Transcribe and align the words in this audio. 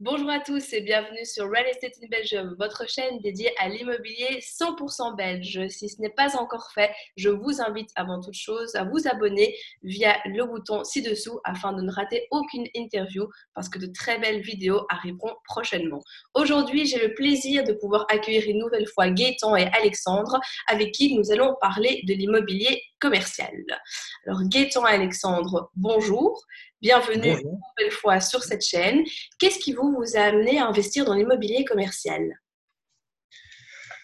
Bonjour 0.00 0.28
à 0.28 0.40
tous 0.40 0.72
et 0.72 0.80
bienvenue 0.80 1.24
sur 1.24 1.48
Real 1.48 1.68
Estate 1.68 1.92
in 2.02 2.08
Belgium, 2.10 2.56
votre 2.58 2.88
chaîne 2.88 3.20
dédiée 3.20 3.52
à 3.60 3.68
l'immobilier 3.68 4.40
100% 4.40 5.14
belge. 5.16 5.68
Si 5.68 5.88
ce 5.88 6.02
n'est 6.02 6.10
pas 6.10 6.36
encore 6.36 6.72
fait, 6.74 6.90
je 7.16 7.28
vous 7.28 7.62
invite 7.62 7.90
avant 7.94 8.20
toute 8.20 8.34
chose 8.34 8.74
à 8.74 8.82
vous 8.82 9.06
abonner 9.06 9.56
via 9.84 10.16
le 10.24 10.46
bouton 10.46 10.82
ci-dessous 10.82 11.38
afin 11.44 11.72
de 11.72 11.80
ne 11.80 11.92
rater 11.92 12.26
aucune 12.32 12.66
interview 12.74 13.28
parce 13.54 13.68
que 13.68 13.78
de 13.78 13.86
très 13.86 14.18
belles 14.18 14.42
vidéos 14.42 14.84
arriveront 14.88 15.36
prochainement. 15.44 16.02
Aujourd'hui, 16.34 16.86
j'ai 16.86 16.98
le 16.98 17.14
plaisir 17.14 17.62
de 17.62 17.72
pouvoir 17.72 18.04
accueillir 18.10 18.48
une 18.48 18.58
nouvelle 18.58 18.88
fois 18.88 19.10
Gaëtan 19.10 19.54
et 19.54 19.68
Alexandre 19.78 20.40
avec 20.66 20.90
qui 20.90 21.16
nous 21.16 21.30
allons 21.30 21.54
parler 21.60 22.02
de 22.08 22.14
l'immobilier 22.14 22.82
commercial. 22.98 23.54
Alors 24.26 24.40
Gaëtan 24.48 24.88
et 24.88 24.94
Alexandre, 24.94 25.70
bonjour. 25.76 26.42
Bienvenue 26.84 27.30
une 27.30 27.36
nouvelle 27.78 27.92
fois 27.92 28.20
sur 28.20 28.42
cette 28.42 28.60
chaîne. 28.60 29.04
Qu'est-ce 29.38 29.58
qui 29.58 29.72
vous, 29.72 29.96
vous 29.96 30.18
a 30.18 30.20
amené 30.20 30.58
à 30.58 30.66
investir 30.66 31.06
dans 31.06 31.14
l'immobilier 31.14 31.64
commercial? 31.64 32.20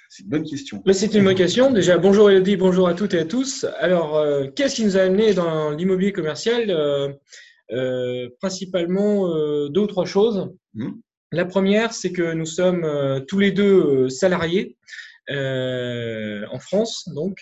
C'est 0.09 0.23
une 0.23 0.31
bonne 0.31 0.45
question. 0.45 0.83
C'est 0.91 1.13
une 1.13 1.25
bonne 1.25 1.35
question. 1.35 1.71
Déjà, 1.73 1.99
bonjour 1.99 2.31
Elodie, 2.31 2.57
bonjour 2.57 2.89
à 2.89 2.95
toutes 2.95 3.13
et 3.13 3.19
à 3.19 3.27
tous. 3.27 3.67
Alors, 3.81 4.17
euh, 4.17 4.47
qu'est-ce 4.57 4.77
qui 4.77 4.85
nous 4.87 4.97
a 4.97 5.03
amené 5.03 5.35
dans 5.35 5.73
l'immobilier 5.73 6.13
commercial? 6.13 6.71
Euh, 6.71 7.13
euh, 7.71 8.31
Principalement 8.41 9.29
deux 9.69 9.81
ou 9.83 9.87
trois 9.87 10.07
choses. 10.07 10.49
Hmm. 10.73 10.93
La 11.33 11.45
première, 11.45 11.93
c'est 11.93 12.13
que 12.13 12.33
nous 12.33 12.47
sommes 12.47 13.23
tous 13.29 13.41
les 13.41 13.53
deux 13.53 14.09
salariés 14.09 14.79
en 15.29 16.59
France, 16.59 17.07
donc, 17.15 17.37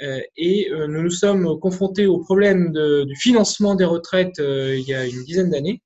et 0.00 0.70
euh, 0.70 0.86
nous 0.86 1.02
nous 1.02 1.10
sommes 1.10 1.58
confrontés 1.60 2.06
au 2.06 2.18
problème 2.18 2.72
du 2.72 3.16
financement 3.16 3.74
des 3.74 3.84
retraites 3.84 4.38
euh, 4.40 4.76
il 4.76 4.86
y 4.86 4.94
a 4.94 5.06
une 5.06 5.22
dizaine 5.24 5.50
d'années, 5.50 5.82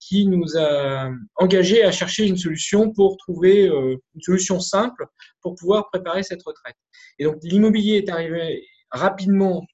qui 0.00 0.26
nous 0.26 0.56
a 0.56 1.10
engagés 1.36 1.84
à 1.84 1.92
chercher 1.92 2.26
une 2.26 2.38
solution 2.38 2.90
pour 2.90 3.18
trouver 3.18 3.66
une 3.66 4.22
solution 4.22 4.60
simple 4.60 5.04
pour 5.42 5.56
pouvoir 5.56 5.90
préparer 5.90 6.22
cette 6.22 6.42
retraite. 6.42 6.76
Et 7.18 7.24
donc 7.24 7.36
l'immobilier 7.42 7.98
est 7.98 8.08
arrivé 8.08 8.66
rapidement 8.90 9.66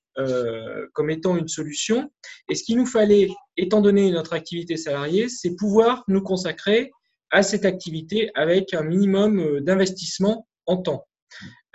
comme 0.95 1.11
étant 1.11 1.37
une 1.37 1.47
solution. 1.47 2.11
Et 2.51 2.57
ce 2.57 2.65
qu'il 2.65 2.77
nous 2.77 2.87
fallait, 2.87 3.29
étant 3.57 3.81
donné 3.81 4.11
notre 4.11 4.33
activité 4.33 4.77
salariée, 4.77 5.29
c'est 5.29 5.55
pouvoir 5.55 6.03
nous 6.09 6.23
consacrer 6.23 6.91
à 7.31 7.45
cette 7.45 7.65
activité 7.65 8.33
avec 8.35 8.75
un 8.75 8.83
minimum 8.83 9.61
d'investissement 9.61 10.49
en 10.67 10.79
temps. 10.79 11.07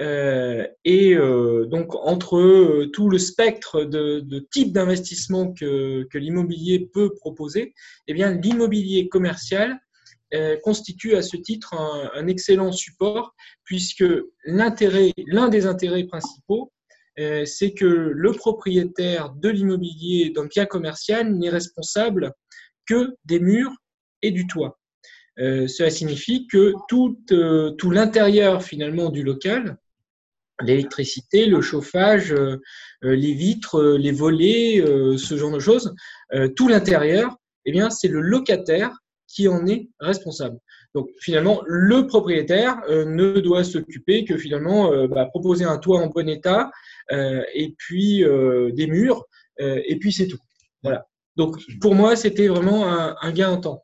Euh, 0.01 0.65
et 0.85 1.13
euh, 1.13 1.65
donc, 1.65 1.93
entre 1.95 2.37
euh, 2.37 2.89
tout 2.93 3.09
le 3.09 3.17
spectre 3.17 3.83
de, 3.83 4.47
types 4.51 4.71
d'investissement 4.71 5.53
que, 5.53 6.07
l'immobilier 6.13 6.89
peut 6.93 7.13
proposer, 7.13 7.73
eh 8.07 8.13
l'immobilier 8.13 9.09
commercial 9.09 9.79
constitue 10.63 11.15
à 11.15 11.23
ce 11.23 11.37
titre 11.37 11.73
un, 11.73 12.11
un 12.13 12.27
excellent 12.27 12.71
support, 12.71 13.33
puisque 13.63 14.05
l'intérêt, 14.45 15.11
l'un 15.25 15.49
des 15.49 15.65
intérêts 15.65 16.03
principaux, 16.03 16.71
c'est 17.17 17.73
que 17.73 17.85
le 17.85 18.31
propriétaire 18.33 19.31
de 19.31 19.49
l'immobilier 19.49 20.29
d'un 20.29 20.45
bien 20.45 20.67
commercial 20.67 21.33
n'est 21.33 21.49
responsable 21.49 22.31
que 22.85 23.15
des 23.25 23.39
murs 23.39 23.73
et 24.21 24.29
du 24.29 24.45
toit. 24.45 24.78
Cela 25.39 25.89
signifie 25.89 26.47
que 26.47 26.73
tout, 26.89 27.17
tout 27.77 27.91
l'intérieur 27.91 28.61
finalement 28.61 29.09
du 29.09 29.23
local 29.23 29.77
l'électricité, 30.61 31.45
le 31.45 31.61
chauffage, 31.61 32.33
euh, 32.33 32.57
euh, 33.03 33.15
les 33.15 33.33
vitres, 33.33 33.79
euh, 33.79 33.97
les 33.97 34.11
volets, 34.11 34.83
ce 35.17 35.37
genre 35.37 35.51
de 35.51 35.59
choses, 35.59 35.93
tout 36.55 36.67
l'intérieur, 36.67 37.35
eh 37.65 37.71
bien, 37.71 37.89
c'est 37.89 38.07
le 38.07 38.21
locataire 38.21 38.91
qui 39.27 39.47
en 39.47 39.65
est 39.67 39.89
responsable. 39.99 40.57
Donc 40.95 41.09
finalement, 41.19 41.61
le 41.65 42.07
propriétaire 42.07 42.81
ne 42.89 43.39
doit 43.39 43.63
s'occuper 43.63 44.25
que 44.25 44.37
finalement 44.37 45.07
bah, 45.07 45.25
proposer 45.25 45.65
un 45.65 45.77
toit 45.77 45.99
en 45.99 46.07
bon 46.07 46.27
état 46.27 46.71
et 47.11 47.75
puis 47.77 48.23
des 48.73 48.87
murs 48.87 49.25
et 49.59 49.97
puis 49.99 50.11
c'est 50.11 50.27
tout. 50.27 50.39
Voilà. 50.83 51.05
Donc 51.35 51.57
pour 51.79 51.93
moi, 51.93 52.15
c'était 52.15 52.47
vraiment 52.47 52.87
un, 52.87 53.31
gain 53.31 53.51
en 53.51 53.57
temps. 53.57 53.83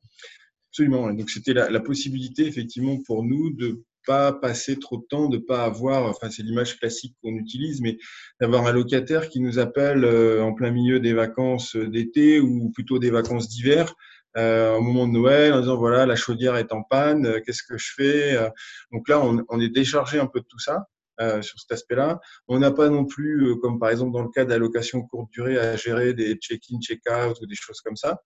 Absolument. 0.75 1.13
Donc 1.13 1.30
c'était 1.30 1.53
la, 1.53 1.80
possibilité 1.80 2.46
effectivement 2.46 2.97
pour 3.06 3.24
nous 3.24 3.50
de 3.50 3.86
pas 4.06 4.34
passer 4.34 4.78
trop 4.78 4.97
de 4.97 5.06
temps, 5.09 5.30
de 5.30 5.38
pas 5.38 5.63
avoir, 5.63 6.03
enfin 6.08 6.30
c'est 6.30 6.44
l'image 6.44 6.78
classique 6.78 7.16
qu'on 7.24 7.38
utilise, 7.38 7.80
mais 7.80 7.97
d'avoir 8.41 8.68
un 8.68 8.74
locataire 8.74 9.30
qui 9.30 9.40
nous 9.40 9.58
appelle 9.58 10.03
euh, 10.03 10.44
en 10.44 10.53
plein 10.53 10.72
milieu 10.72 11.00
des 11.00 11.13
vacances 11.13 11.78
d'été 11.78 12.41
ou 12.41 12.72
plutôt 12.72 13.00
des 13.00 13.09
vacances 13.09 13.47
d'hiver. 13.47 13.96
Euh, 14.36 14.75
au 14.75 14.81
moment 14.81 15.08
de 15.08 15.13
Noël, 15.13 15.53
en 15.53 15.62
disant 15.62 15.78
voilà 15.78 16.06
la 16.06 16.18
chaudière 16.18 16.58
est 16.58 16.74
en 16.74 16.84
panne, 16.84 17.25
euh, 17.25 17.40
qu'est-ce 17.46 17.63
que 17.63 17.78
je 17.78 17.94
fais 17.96 18.38
Donc 18.92 19.07
là, 19.07 19.22
on, 19.24 19.62
est 19.62 19.69
déchargé 19.69 20.19
un 20.19 20.28
peu 20.28 20.42
de 20.42 20.46
tout 20.46 20.59
ça. 20.59 20.90
Euh, 21.22 21.42
sur 21.42 21.58
cet 21.58 21.72
aspect-là. 21.72 22.20
On 22.50 22.59
n'a 22.59 22.72
pas 22.72 22.90
non 22.90 23.06
plus, 23.06 23.58
comme 23.62 23.80
par 23.80 23.90
exemple 23.90 24.12
dans 24.12 24.22
le 24.22 24.28
cas 24.28 24.44
d'allocation 24.44 25.02
courte 25.02 25.31
durée, 25.31 25.58
à 25.58 25.78
gérer 25.78 26.14
des 26.14 26.36
check-in, 26.36 26.78
check-out 26.81 27.38
ou 27.42 27.46
des 27.46 27.56
choses 27.56 27.80
comme 27.80 27.96
ça. 27.96 28.20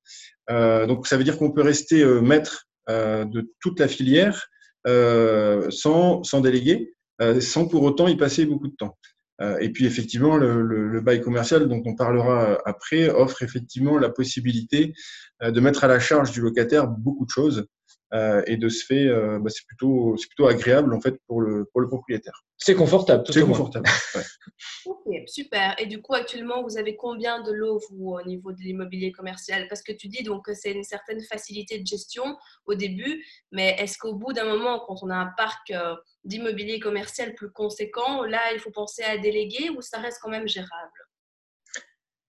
Euh, 0.49 0.87
donc 0.87 1.05
ça 1.05 1.15
veut 1.15 1.23
dire 1.23 1.37
qu'on 1.37 1.51
peut 1.51 1.61
rester 1.61 2.03
maître 2.21 2.65
de 2.87 3.53
toute 3.59 3.79
la 3.79 3.87
filière 3.87 4.49
euh, 4.87 5.69
sans, 5.71 6.23
sans 6.23 6.39
déléguer, 6.39 6.93
euh, 7.21 7.41
sans 7.41 7.67
pour 7.67 7.83
autant 7.83 8.07
y 8.07 8.15
passer 8.15 8.45
beaucoup 8.45 8.69
de 8.69 8.75
temps. 8.75 8.97
Euh, 9.41 9.57
et 9.59 9.69
puis 9.69 9.85
effectivement, 9.85 10.37
le, 10.37 10.61
le, 10.61 11.01
bail 11.01 11.21
commercial 11.21 11.67
dont 11.67 11.81
on 11.85 11.95
parlera 11.95 12.57
après 12.65 13.09
offre 13.09 13.43
effectivement 13.43 13.97
la 13.97 14.09
possibilité 14.09 14.93
de 15.41 15.59
mettre 15.59 15.83
à 15.83 15.87
la 15.87 15.99
charge 15.99 16.31
du 16.31 16.41
locataire 16.41 16.87
beaucoup 16.87 17.25
de 17.25 17.29
choses 17.29 17.65
euh, 18.13 18.41
et 18.47 18.57
de 18.57 18.69
ce 18.69 18.85
fait, 18.85 19.07
euh, 19.07 19.39
bah, 19.39 19.49
c'est 19.49 19.65
plutôt, 19.65 20.15
c'est 20.17 20.27
plutôt 20.27 20.47
agréable 20.47 20.93
en 20.93 21.01
fait 21.01 21.19
pour 21.27 21.41
le, 21.41 21.65
pour 21.71 21.81
le 21.81 21.87
propriétaire. 21.87 22.43
C'est 22.57 22.75
confortable. 22.75 23.23
C'est 23.29 23.45
confortable. 23.45 23.87
ok, 24.85 25.07
super. 25.27 25.75
Et 25.79 25.85
du 25.85 26.01
coup, 26.01 26.13
actuellement, 26.13 26.61
vous 26.61 26.77
avez 26.77 26.97
combien 26.97 27.41
de 27.41 27.51
lots 27.51 27.79
vous 27.89 28.09
au 28.09 28.21
niveau 28.23 28.51
de 28.51 28.59
l'immobilier 28.59 29.13
commercial? 29.13 29.67
Parce 29.69 29.81
que 29.81 29.93
tu 29.93 30.09
dis 30.09 30.23
donc 30.23 30.45
que 30.45 30.53
c'est 30.53 30.73
une 30.73 30.83
certaine 30.83 31.21
facilité 31.21 31.79
de 31.79 31.87
gestion 31.87 32.35
au 32.65 32.75
début, 32.75 33.23
mais 33.51 33.77
est-ce 33.79 33.97
qu'au 33.97 34.13
bout 34.13 34.33
d'un 34.33 34.45
moment, 34.45 34.83
quand 34.85 34.97
on 35.03 35.09
a 35.09 35.15
un 35.15 35.31
parc 35.37 35.71
euh, 35.71 35.95
d'immobilier 36.25 36.79
commercial 36.79 37.33
plus 37.33 37.51
conséquent, 37.51 38.25
là, 38.25 38.41
il 38.53 38.59
faut 38.59 38.71
penser 38.71 39.03
à 39.03 39.17
déléguer 39.17 39.69
ou 39.69 39.81
ça 39.81 39.99
reste 39.99 40.19
quand 40.21 40.29
même 40.29 40.47
gérable? 40.47 41.08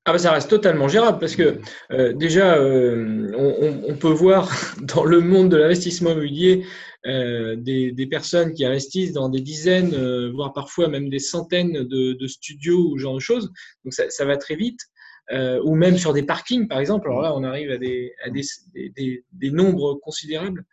Ah 0.07 0.13
bah, 0.13 0.19
ça 0.19 0.33
reste 0.33 0.49
totalement 0.49 0.89
gérable 0.89 1.19
parce 1.19 1.37
que 1.37 1.61
euh, 1.93 2.15
déjà, 2.15 2.57
euh, 2.57 3.31
on, 3.37 3.95
peut 3.97 4.09
voir 4.09 4.51
dans 4.83 5.05
le 5.05 5.21
monde 5.21 5.51
de 5.51 5.59
l'investissement 5.59 6.13
immobilier 6.13 6.65
euh, 7.07 7.55
des, 7.57 8.07
personnes 8.11 8.55
qui 8.55 8.65
investissent 8.65 9.13
dans 9.13 9.29
des 9.29 9.43
dizaines, 9.43 9.95
voire 10.33 10.55
parfois 10.55 10.89
même 10.89 11.11
des 11.11 11.19
centaines 11.19 11.85
de, 11.85 12.27
studios 12.27 12.91
ou 12.91 12.99
genre 12.99 13.15
de 13.15 13.21
choses. 13.21 13.53
Donc 13.85 13.93
ça, 13.93 14.25
va 14.25 14.39
très 14.39 14.57
vite. 14.57 14.81
Ou 15.33 15.75
même 15.75 15.97
sur 15.97 16.13
des 16.13 16.23
parkings, 16.23 16.67
par 16.69 16.81
exemple. 16.81 17.09
Alors 17.09 17.23
là, 17.23 17.35
on 17.37 17.45
arrive 17.45 17.71
à 17.71 17.79
des, 17.79 18.15
des 18.75 19.51
nombres 19.51 19.95
considérables. 20.03 20.65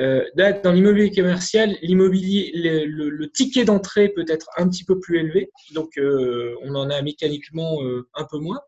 Euh, 0.00 0.24
dans 0.64 0.72
l'immobilier 0.72 1.10
commercial, 1.10 1.76
l'immobilier, 1.82 2.50
le, 2.54 3.30
ticket 3.30 3.64
d'entrée 3.64 4.08
peut 4.08 4.24
être 4.28 4.48
un 4.56 4.68
petit 4.68 4.84
peu 4.84 4.98
plus 4.98 5.18
élevé, 5.18 5.50
donc 5.74 5.98
euh, 5.98 6.54
on 6.62 6.74
en 6.74 6.88
a 6.88 7.02
mécaniquement 7.02 7.82
euh, 7.82 8.08
un 8.14 8.24
peu 8.24 8.38
moins. 8.38 8.60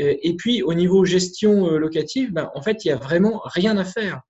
Et 0.00 0.36
puis 0.36 0.62
au 0.62 0.74
niveau 0.74 1.04
gestion 1.04 1.70
locative, 1.70 2.32
ben, 2.32 2.52
en 2.54 2.62
fait, 2.62 2.84
il 2.84 2.88
n'y 2.88 2.92
a 2.92 2.96
vraiment 2.96 3.42
rien 3.44 3.76
à 3.76 3.84
faire. 3.84 4.20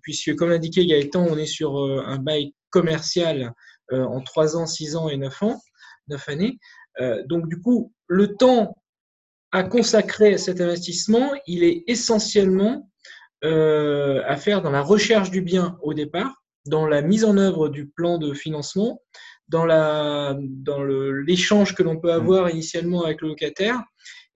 puisque, 0.00 0.34
comme 0.36 0.50
indiqué 0.50 0.86
Gaëtan, 0.86 1.26
on 1.28 1.36
est 1.36 1.44
sur 1.44 1.76
un 1.76 2.16
bail 2.16 2.54
commercial 2.70 3.52
en 3.92 4.22
3 4.22 4.56
ans, 4.56 4.64
6 4.64 4.96
ans 4.96 5.10
et 5.10 5.18
9 5.18 5.42
ans, 5.42 5.60
9 6.08 6.28
années. 6.30 6.58
donc, 7.26 7.46
du 7.50 7.60
coup, 7.60 7.92
le 8.06 8.36
temps 8.36 8.78
à 9.52 9.62
consacrer 9.62 10.34
à 10.34 10.38
cet 10.38 10.60
investissement, 10.60 11.32
il 11.46 11.64
est 11.64 11.84
essentiellement 11.86 12.90
euh, 13.44 14.22
à 14.26 14.36
faire 14.36 14.62
dans 14.62 14.70
la 14.70 14.82
recherche 14.82 15.30
du 15.30 15.42
bien 15.42 15.78
au 15.82 15.94
départ, 15.94 16.42
dans 16.66 16.86
la 16.86 17.02
mise 17.02 17.24
en 17.24 17.36
œuvre 17.36 17.68
du 17.68 17.86
plan 17.86 18.18
de 18.18 18.32
financement, 18.32 19.02
dans 19.48 19.64
la 19.64 20.36
dans 20.40 20.82
l'échange 20.82 21.74
que 21.74 21.82
l'on 21.82 21.98
peut 21.98 22.12
avoir 22.12 22.50
initialement 22.50 23.04
avec 23.04 23.20
le 23.20 23.28
locataire. 23.28 23.82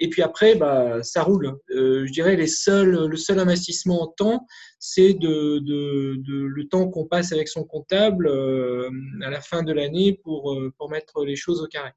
Et 0.02 0.08
puis 0.08 0.22
après, 0.22 0.54
bah, 0.54 1.02
ça 1.02 1.22
roule. 1.22 1.58
Euh, 1.70 2.06
je 2.06 2.12
dirais 2.12 2.36
les 2.36 2.46
seuls, 2.46 3.06
le 3.06 3.16
seul 3.16 3.38
investissement 3.38 4.02
en 4.02 4.06
temps, 4.06 4.46
c'est 4.78 5.12
de, 5.12 5.58
de, 5.58 6.16
de, 6.16 6.44
le 6.44 6.68
temps 6.68 6.88
qu'on 6.88 7.06
passe 7.06 7.32
avec 7.32 7.48
son 7.48 7.64
comptable 7.64 8.26
euh, 8.26 8.88
à 9.22 9.28
la 9.28 9.42
fin 9.42 9.62
de 9.62 9.72
l'année 9.72 10.18
pour, 10.22 10.58
pour 10.78 10.90
mettre 10.90 11.24
les 11.24 11.36
choses 11.36 11.60
au 11.60 11.66
carré. 11.66 11.90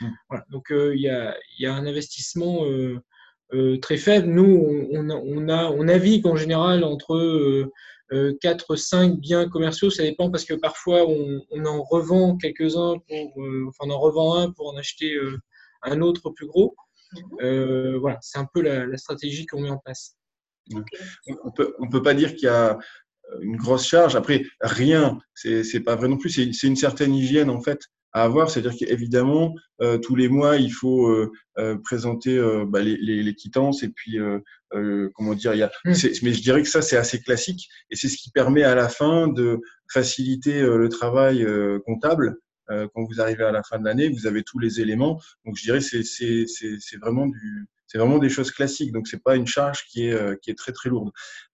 Mmh. 0.00 0.06
Voilà. 0.28 0.44
Donc 0.50 0.66
il 0.70 1.00
y, 1.00 1.08
a, 1.08 1.36
y, 1.58 1.66
a, 1.66 1.74
un 1.74 1.86
investissement 1.86 2.64
euh, 3.52 3.78
très 3.78 3.96
faible. 3.96 4.28
Nous, 4.28 4.88
on, 4.92 5.10
on, 5.10 5.48
a, 5.48 5.64
on 5.64 5.84
navigue 5.84 6.26
en 6.26 6.36
général 6.36 6.84
entre 6.84 7.68
4, 8.40 8.72
euh, 8.72 8.76
5 8.76 9.12
euh, 9.12 9.16
biens 9.16 9.48
commerciaux, 9.48 9.90
ça 9.90 10.04
dépend 10.04 10.30
parce 10.30 10.44
que 10.44 10.54
parfois 10.54 11.04
on, 11.08 11.42
on 11.50 11.64
en 11.64 11.82
revend 11.82 12.36
quelques-uns, 12.36 12.98
pour, 13.08 13.42
enfin 13.68 13.84
on 13.86 13.90
en 13.90 13.98
revend 13.98 14.36
un 14.36 14.52
pour 14.52 14.68
en 14.68 14.76
acheter 14.76 15.18
un 15.82 16.00
autre 16.00 16.30
plus 16.30 16.46
gros. 16.46 16.76
Mhm. 17.40 17.96
voilà, 17.96 18.18
c'est 18.20 18.38
un 18.38 18.46
peu 18.54 18.60
la, 18.62 18.86
la 18.86 18.96
stratégie 18.96 19.46
qu'on 19.46 19.62
met 19.62 19.70
en 19.70 19.78
place. 19.78 20.16
On 20.72 21.50
peut, 21.50 21.74
ne 21.80 21.90
peut 21.90 22.02
pas 22.02 22.14
dire 22.14 22.36
qu'il 22.36 22.44
y 22.44 22.48
a 22.48 22.78
une 23.40 23.56
grosse 23.56 23.84
charge. 23.84 24.14
Après, 24.14 24.44
rien, 24.60 25.18
c'est 25.34 25.80
pas 25.80 25.96
vrai 25.96 26.06
non 26.06 26.18
plus. 26.18 26.30
C'est 26.30 26.66
une 26.66 26.76
certaine 26.76 27.14
hygiène 27.14 27.50
en 27.50 27.60
fait 27.60 27.80
à 28.12 28.22
avoir. 28.24 28.50
C'est-à-dire 28.50 28.76
qu'évidemment, 28.76 29.54
euh, 29.82 29.98
tous 29.98 30.16
les 30.16 30.28
mois, 30.28 30.56
il 30.56 30.72
faut 30.72 31.08
euh, 31.08 31.30
euh, 31.58 31.76
présenter 31.82 32.40
bah, 32.66 32.80
les, 32.80 32.96
les, 32.96 33.22
les, 33.22 33.34
quittances 33.34 33.82
et 33.82 33.88
puis, 33.88 34.18
comment 35.14 35.34
dire, 35.34 35.54
il 35.54 35.58
y 35.58 35.62
a, 35.62 35.70
mmh. 35.84 35.92
mais 36.22 36.32
je 36.32 36.42
dirais 36.42 36.62
que 36.62 36.68
ça, 36.68 36.82
c'est 36.82 36.96
assez 36.96 37.20
classique 37.20 37.68
et 37.90 37.96
c'est 37.96 38.08
ce 38.08 38.16
qui 38.16 38.30
permet 38.30 38.62
à 38.62 38.74
la 38.74 38.88
fin 38.88 39.28
de 39.28 39.58
faciliter 39.92 40.62
le 40.62 40.88
travail 40.88 41.46
comptable. 41.84 42.36
quand 42.68 43.04
vous 43.04 43.20
arrivez 43.20 43.44
à 43.44 43.52
la 43.52 43.62
fin 43.62 43.78
de 43.78 43.84
l'année, 43.84 44.08
vous 44.08 44.26
avez 44.26 44.42
tous 44.42 44.58
les 44.58 44.80
éléments. 44.80 45.20
Donc, 45.44 45.56
je 45.56 45.62
dirais 45.62 45.80
c'est 45.80 46.02
c'est 46.04 46.96
vraiment 47.00 47.26
du 47.26 47.68
c'est 47.90 47.98
vraiment 47.98 48.18
des 48.18 48.28
choses 48.28 48.52
classiques, 48.52 48.92
donc 48.92 49.08
c'est 49.08 49.22
pas 49.22 49.34
une 49.34 49.48
charge 49.48 49.84
qui 49.90 50.06
est 50.06 50.12
euh, 50.12 50.36
qui 50.40 50.50
est 50.50 50.54
très 50.54 50.70
très 50.70 50.88
lourde. 50.88 51.10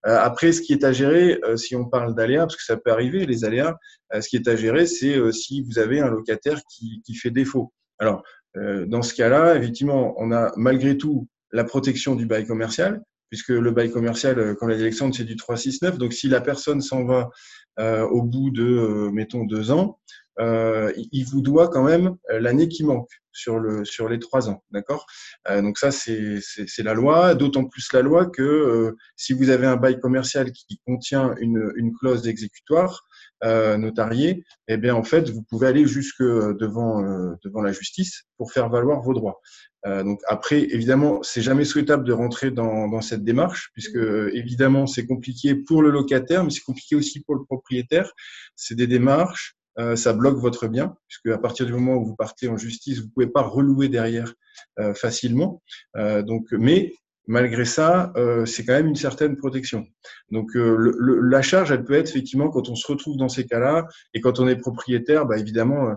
Euh, 0.06 0.18
après, 0.20 0.52
ce 0.52 0.60
qui 0.60 0.74
est 0.74 0.84
à 0.84 0.92
gérer, 0.92 1.40
euh, 1.44 1.56
si 1.56 1.74
on 1.74 1.86
parle 1.86 2.14
d'aléas, 2.14 2.40
parce 2.40 2.56
que 2.56 2.62
ça 2.62 2.76
peut 2.76 2.92
arriver 2.92 3.24
les 3.24 3.44
aléas, 3.44 3.74
ce 4.20 4.28
qui 4.28 4.36
est 4.36 4.46
à 4.46 4.54
gérer, 4.54 4.86
c'est 4.86 5.32
si 5.32 5.62
vous 5.62 5.78
avez 5.78 6.00
un 6.00 6.08
locataire 6.08 6.60
qui 6.70 7.02
qui 7.04 7.14
fait 7.14 7.30
défaut. 7.30 7.72
Alors 7.98 8.22
dans 8.54 9.02
ce 9.02 9.12
cas-là, 9.14 9.56
effectivement, 9.56 10.14
on 10.18 10.32
a 10.32 10.52
malgré 10.56 10.96
tout 10.96 11.26
la 11.52 11.64
protection 11.64 12.14
du 12.14 12.24
bail 12.24 12.46
commercial, 12.46 13.02
puisque 13.30 13.48
le 13.48 13.70
bail 13.70 13.90
commercial, 13.90 14.54
comme 14.56 14.68
l'a 14.68 14.76
Alexandre, 14.76 15.14
c'est 15.14 15.24
du 15.24 15.36
369. 15.36 15.98
Donc 15.98 16.12
si 16.12 16.28
la 16.28 16.40
personne 16.40 16.80
s'en 16.80 17.04
va 17.04 17.30
au 17.78 18.22
bout 18.22 18.50
de, 18.50 19.10
mettons, 19.12 19.44
deux 19.44 19.72
ans, 19.72 19.98
euh, 20.38 20.92
il 21.12 21.24
vous 21.24 21.40
doit 21.40 21.68
quand 21.68 21.82
même 21.82 22.16
euh, 22.30 22.40
l'année 22.40 22.68
qui 22.68 22.84
manque 22.84 23.10
sur, 23.32 23.58
le, 23.58 23.84
sur 23.84 24.08
les 24.08 24.18
trois 24.18 24.48
ans. 24.48 24.62
D'accord? 24.70 25.06
Euh, 25.48 25.62
Donc 25.62 25.78
ça, 25.78 25.90
c'est 25.90 26.42
la 26.78 26.94
loi, 26.94 27.34
d'autant 27.34 27.64
plus 27.64 27.92
la 27.92 28.02
loi 28.02 28.26
que 28.26 28.42
euh, 28.42 28.96
si 29.16 29.32
vous 29.32 29.50
avez 29.50 29.66
un 29.66 29.76
bail 29.76 30.00
commercial 30.00 30.52
qui 30.52 30.80
contient 30.86 31.34
une, 31.38 31.72
une 31.76 31.94
clause 31.94 32.26
exécutoire 32.26 33.04
euh, 33.44 33.76
notariée, 33.76 34.44
eh 34.68 34.78
bien 34.78 34.94
en 34.94 35.04
fait, 35.04 35.28
vous 35.30 35.42
pouvez 35.42 35.68
aller 35.68 35.86
jusque 35.86 36.22
devant, 36.22 37.02
devant 37.44 37.60
la 37.60 37.72
justice 37.72 38.24
pour 38.38 38.52
faire 38.52 38.70
valoir 38.70 39.02
vos 39.02 39.12
droits. 39.12 39.40
donc 39.84 40.20
après, 40.26 40.62
évidemment, 40.62 41.22
c'est 41.22 41.42
jamais 41.42 41.64
souhaitable 41.64 42.04
de 42.04 42.12
rentrer 42.12 42.50
dans, 42.50 42.88
dans 42.88 43.02
cette 43.02 43.24
démarche, 43.24 43.70
puisque 43.74 43.98
évidemment, 44.32 44.86
c'est 44.86 45.06
compliqué 45.06 45.54
pour 45.54 45.82
le 45.82 45.90
locataire, 45.90 46.44
mais 46.44 46.50
c'est 46.50 46.62
compliqué 46.62 46.96
aussi 46.96 47.20
pour 47.20 47.34
le 47.34 47.44
propriétaire. 47.44 48.10
C'est 48.56 48.74
des 48.74 48.86
démarches, 48.86 49.55
euh, 49.78 49.96
ça 49.96 50.12
bloque 50.12 50.38
votre 50.38 50.68
bien, 50.68 50.96
puisque 51.08 51.26
à 51.26 51.38
partir 51.38 51.66
du 51.66 51.72
moment 51.72 51.94
où 51.96 52.04
vous 52.04 52.16
partez 52.16 52.48
en 52.48 52.56
justice, 52.56 53.00
vous 53.00 53.08
pouvez 53.10 53.26
pas 53.26 53.42
relouer 53.42 53.88
derrière 53.88 54.34
euh, 54.78 54.94
facilement. 54.94 55.62
Euh, 55.96 56.22
donc, 56.22 56.46
mais 56.52 56.92
malgré 57.28 57.64
ça, 57.64 58.12
c'est 58.44 58.64
quand 58.64 58.74
même 58.74 58.86
une 58.86 58.94
certaine 58.94 59.36
protection. 59.36 59.84
Donc, 60.30 60.54
le, 60.54 61.18
la 61.28 61.42
charge, 61.42 61.72
elle 61.72 61.82
peut 61.82 61.94
être 61.94 62.08
effectivement 62.08 62.50
quand 62.50 62.68
on 62.68 62.76
se 62.76 62.86
retrouve 62.86 63.16
dans 63.16 63.28
ces 63.28 63.46
cas-là 63.46 63.88
et 64.14 64.20
quand 64.20 64.38
on 64.38 64.46
est 64.46 64.54
propriétaire, 64.54 65.26
bah, 65.26 65.36
évidemment, 65.36 65.96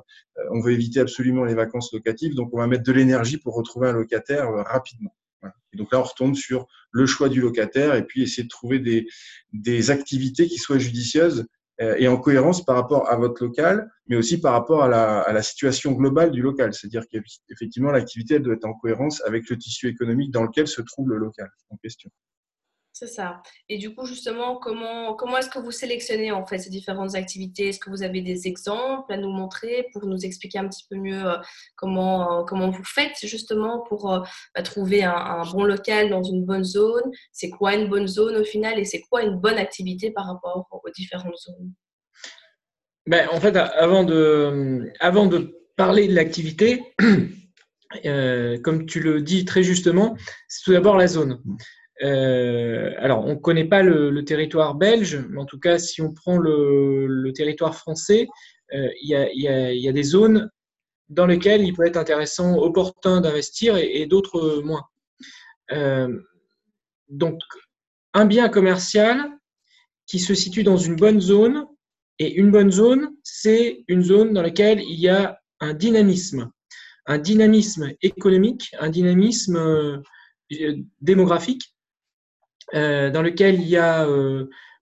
on 0.50 0.60
veut 0.60 0.72
éviter 0.72 1.00
absolument 1.00 1.44
les 1.44 1.54
vacances 1.54 1.94
locatives, 1.94 2.34
donc 2.34 2.50
on 2.52 2.58
va 2.58 2.66
mettre 2.66 2.82
de 2.82 2.92
l'énergie 2.92 3.38
pour 3.38 3.54
retrouver 3.54 3.90
un 3.90 3.94
locataire 3.94 4.50
rapidement. 4.66 5.14
Et 5.72 5.78
donc 5.78 5.92
là, 5.92 6.00
on 6.00 6.04
retombe 6.04 6.36
sur 6.36 6.66
le 6.92 7.06
choix 7.06 7.30
du 7.30 7.42
locataire 7.42 7.94
et 7.94 8.08
puis 8.08 8.24
essayer 8.24 8.44
de 8.44 8.50
trouver 8.50 8.80
des, 8.80 9.08
des 9.54 9.92
activités 9.92 10.48
qui 10.48 10.58
soient 10.58 10.80
judicieuses 10.80 11.42
euh, 11.42 11.46
et 11.80 12.08
en 12.08 12.18
cohérence 12.18 12.66
par 12.66 12.76
rapport 12.76 13.10
à 13.10 13.16
votre 13.16 13.44
local, 13.44 13.90
mais 14.08 14.18
aussi 14.18 14.40
par 14.40 14.54
rapport 14.54 14.84
à 14.84 14.88
la, 14.90 15.22
à 15.22 15.32
la 15.32 15.42
situation 15.42 15.94
globale 15.94 16.32
du 16.32 16.42
local. 16.42 16.74
C'est-à-dire 16.74 17.06
qu'effectivement, 17.10 17.92
l'activité 17.92 18.40
doit 18.40 18.56
être 18.56 18.66
en 18.66 18.74
cohérence 18.74 19.24
avec 19.26 19.50
le 19.50 19.58
tissu 19.58 19.88
économique 19.88 20.32
dans 20.32 20.44
lequel 20.44 20.68
se 20.68 20.82
trouve 20.82 21.10
le 21.10 21.18
local 21.18 21.50
en 21.70 21.78
question. 21.78 22.10
C'est 23.00 23.08
ça. 23.08 23.42
Et 23.70 23.78
du 23.78 23.96
coup, 23.96 24.06
justement, 24.06 24.58
comment, 24.58 25.14
comment 25.14 25.38
est-ce 25.38 25.50
que 25.50 25.58
vous 25.58 25.72
sélectionnez 25.72 26.34
en 26.34 26.46
fait 26.46 26.58
ces 26.58 26.70
différentes 26.70 27.16
activités? 27.16 27.70
Est-ce 27.70 27.80
que 27.80 27.90
vous 27.90 28.04
avez 28.04 28.20
des 28.20 28.46
exemples 28.46 29.14
à 29.14 29.16
nous 29.16 29.32
montrer 29.32 29.88
pour 29.94 30.06
nous 30.06 30.26
expliquer 30.26 30.60
un 30.60 30.68
petit 30.68 30.86
peu 30.90 30.98
mieux 30.98 31.26
euh, 31.26 31.38
comment, 31.78 32.42
euh, 32.42 32.44
comment 32.44 32.70
vous 32.70 32.84
faites 32.84 33.16
justement 33.24 33.86
pour 33.88 34.12
euh, 34.12 34.20
bah, 34.54 34.64
trouver 34.64 35.06
un, 35.06 35.44
bon 35.50 35.64
local 35.64 36.10
dans 36.10 36.24
une 36.24 36.44
bonne 36.44 36.66
zone? 36.66 37.10
C'est 37.32 37.50
quoi 37.50 37.74
une 37.74 37.88
bonne 37.88 38.06
zone 38.06 38.36
au 38.36 38.44
final 38.44 38.78
et 38.78 38.84
c'est 38.84 39.00
quoi 39.10 39.24
une 39.24 39.38
bonne 39.38 39.58
activité 39.58 40.12
par 40.12 40.26
rapport 40.28 40.68
aux 40.70 40.90
différentes 40.90 41.38
zones? 41.38 41.72
Ben, 43.08 43.30
En 43.32 43.40
fait, 43.40 43.56
avant 43.56 44.04
de, 44.04 44.92
avant 45.00 45.26
de 45.26 45.58
parler 45.78 46.10
de 46.10 46.16
l'activité, 46.16 46.84
comme 48.62 48.86
tu 48.88 49.00
le 49.00 49.22
dis 49.22 49.46
très 49.46 49.64
justement, 49.64 50.18
c'est 50.50 50.66
tout 50.66 50.74
d'abord 50.74 50.98
la 50.98 51.08
zone. 51.08 51.42
Euh, 52.02 52.94
alors, 52.98 53.26
on 53.26 53.34
ne 53.34 53.40
connaît 53.40 53.66
pas 53.66 53.84
le, 53.84 54.24
territoire 54.24 54.76
belge, 54.76 55.18
mais 55.30 55.40
en 55.40 55.46
tout 55.46 55.60
cas, 55.60 55.78
si 55.80 56.02
on 56.02 56.14
prend 56.14 56.38
le, 56.38 57.32
territoire 57.36 57.76
français, 57.76 58.28
euh, 58.74 58.90
il 59.02 59.10
y, 59.10 59.88
a, 59.88 59.92
des 59.92 60.04
zones 60.04 60.50
dans 61.10 61.26
lesquelles 61.26 61.62
il 61.62 61.74
peut 61.74 61.86
être 61.86 61.98
intéressant, 61.98 62.58
opportun 62.58 63.22
d'investir 63.22 63.78
et, 63.78 64.06
d'autres 64.06 64.62
moins. 64.64 64.84
Euh, 65.72 66.20
donc, 67.10 67.40
un 68.14 68.26
bien 68.26 68.50
commercial 68.50 69.30
qui 70.06 70.20
se 70.20 70.34
situe 70.34 70.64
dans 70.64 70.78
une 70.78 70.96
bonne 70.96 71.20
zone, 71.20 71.66
et 72.22 72.34
une 72.34 72.52
bonne 72.52 72.72
zone, 72.72 73.12
c'est 73.24 73.86
une 73.88 74.04
zone 74.04 74.34
dans 74.34 74.42
laquelle 74.42 74.82
il 74.82 75.00
y 75.00 75.08
a 75.08 75.40
un 75.62 75.74
dynamisme, 75.74 76.52
un 77.06 77.18
dynamisme 77.18 77.94
économique, 78.02 78.72
un 78.78 78.90
dynamisme 78.90 80.04
démographique, 81.00 81.74
dans 82.74 83.22
lequel 83.22 83.56
il 83.56 83.68
y 83.68 83.78
a 83.78 84.06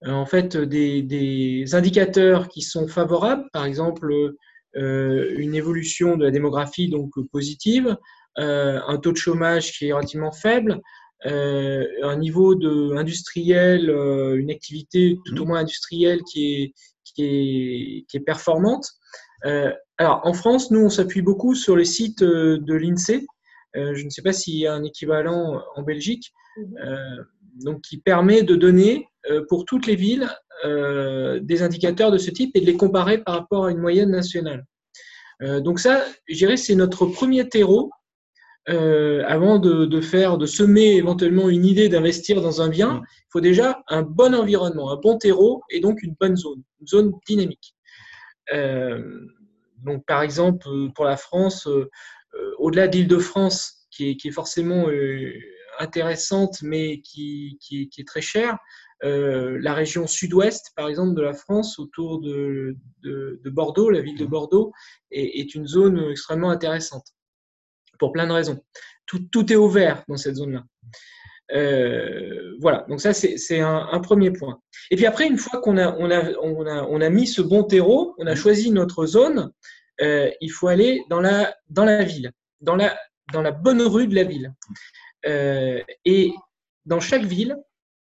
euh, 0.05 0.11
en 0.11 0.25
fait 0.25 0.57
des, 0.57 1.65
indicateurs 1.73 2.49
qui 2.49 2.61
sont 2.61 2.87
favorables, 2.87 3.49
par 3.51 3.65
exemple 3.65 4.35
euh, 4.75 5.33
une 5.37 5.55
évolution 5.55 6.17
de 6.17 6.25
la 6.25 6.31
démographie 6.31 6.89
donc 6.89 7.11
positive, 7.31 7.97
un 8.35 8.97
taux 8.97 9.11
de 9.11 9.17
chômage 9.17 9.71
qui 9.71 9.87
est 9.87 9.93
relativement 9.93 10.31
faible, 10.31 10.79
un 11.25 12.15
niveau 12.17 12.53
de 12.53 12.95
industriel, 12.95 13.89
une 13.89 14.51
activité 14.51 15.17
tout 15.25 15.41
au 15.41 15.45
moins 15.45 15.61
industrielle 15.61 16.21
qui 16.21 16.53
est, 16.53 16.73
qui 17.03 17.23
est, 17.23 18.05
qui 18.07 18.17
est 18.17 18.19
performante. 18.19 18.87
alors 19.97 20.21
en 20.23 20.33
France, 20.33 20.69
nous 20.69 20.81
on 20.81 20.89
s'appuie 20.89 21.23
beaucoup 21.23 21.55
sur 21.55 21.75
les 21.75 21.85
sites 21.85 22.23
de 22.23 22.73
l'INSEE. 22.75 23.25
je 23.73 24.03
ne 24.03 24.09
sais 24.11 24.21
pas 24.21 24.33
s'il 24.33 24.57
y 24.57 24.67
a 24.67 24.73
un 24.75 24.83
équivalent 24.83 25.59
en 25.75 25.81
Belgique. 25.81 26.31
Donc 27.63 27.81
qui 27.81 27.97
permet 27.97 28.43
de 28.43 28.55
donner 28.55 29.07
euh, 29.29 29.45
pour 29.47 29.65
toutes 29.65 29.87
les 29.87 29.95
villes 29.95 30.29
euh, 30.65 31.39
des 31.41 31.61
indicateurs 31.61 32.11
de 32.11 32.17
ce 32.17 32.31
type 32.31 32.51
et 32.55 32.61
de 32.61 32.65
les 32.65 32.77
comparer 32.77 33.17
par 33.19 33.35
rapport 33.35 33.65
à 33.65 33.71
une 33.71 33.79
moyenne 33.79 34.09
nationale. 34.09 34.65
Euh, 35.41 35.59
donc 35.59 35.79
ça, 35.79 36.03
je 36.27 36.35
dirais, 36.35 36.57
c'est 36.57 36.75
notre 36.75 37.05
premier 37.05 37.47
terreau 37.47 37.91
avant 38.69 39.59
de, 39.59 40.01
faire, 40.01 40.37
de 40.37 40.45
semer 40.45 40.97
éventuellement 40.97 41.47
une 41.47 41.63
idée 41.63 41.87
d'investir 41.87 42.41
dans 42.41 42.61
un 42.61 42.67
bien, 42.67 43.01
il 43.05 43.27
faut 43.31 43.39
déjà 43.39 43.81
un 43.87 44.01
bon 44.01 44.35
environnement, 44.35 44.91
un 44.91 44.97
bon 44.97 45.17
terreau 45.17 45.61
et 45.69 45.79
donc 45.79 46.03
une 46.03 46.15
bonne 46.19 46.35
zone, 46.35 46.61
une 46.81 46.87
zone 46.87 47.13
dynamique. 47.25 47.77
donc 49.85 50.05
par 50.05 50.21
exemple, 50.21 50.67
pour 50.95 51.05
la 51.05 51.15
France, 51.15 51.65
au-delà 52.57 52.89
d'Île-de-France, 52.89 53.87
qui 53.89 54.09
est, 54.09 54.17
qui 54.17 54.27
est 54.27 54.31
forcément 54.31 54.87
intéressante, 55.79 56.61
mais 56.61 57.01
qui, 57.01 57.57
qui, 57.61 57.89
est 57.97 58.07
très 58.07 58.21
chère. 58.21 58.57
Euh, 59.03 59.57
la 59.61 59.73
région 59.73 60.07
sud-ouest, 60.07 60.71
par 60.75 60.87
exemple, 60.87 61.15
de 61.15 61.21
la 61.21 61.33
France, 61.33 61.77
autour 61.79 62.19
de, 62.19 62.75
de, 63.03 63.49
Bordeaux, 63.49 63.89
la 63.89 64.01
ville 64.01 64.17
de 64.17 64.25
Bordeaux, 64.25 64.71
est, 65.11 65.39
est, 65.39 65.55
une 65.55 65.67
zone 65.67 66.09
extrêmement 66.11 66.49
intéressante, 66.49 67.05
pour 67.99 68.11
plein 68.11 68.27
de 68.27 68.33
raisons. 68.33 68.59
Tout, 69.05 69.19
tout 69.31 69.51
est 69.51 69.55
au 69.55 69.69
vert 69.69 70.03
dans 70.07 70.17
cette 70.17 70.35
zone-là. 70.35 70.63
Euh, 71.53 72.57
voilà, 72.59 72.85
donc 72.89 72.99
ça 72.99 73.13
c'est 73.13 73.61
un, 73.61 73.87
un, 73.89 73.99
premier 74.01 74.31
point. 74.31 74.59
Et 74.91 74.97
puis 74.97 75.05
après, 75.05 75.27
une 75.27 75.37
fois 75.37 75.61
qu'on 75.61 75.77
a, 75.77 75.95
on 75.97 76.11
a, 76.11 76.33
on 76.41 76.65
a, 76.65 76.83
on 76.83 76.99
a 76.99 77.09
mis 77.09 77.25
ce 77.25 77.41
bon 77.41 77.63
terreau, 77.63 78.15
on 78.17 78.27
a 78.27 78.35
choisi 78.35 78.69
notre 78.69 79.05
zone, 79.05 79.51
euh, 80.01 80.29
il 80.41 80.49
faut 80.49 80.67
aller 80.67 81.03
dans 81.09 81.21
la, 81.21 81.55
dans 81.69 81.85
la 81.85 82.03
ville, 82.03 82.31
dans 82.59 82.75
la, 82.75 82.97
dans 83.31 83.41
la 83.41 83.51
bonne 83.51 83.81
rue 83.81 84.07
de 84.07 84.15
la 84.15 84.23
ville. 84.23 84.53
Euh, 85.25 85.81
et 86.05 86.31
dans 86.85 86.99
chaque 86.99 87.25
ville, 87.25 87.57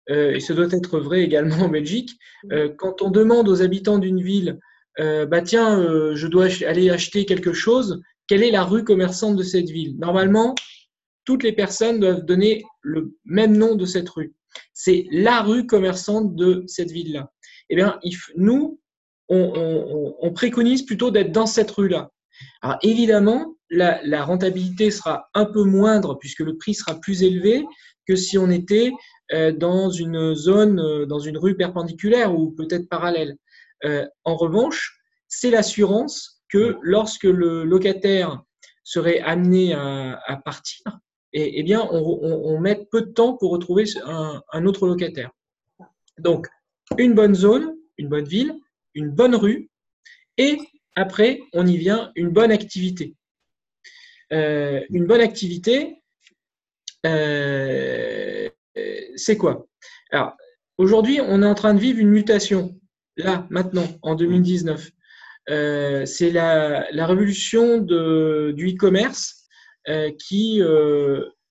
euh, 0.09 0.31
et 0.31 0.39
ce 0.39 0.53
doit 0.53 0.71
être 0.71 0.99
vrai 0.99 1.21
également 1.21 1.57
en 1.65 1.69
Belgique, 1.69 2.11
euh, 2.51 2.69
quand 2.77 3.01
on 3.01 3.09
demande 3.09 3.49
aux 3.49 3.61
habitants 3.61 3.99
d'une 3.99 4.21
ville, 4.21 4.59
bah 4.99 5.43
tiens, 5.43 5.79
je 6.15 6.25
dois 6.25 6.47
aller 6.65 6.89
acheter 6.89 7.27
quelque 7.27 7.53
chose, 7.53 8.01
quelle 8.25 8.41
est 8.41 8.49
la 8.49 8.63
rue 8.63 8.83
commerçante 8.83 9.35
de 9.35 9.43
cette 9.43 9.69
ville? 9.69 9.95
Normalement, 9.99 10.55
toutes 11.23 11.43
les 11.43 11.51
personnes 11.51 11.99
doivent 11.99 12.25
donner 12.25 12.63
le 12.81 13.15
même 13.23 13.55
nom 13.55 13.75
de 13.75 13.85
cette 13.85 14.09
rue. 14.09 14.33
C'est 14.73 15.05
la 15.11 15.43
rue 15.43 15.67
commerçante 15.67 16.35
de 16.35 16.63
cette 16.65 16.89
ville-là. 16.89 17.31
Eh 17.69 17.75
bien, 17.75 17.99
nous, 18.37 18.79
on 19.29 20.31
préconise 20.33 20.81
plutôt 20.83 21.11
d'être 21.11 21.31
dans 21.31 21.45
cette 21.45 21.69
rue-là. 21.69 22.09
Alors 22.61 22.77
évidemment, 22.81 23.55
la, 23.69 24.23
rentabilité 24.23 24.91
sera 24.91 25.29
un 25.33 25.45
peu 25.45 25.63
moindre 25.63 26.15
puisque 26.15 26.39
le 26.39 26.57
prix 26.57 26.73
sera 26.73 26.95
plus 26.99 27.23
élevé 27.23 27.65
que 28.07 28.15
si 28.15 28.37
on 28.37 28.49
était 28.49 28.91
dans 29.55 29.89
une 29.89 30.33
zone, 30.33 31.05
dans 31.05 31.19
une 31.19 31.37
rue 31.37 31.55
perpendiculaire 31.55 32.33
ou 32.33 32.51
peut-être 32.51 32.87
parallèle. 32.87 33.35
en 33.83 34.35
revanche, 34.35 34.97
c'est 35.27 35.49
l'assurance 35.49 36.41
que 36.49 36.77
lorsque 36.81 37.23
le 37.23 37.63
locataire 37.63 38.41
serait 38.83 39.19
amené 39.19 39.73
à, 39.73 40.41
partir, 40.45 40.81
et, 41.33 41.59
eh 41.59 41.63
bien, 41.63 41.85
on, 41.91 42.59
met 42.59 42.87
peu 42.89 43.01
de 43.01 43.11
temps 43.11 43.35
pour 43.35 43.51
retrouver 43.51 43.83
un, 44.05 44.65
autre 44.65 44.87
locataire. 44.87 45.31
Donc, 46.17 46.47
une 46.97 47.13
bonne 47.13 47.35
zone, 47.35 47.75
une 47.97 48.07
bonne 48.07 48.25
ville, 48.25 48.55
une 48.93 49.09
bonne 49.09 49.35
rue, 49.35 49.69
et 50.37 50.57
après, 50.97 51.41
on 51.53 51.67
y 51.67 51.77
vient, 51.77 52.11
une 52.15 52.29
bonne 52.29 52.51
activité. 52.51 53.15
Euh, 54.33 54.81
une 54.89 55.05
bonne 55.05 55.21
activité, 55.21 56.01
euh, 57.05 58.49
c'est 59.15 59.37
quoi? 59.37 59.67
Alors, 60.11 60.35
aujourd'hui, 60.79 61.19
on 61.21 61.43
est 61.43 61.45
en 61.45 61.53
train 61.53 61.75
de 61.75 61.79
vivre 61.79 61.99
une 61.99 62.09
mutation, 62.09 62.79
là, 63.15 63.45
maintenant, 63.51 63.87
en 64.01 64.15
2019. 64.15 64.89
Euh, 65.51 66.05
c'est 66.07 66.31
la, 66.31 66.87
révolution 66.91 67.77
du 67.77 68.73
e-commerce 68.73 69.47
qui 70.17 70.61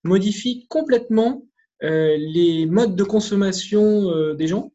modifie 0.03 0.67
complètement 0.69 1.47
les 1.83 2.67
modes 2.67 2.97
de 2.97 3.05
consommation 3.05 4.35
des 4.35 4.49
gens. 4.49 4.73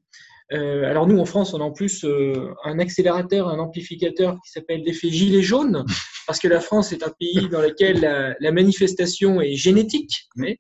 Euh, 0.54 0.84
alors 0.90 1.08
nous, 1.08 1.18
en 1.20 1.26
France, 1.26 1.54
on 1.54 1.62
a 1.62 1.64
en 1.64 1.72
plus 1.72 2.04
euh, 2.04 2.54
un 2.66 2.80
accélérateur, 2.80 3.48
un 3.48 3.60
amplificateur 3.60 4.38
qui 4.44 4.52
s'appelle 4.52 4.82
l'effet 4.84 5.10
gilet 5.10 5.42
jaune, 5.42 5.86
parce 6.28 6.40
que 6.40 6.48
la 6.48 6.60
France 6.60 6.92
est 6.92 7.04
un 7.04 7.14
pays 7.20 7.48
dans 7.50 7.62
lequel 7.62 8.02
la, 8.40 8.52
manifestation 8.52 9.42
est 9.42 9.56
génétique. 9.56 10.28
Mais, 10.36 10.60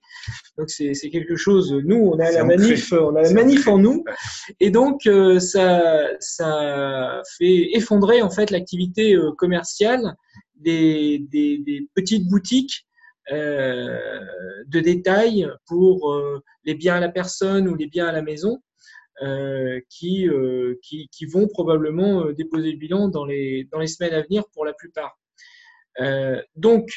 donc 0.57 0.69
c'est 0.69 0.93
quelque 1.11 1.35
chose. 1.35 1.73
Nous, 1.83 1.97
on 1.97 2.19
a 2.19 2.31
la 2.31 2.43
manif, 2.43 2.93
on 2.93 3.15
a 3.15 3.21
la 3.21 3.33
manif 3.33 3.67
en 3.67 3.77
nous, 3.77 4.03
et 4.59 4.69
donc 4.69 5.05
euh, 5.07 5.39
ça, 5.39 6.07
ça 6.19 7.21
fait 7.37 7.71
effondrer 7.73 8.21
en 8.21 8.29
fait 8.29 8.49
l'activité 8.49 9.17
commerciale 9.37 10.15
des, 10.55 11.25
des, 11.31 11.57
des, 11.57 11.87
petites 11.95 12.27
boutiques. 12.27 12.85
de 13.31 14.79
détail 14.79 15.47
pour 15.67 16.13
les 16.65 16.75
biens 16.75 16.95
à 16.95 16.99
la 16.99 17.09
personne 17.09 17.67
ou 17.67 17.75
les 17.75 17.87
biens 17.87 18.07
à 18.07 18.11
la 18.11 18.21
maison 18.21 18.59
euh, 18.59 18.70
qui, 19.89 20.27
euh, 20.27 20.75
qui, 20.81 21.25
vont 21.25 21.47
probablement 21.47 22.25
euh, 22.25 22.33
déposer 22.33 22.71
le 22.71 22.77
bilan 22.77 23.07
dans 23.07 23.25
les, 23.25 23.67
semaines 23.87 24.13
à 24.13 24.21
venir 24.21 24.43
pour 24.53 24.65
la 24.65 24.73
plupart. 24.73 25.19
donc, 26.55 26.89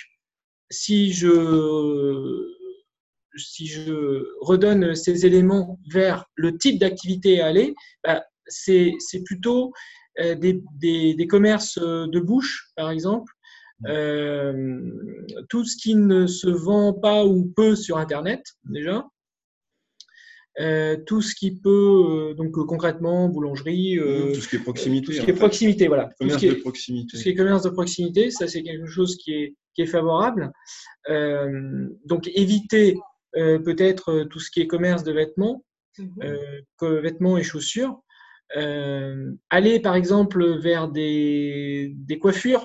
si 0.71 1.13
je, 1.13 1.37
redonne 4.41 4.95
ces 4.95 5.27
éléments 5.27 5.79
vers 5.91 6.27
le 6.35 6.57
type 6.57 6.79
d'activité 6.79 7.41
à 7.41 7.47
aller, 7.47 7.75
bah, 8.03 8.25
c'est 8.47 8.97
plutôt 9.25 9.73
des, 10.19 11.27
commerces 11.29 11.79
de 11.79 12.21
bouche, 12.21 12.71
par 12.77 12.91
exemple, 12.91 13.33
euh, 13.87 14.81
tout 15.49 15.65
ce 15.65 15.77
qui 15.77 15.95
ne 15.95 16.27
se 16.27 16.49
vend 16.49 16.93
pas 16.93 17.25
ou 17.27 17.53
peu 17.57 17.77
sur 17.77 17.99
Internet, 17.99 18.43
déjà, 18.65 19.07
euh, 20.61 20.97
tout 21.05 21.21
ce 21.21 21.35
qui 21.35 21.57
peut, 21.57 22.31
euh, 22.31 22.35
donc 22.35 22.57
euh, 22.57 22.65
concrètement, 22.65 23.29
boulangerie. 23.29 23.99
tout 23.99 24.41
ce 24.41 24.49
qui 24.49 24.57
est 24.57 24.61
proximité. 24.61 25.07
Tout 25.07 25.13
ce 25.13 25.21
qui 25.21 25.31
est 25.31 25.35
proximité, 25.35 25.89
voilà. 25.89 26.11
Commerce 26.19 26.43
de 26.43 26.55
proximité. 26.55 27.07
Tout 27.11 27.17
ce 27.17 27.23
qui 27.25 27.29
est 27.31 27.35
commerce 27.35 27.63
de 27.63 27.71
proximité, 27.71 28.31
ça 28.31 28.47
c'est 28.47 28.63
quelque 28.63 28.87
chose 28.87 29.17
qui 29.17 29.33
est, 29.33 29.57
qui 29.75 29.83
est 29.83 29.87
favorable. 29.87 30.53
donc 31.09 32.31
éviter 32.35 32.97
peut-être 33.33 34.25
tout 34.31 34.39
ce 34.39 34.51
qui 34.51 34.61
est 34.61 34.69
commerce 34.69 35.03
de 35.03 35.13
vêtements, 35.13 35.65
mhm. 35.99 37.01
vêtements 37.01 37.37
et 37.37 37.43
chaussures. 37.43 38.01
aller 38.55 39.81
par 39.81 39.97
exemple 39.97 40.61
vers 40.61 40.89
des, 40.89 41.95
des 41.97 42.19
coiffures 42.21 42.65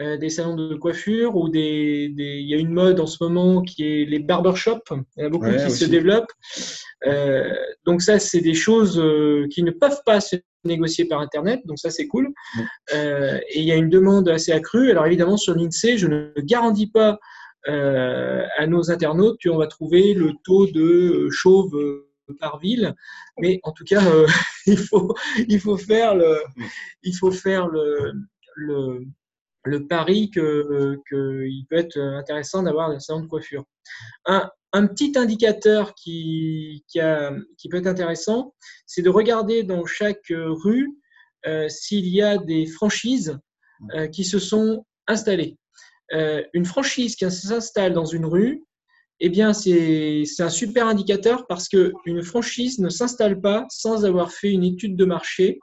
euh, 0.00 0.16
des 0.16 0.30
salons 0.30 0.54
de 0.54 0.76
coiffure 0.76 1.34
ou 1.34 1.48
des, 1.48 2.14
il 2.16 2.48
y 2.48 2.54
a 2.54 2.56
une 2.56 2.72
mode 2.72 3.00
en 3.00 3.06
ce 3.06 3.16
moment 3.20 3.62
qui 3.62 3.82
est 3.82 4.04
les 4.04 4.20
barbershops. 4.20 4.92
Il 5.16 5.22
y 5.22 5.24
en 5.24 5.26
a 5.26 5.28
beaucoup 5.28 5.50
qui 5.50 5.70
se 5.72 5.86
développent. 5.86 6.30
Euh, 7.04 7.52
donc 7.84 8.00
ça, 8.00 8.20
c'est 8.20 8.40
des 8.40 8.54
choses 8.54 8.96
euh, 9.00 9.48
qui 9.50 9.64
ne 9.64 9.72
peuvent 9.72 10.00
pas 10.06 10.20
se 10.20 10.36
négocier 10.62 11.06
par 11.06 11.20
Internet. 11.20 11.62
Donc 11.64 11.80
ça, 11.80 11.90
c'est 11.90 12.06
cool. 12.06 12.32
et 12.92 13.40
il 13.56 13.64
y 13.64 13.72
a 13.72 13.74
une 13.74 13.90
demande 13.90 14.28
assez 14.28 14.52
accrue. 14.52 14.92
Alors 14.92 15.04
évidemment, 15.04 15.36
sur 15.36 15.56
l'INSEE, 15.56 15.98
je 15.98 16.06
ne 16.06 16.32
garantis 16.42 16.90
pas 16.90 17.18
à 17.66 18.66
nos 18.68 18.92
internautes 18.92 19.38
qu'on 19.42 19.56
va 19.56 19.66
trouver 19.66 20.14
le 20.14 20.32
taux 20.44 20.68
de 20.68 21.28
chauve 21.30 21.76
par 22.38 22.60
ville, 22.60 22.94
mais 23.40 23.58
en 23.64 23.72
tout 23.72 23.84
cas, 23.84 24.00
il 24.66 24.78
faut 24.78 25.12
il 25.48 25.58
faut 25.58 25.76
faire 25.76 26.14
le 26.14 26.38
il 27.02 27.16
faut 27.16 27.32
faire 27.32 27.66
le, 27.66 28.12
le 28.54 29.04
le 29.64 29.86
pari 29.86 30.30
qu'il 30.30 31.66
peut 31.68 31.76
être 31.76 31.98
intéressant 31.98 32.62
d'avoir 32.62 32.90
un 32.90 32.98
salon 32.98 33.20
de 33.20 33.26
coiffure. 33.26 33.64
Un, 34.26 34.50
petit 34.72 35.12
indicateur 35.16 35.94
qui, 35.94 36.84
qui, 36.88 37.68
peut 37.68 37.78
être 37.78 37.86
intéressant, 37.86 38.54
c'est 38.86 39.02
de 39.02 39.10
regarder 39.10 39.62
dans 39.62 39.84
chaque 39.86 40.30
rue 40.30 40.90
euh, 41.46 41.68
s'il 41.68 42.08
y 42.08 42.20
a 42.20 42.36
des 42.36 42.66
franchises 42.66 43.38
euh, 43.94 44.08
qui 44.08 44.24
se 44.24 44.38
sont 44.38 44.84
installées. 45.06 45.56
Euh, 46.12 46.42
une 46.52 46.64
franchise 46.64 47.16
qui 47.16 47.30
s'installe 47.30 47.92
dans 47.92 48.04
une 48.04 48.26
rue, 48.26 48.64
eh 49.20 49.28
bien, 49.28 49.52
c'est 49.52 50.24
un 50.38 50.48
super 50.48 50.86
indicateur 50.86 51.46
parce 51.48 51.68
qu'une 51.68 52.22
franchise 52.22 52.78
ne 52.78 52.88
s'installe 52.88 53.40
pas 53.40 53.66
sans 53.68 54.04
avoir 54.04 54.30
fait 54.32 54.52
une 54.52 54.62
étude 54.62 54.96
de 54.96 55.04
marché 55.04 55.58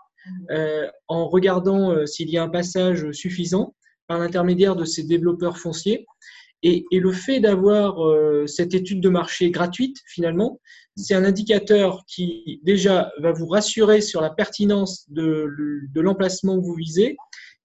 en 1.07 1.29
regardant 1.29 2.05
s'il 2.05 2.29
y 2.29 2.37
a 2.37 2.43
un 2.43 2.49
passage 2.49 3.11
suffisant 3.11 3.73
par 4.07 4.19
l'intermédiaire 4.19 4.75
de 4.75 4.85
ces 4.85 5.03
développeurs 5.03 5.57
fonciers. 5.57 6.05
Et, 6.63 6.85
le 6.91 7.12
fait 7.12 7.39
d'avoir 7.39 8.03
euh, 8.03 8.47
cette 8.47 8.74
étude 8.74 9.00
de 9.00 9.09
marché 9.09 9.51
gratuite, 9.51 9.97
finalement, 10.07 10.59
c'est 10.95 11.13
un 11.13 11.24
indicateur 11.24 12.03
qui 12.07 12.59
déjà 12.63 13.12
va 13.19 13.33
vous 13.33 13.45
rassurer 13.45 14.01
sur 14.01 14.21
la 14.21 14.31
pertinence 14.31 15.05
de, 15.09 15.47
l'emplacement 15.93 16.59
que 16.59 16.65
vous 16.65 16.74
visez, 16.74 17.17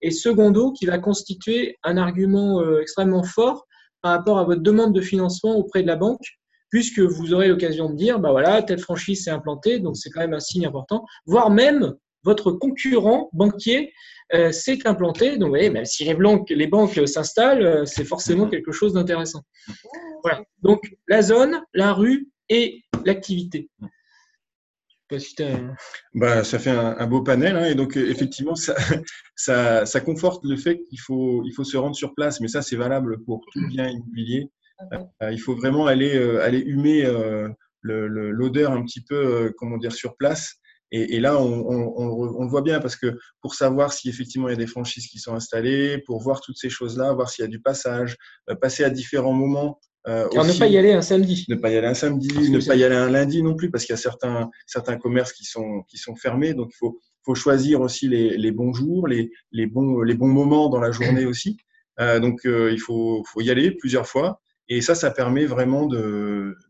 et 0.02 0.10
secondo, 0.10 0.72
qui 0.72 0.84
va 0.84 0.98
constituer 0.98 1.78
un 1.82 1.96
argument 1.96 2.60
euh, 2.60 2.80
extrêmement 2.80 3.22
fort 3.22 3.66
par 4.02 4.12
rapport 4.12 4.38
à 4.38 4.44
votre 4.44 4.62
demande 4.62 4.94
de 4.94 5.00
financement 5.00 5.56
auprès 5.56 5.82
de 5.82 5.86
la 5.86 5.96
banque, 5.96 6.38
puisque 6.68 7.00
vous 7.00 7.32
aurez 7.32 7.48
l'occasion 7.48 7.90
de 7.90 7.96
dire, 7.96 8.18
bah 8.18 8.32
voilà, 8.32 8.62
telle 8.62 8.80
franchise 8.80 9.24
s'est 9.24 9.30
implantée, 9.30 9.78
donc 9.78 9.96
c'est 9.96 10.10
quand 10.10 10.20
même 10.20 10.34
un 10.34 10.40
signe 10.40 10.66
important, 10.66 11.06
voire 11.26 11.50
même 11.50 11.94
votre 12.22 12.52
concurrent 12.52 13.30
banquier 13.32 13.92
euh, 14.32 14.52
s'est 14.52 14.86
implanté. 14.86 15.38
Donc, 15.38 15.48
vous 15.48 15.54
voyez, 15.54 15.70
même 15.70 15.84
si 15.84 16.04
les, 16.04 16.16
les 16.50 16.66
banques 16.66 17.00
s'installent, 17.06 17.62
euh, 17.62 17.84
c'est 17.84 18.04
forcément 18.04 18.44
mhm. 18.44 18.50
quelque 18.50 18.72
chose 18.72 18.92
d'intéressant. 18.92 19.42
Voilà. 20.22 20.42
Donc, 20.62 20.94
la 21.08 21.22
zone, 21.22 21.60
la 21.74 21.92
rue 21.92 22.28
et 22.48 22.84
l'activité. 23.04 23.68
Bah, 26.14 26.44
ça 26.44 26.60
fait 26.60 26.70
un, 26.70 27.06
beau 27.08 27.22
panel 27.22 27.56
hein, 27.56 27.64
et 27.64 27.74
donc 27.74 27.96
euh, 27.96 28.08
effectivement 28.08 28.54
ça, 28.54 28.76
ça, 29.34 29.84
ça, 29.84 30.00
conforte 30.00 30.44
le 30.44 30.56
fait 30.56 30.84
qu'il 30.88 31.00
faut, 31.00 31.42
il 31.44 31.52
faut 31.52 31.64
se 31.64 31.76
rendre 31.76 31.96
sur 31.96 32.14
place, 32.14 32.40
mais 32.40 32.46
ça 32.46 32.62
c'est 32.62 32.76
valable 32.76 33.20
pour 33.24 33.44
tout 33.52 33.66
bien 33.66 33.88
immobilier. 33.88 34.48
il 35.32 35.40
faut 35.40 35.56
vraiment 35.56 35.88
aller, 35.88 36.16
aller 36.40 36.60
humer 36.60 37.12
l'odeur 37.82 38.70
un 38.70 38.84
petit 38.84 39.02
peu, 39.02 39.52
comment 39.58 39.78
dire, 39.78 39.92
sur 39.92 40.16
place 40.16 40.60
et, 40.92 41.20
là, 41.20 41.40
on, 41.40 42.42
le 42.42 42.48
voit 42.48 42.62
bien 42.62 42.80
parce 42.80 42.96
que 42.96 43.18
pour 43.40 43.54
savoir 43.54 43.92
si 43.92 44.08
effectivement 44.08 44.48
il 44.48 44.52
y 44.52 44.54
a 44.54 44.58
des 44.58 44.66
franchises 44.66 45.06
qui 45.06 45.18
sont 45.18 45.34
installées, 45.34 45.98
pour 46.06 46.20
voir 46.20 46.40
toutes 46.40 46.58
ces 46.58 46.70
choses-là, 46.70 47.12
voir 47.12 47.30
s'il 47.30 47.44
y 47.44 47.46
a 47.46 47.50
du 47.50 47.60
passage, 47.60 48.16
euh, 48.48 48.56
passer 48.56 48.82
à 48.82 48.90
différents 48.90 49.32
moments. 49.32 49.78
Euh, 50.08 50.26
ne 50.32 50.58
pas 50.58 50.66
y 50.66 50.78
aller 50.78 50.92
un 50.92 51.02
samedi. 51.02 51.44
Ne 51.48 51.54
pas 51.54 51.70
y 51.70 51.76
aller 51.76 51.86
un 51.86 51.94
samedi, 51.94 52.50
ne 52.50 52.66
pas 52.66 52.74
y 52.74 52.82
aller 52.82 52.96
un 52.96 53.10
lundi 53.10 53.42
non 53.42 53.54
plus 53.54 53.70
parce 53.70 53.84
qu'il 53.84 53.92
y 53.92 53.98
a 53.98 54.00
certains, 54.00 54.50
certains 54.66 54.96
commerces 54.96 55.32
qui 55.32 55.44
sont, 55.44 55.82
qui 55.88 55.98
sont 55.98 56.16
fermés. 56.16 56.54
Donc 56.54 56.70
il 56.72 56.76
faut, 56.76 56.98
faut 57.24 57.34
choisir 57.34 57.80
aussi 57.82 58.08
les, 58.08 58.36
les 58.36 58.50
bons 58.50 58.72
jours, 58.72 59.06
les, 59.06 59.30
les, 59.52 59.66
bons, 59.66 60.00
les 60.00 60.14
bons 60.14 60.28
moments 60.28 60.70
dans 60.70 60.80
la 60.80 60.90
journée 60.90 61.24
aussi. 61.26 61.58
Euh, 62.00 62.18
donc 62.18 62.46
euh, 62.46 62.70
il 62.72 62.80
faut, 62.80 63.22
faut 63.26 63.40
y 63.40 63.50
aller 63.50 63.70
plusieurs 63.72 64.06
fois. 64.06 64.40
Et 64.72 64.80
ça, 64.80 64.94
ça 64.94 65.10
permet 65.10 65.46
vraiment 65.46 65.86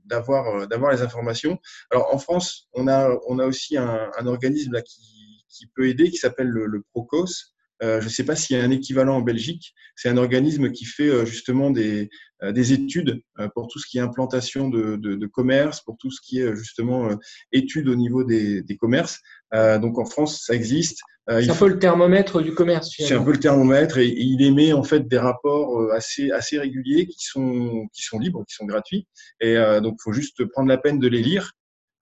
d'avoir 0.07 0.47
euh, 0.49 0.66
d'avoir 0.66 0.90
les 0.90 1.02
informations. 1.02 1.59
Alors 1.90 2.12
en 2.12 2.19
France, 2.19 2.69
on 2.73 2.88
a 2.88 3.45
aussi 3.45 3.76
un, 3.76 4.26
organisme 4.26 4.80
qui, 4.83 5.66
peut 5.75 5.87
aider, 5.87 6.11
qui 6.11 6.16
s'appelle 6.16 6.49
le, 6.49 6.64
le, 6.64 6.83
Procos. 6.92 7.54
Euh, 7.83 8.01
je 8.01 8.07
ne 8.07 8.11
sais 8.11 8.25
pas 8.25 8.37
s'il 8.37 8.57
y 8.57 8.61
a 8.61 8.65
un 8.65 8.71
équivalent 8.71 9.17
en 9.17 9.23
Belgique. 9.23 9.75
C'est 9.97 10.09
un 10.09 10.17
organisme 10.17 10.71
qui 10.71 10.85
fait 10.85 11.09
euh, 11.09 11.25
justement 11.25 11.71
des, 11.71 12.11
des 12.43 12.73
études 12.73 13.21
pour 13.55 13.69
tout 13.69 13.79
ce 13.79 13.87
qui 13.87 13.99
est 13.99 14.01
implantation 14.01 14.71
de, 14.71 14.97
de, 14.97 15.15
de 15.15 15.27
commerce, 15.27 15.83
pour 15.83 15.99
tout 15.99 16.11
ce 16.11 16.21
qui 16.23 16.41
est 16.41 16.57
justement 16.57 17.11
études 17.53 17.87
au 17.87 17.95
niveau 17.95 18.25
des, 18.25 18.63
des 18.63 18.77
commerces. 18.79 19.19
donc 19.53 19.99
en 19.99 20.07
France, 20.07 20.45
ça 20.47 20.55
existe. 20.55 21.01
Euh, 21.31 21.41
c'est 21.43 21.51
un 21.51 21.55
peu 21.55 21.69
le 21.69 21.79
thermomètre 21.79 22.41
du 22.43 22.55
commerce. 22.55 22.91
C'est 22.97 23.15
un 23.15 23.23
peu 23.23 23.33
le 23.33 23.39
thermomètre 23.39 23.99
et, 23.99 24.09
il 24.09 24.43
émet 24.43 24.73
en 24.73 24.83
fait 24.83 25.07
des 25.07 25.19
rapports 25.19 25.81
euh, 25.81 25.93
assez 25.93 26.31
assez 26.33 26.59
réguliers 26.59 27.07
qui 27.07 27.25
sont 27.25 27.87
qui 27.93 28.03
sont 28.03 28.19
libres, 28.19 28.45
qui 28.49 28.55
sont 28.55 28.65
gratuits. 28.65 29.07
Et 29.41 29.57
euh, 29.57 29.81
donc, 29.81 29.97
il 30.01 30.03
faut 30.03 30.13
juste 30.13 30.45
prendre 30.47 30.69
la 30.69 30.79
peine 30.79 30.99
de 30.99 31.09
les 31.09 31.23
lire. 31.23 31.53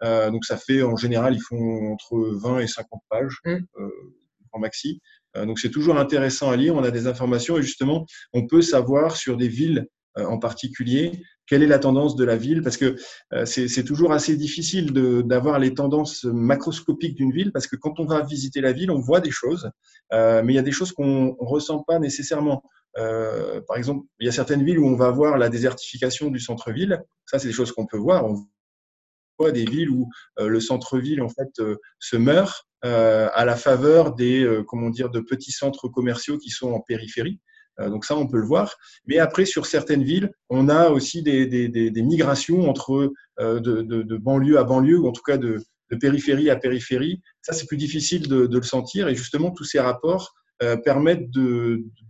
donc 0.03 0.45
ça 0.45 0.57
fait 0.57 0.83
en 0.83 0.97
général, 0.97 1.35
ils 1.35 1.43
font 1.43 1.93
entre 1.93 2.17
20 2.43 2.61
et 2.61 2.67
50 2.67 3.03
pages 3.11 3.39
mmh. 3.45 3.57
en 4.53 4.59
maxi. 4.61 5.01
Donc 5.35 5.59
c'est 5.59 5.71
toujours 5.71 5.99
intéressant 5.99 6.51
à 6.51 6.57
lire. 6.57 6.75
On 6.75 6.83
a 6.83 6.91
des 6.91 7.07
informations 7.07 7.59
et 7.59 7.63
justement, 7.63 8.07
on 8.33 8.47
peut 8.47 8.63
savoir 8.63 9.17
sur 9.17 9.37
des 9.37 9.49
villes 9.49 9.87
en 10.17 10.39
particulier 10.39 11.13
quelle 11.49 11.63
est 11.63 11.67
la 11.67 11.79
tendance 11.79 12.15
de 12.15 12.25
la 12.25 12.37
ville 12.37 12.63
Parce 12.63 12.77
que 12.77 12.97
euh, 13.33 13.45
c'est 13.47 13.85
toujours 13.85 14.13
assez 14.13 14.37
difficile 14.37 14.93
d'avoir 14.93 15.59
les 15.59 15.75
tendances 15.75 16.25
macroscopiques 16.25 17.17
d'une 17.17 17.33
ville, 17.33 17.53
parce 17.53 17.67
que 17.67 17.77
quand 17.77 17.99
on 17.99 18.05
va 18.05 18.23
visiter 18.23 18.61
la 18.61 18.73
ville, 18.73 18.91
on 18.91 19.01
voit 19.01 19.21
des 19.21 19.31
choses, 19.31 19.71
euh, 20.13 20.43
mais 20.45 20.53
il 20.53 20.57
y 20.57 20.61
a 20.61 20.63
des 20.63 20.73
choses 20.73 20.93
qu'on 20.93 21.27
ne 21.27 21.33
ressent 21.41 21.83
pas 21.83 21.99
nécessairement. 21.99 22.63
Euh, 22.99 23.61
par 23.67 23.77
exemple, 23.77 24.07
il 24.21 24.27
y 24.27 24.29
a 24.29 24.33
certaines 24.33 24.65
villes 24.65 24.79
où 24.79 24.87
on 24.87 24.97
va 24.97 25.11
voir 25.11 25.39
la 25.39 25.49
désertification 25.49 26.31
du 26.31 26.39
centre-ville. 26.39 27.03
Ça, 27.27 27.39
c'est 27.39 27.49
des 27.49 27.55
choses 27.55 27.73
qu'on 27.73 27.87
peut 27.87 27.99
voir. 27.99 28.27
On 28.27 28.45
voit 29.39 29.53
des 29.53 29.65
villes 29.65 29.91
où 29.91 30.09
le 30.39 30.61
centre-ville 30.61 31.23
en 31.23 31.29
fait 31.29 31.63
se 32.01 32.17
meurt 32.17 32.68
à 32.83 33.45
la 33.45 33.57
faveur 33.57 34.15
des 34.15 34.63
comment 34.67 34.91
dire 34.91 35.11
de 35.11 35.21
petits 35.21 35.53
centres 35.53 35.89
commerciaux 35.89 36.39
qui 36.39 36.51
sont 36.51 36.73
en 36.73 36.81
périphérie. 36.81 37.41
Euh, 37.81 37.89
donc 37.89 38.05
ça, 38.05 38.17
on 38.17 38.27
peut 38.27 38.39
le 38.39 38.47
voir. 38.47 38.77
Mais 39.07 39.19
après, 39.19 39.45
sur 39.45 39.67
certaines 39.67 40.03
villes, 40.03 40.31
on 40.49 40.69
a 40.69 40.91
aussi 40.91 41.23
des, 41.23 41.93
migrations 41.97 42.69
entre 42.69 43.13
euh, 43.41 43.61
de, 43.61 44.17
banlieue 44.17 44.59
à 44.59 44.65
banlieue, 44.65 44.99
ou 44.99 45.09
en 45.09 45.13
tout 45.13 45.23
cas 45.23 45.39
de, 45.39 45.59
périphérie 46.01 46.51
à 46.51 46.57
périphérie. 46.57 47.23
Ça, 47.43 47.53
c'est 47.53 47.67
plus 47.67 47.77
difficile 47.77 48.29
de, 48.29 48.47
le 48.47 48.63
sentir. 48.63 49.09
Et 49.09 49.15
justement, 49.15 49.51
tous 49.51 49.65
ces 49.65 49.81
rapports 49.81 50.35
euh, 50.63 50.77
permettent 50.77 51.31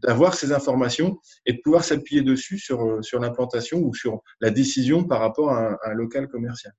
d'avoir 0.02 0.34
ces 0.34 0.52
informations 0.52 1.18
et 1.44 1.52
de 1.52 1.60
pouvoir 1.62 1.84
s'appuyer 1.84 2.22
dessus 2.22 2.58
sur, 2.58 3.04
sur 3.04 3.20
l'implantation 3.20 3.78
ou 3.78 3.94
sur 3.94 4.22
la 4.40 4.50
décision 4.50 5.04
par 5.04 5.20
rapport 5.20 5.50
à 5.50 5.78
un, 5.84 5.94
local 5.94 6.28
commercial. 6.28 6.72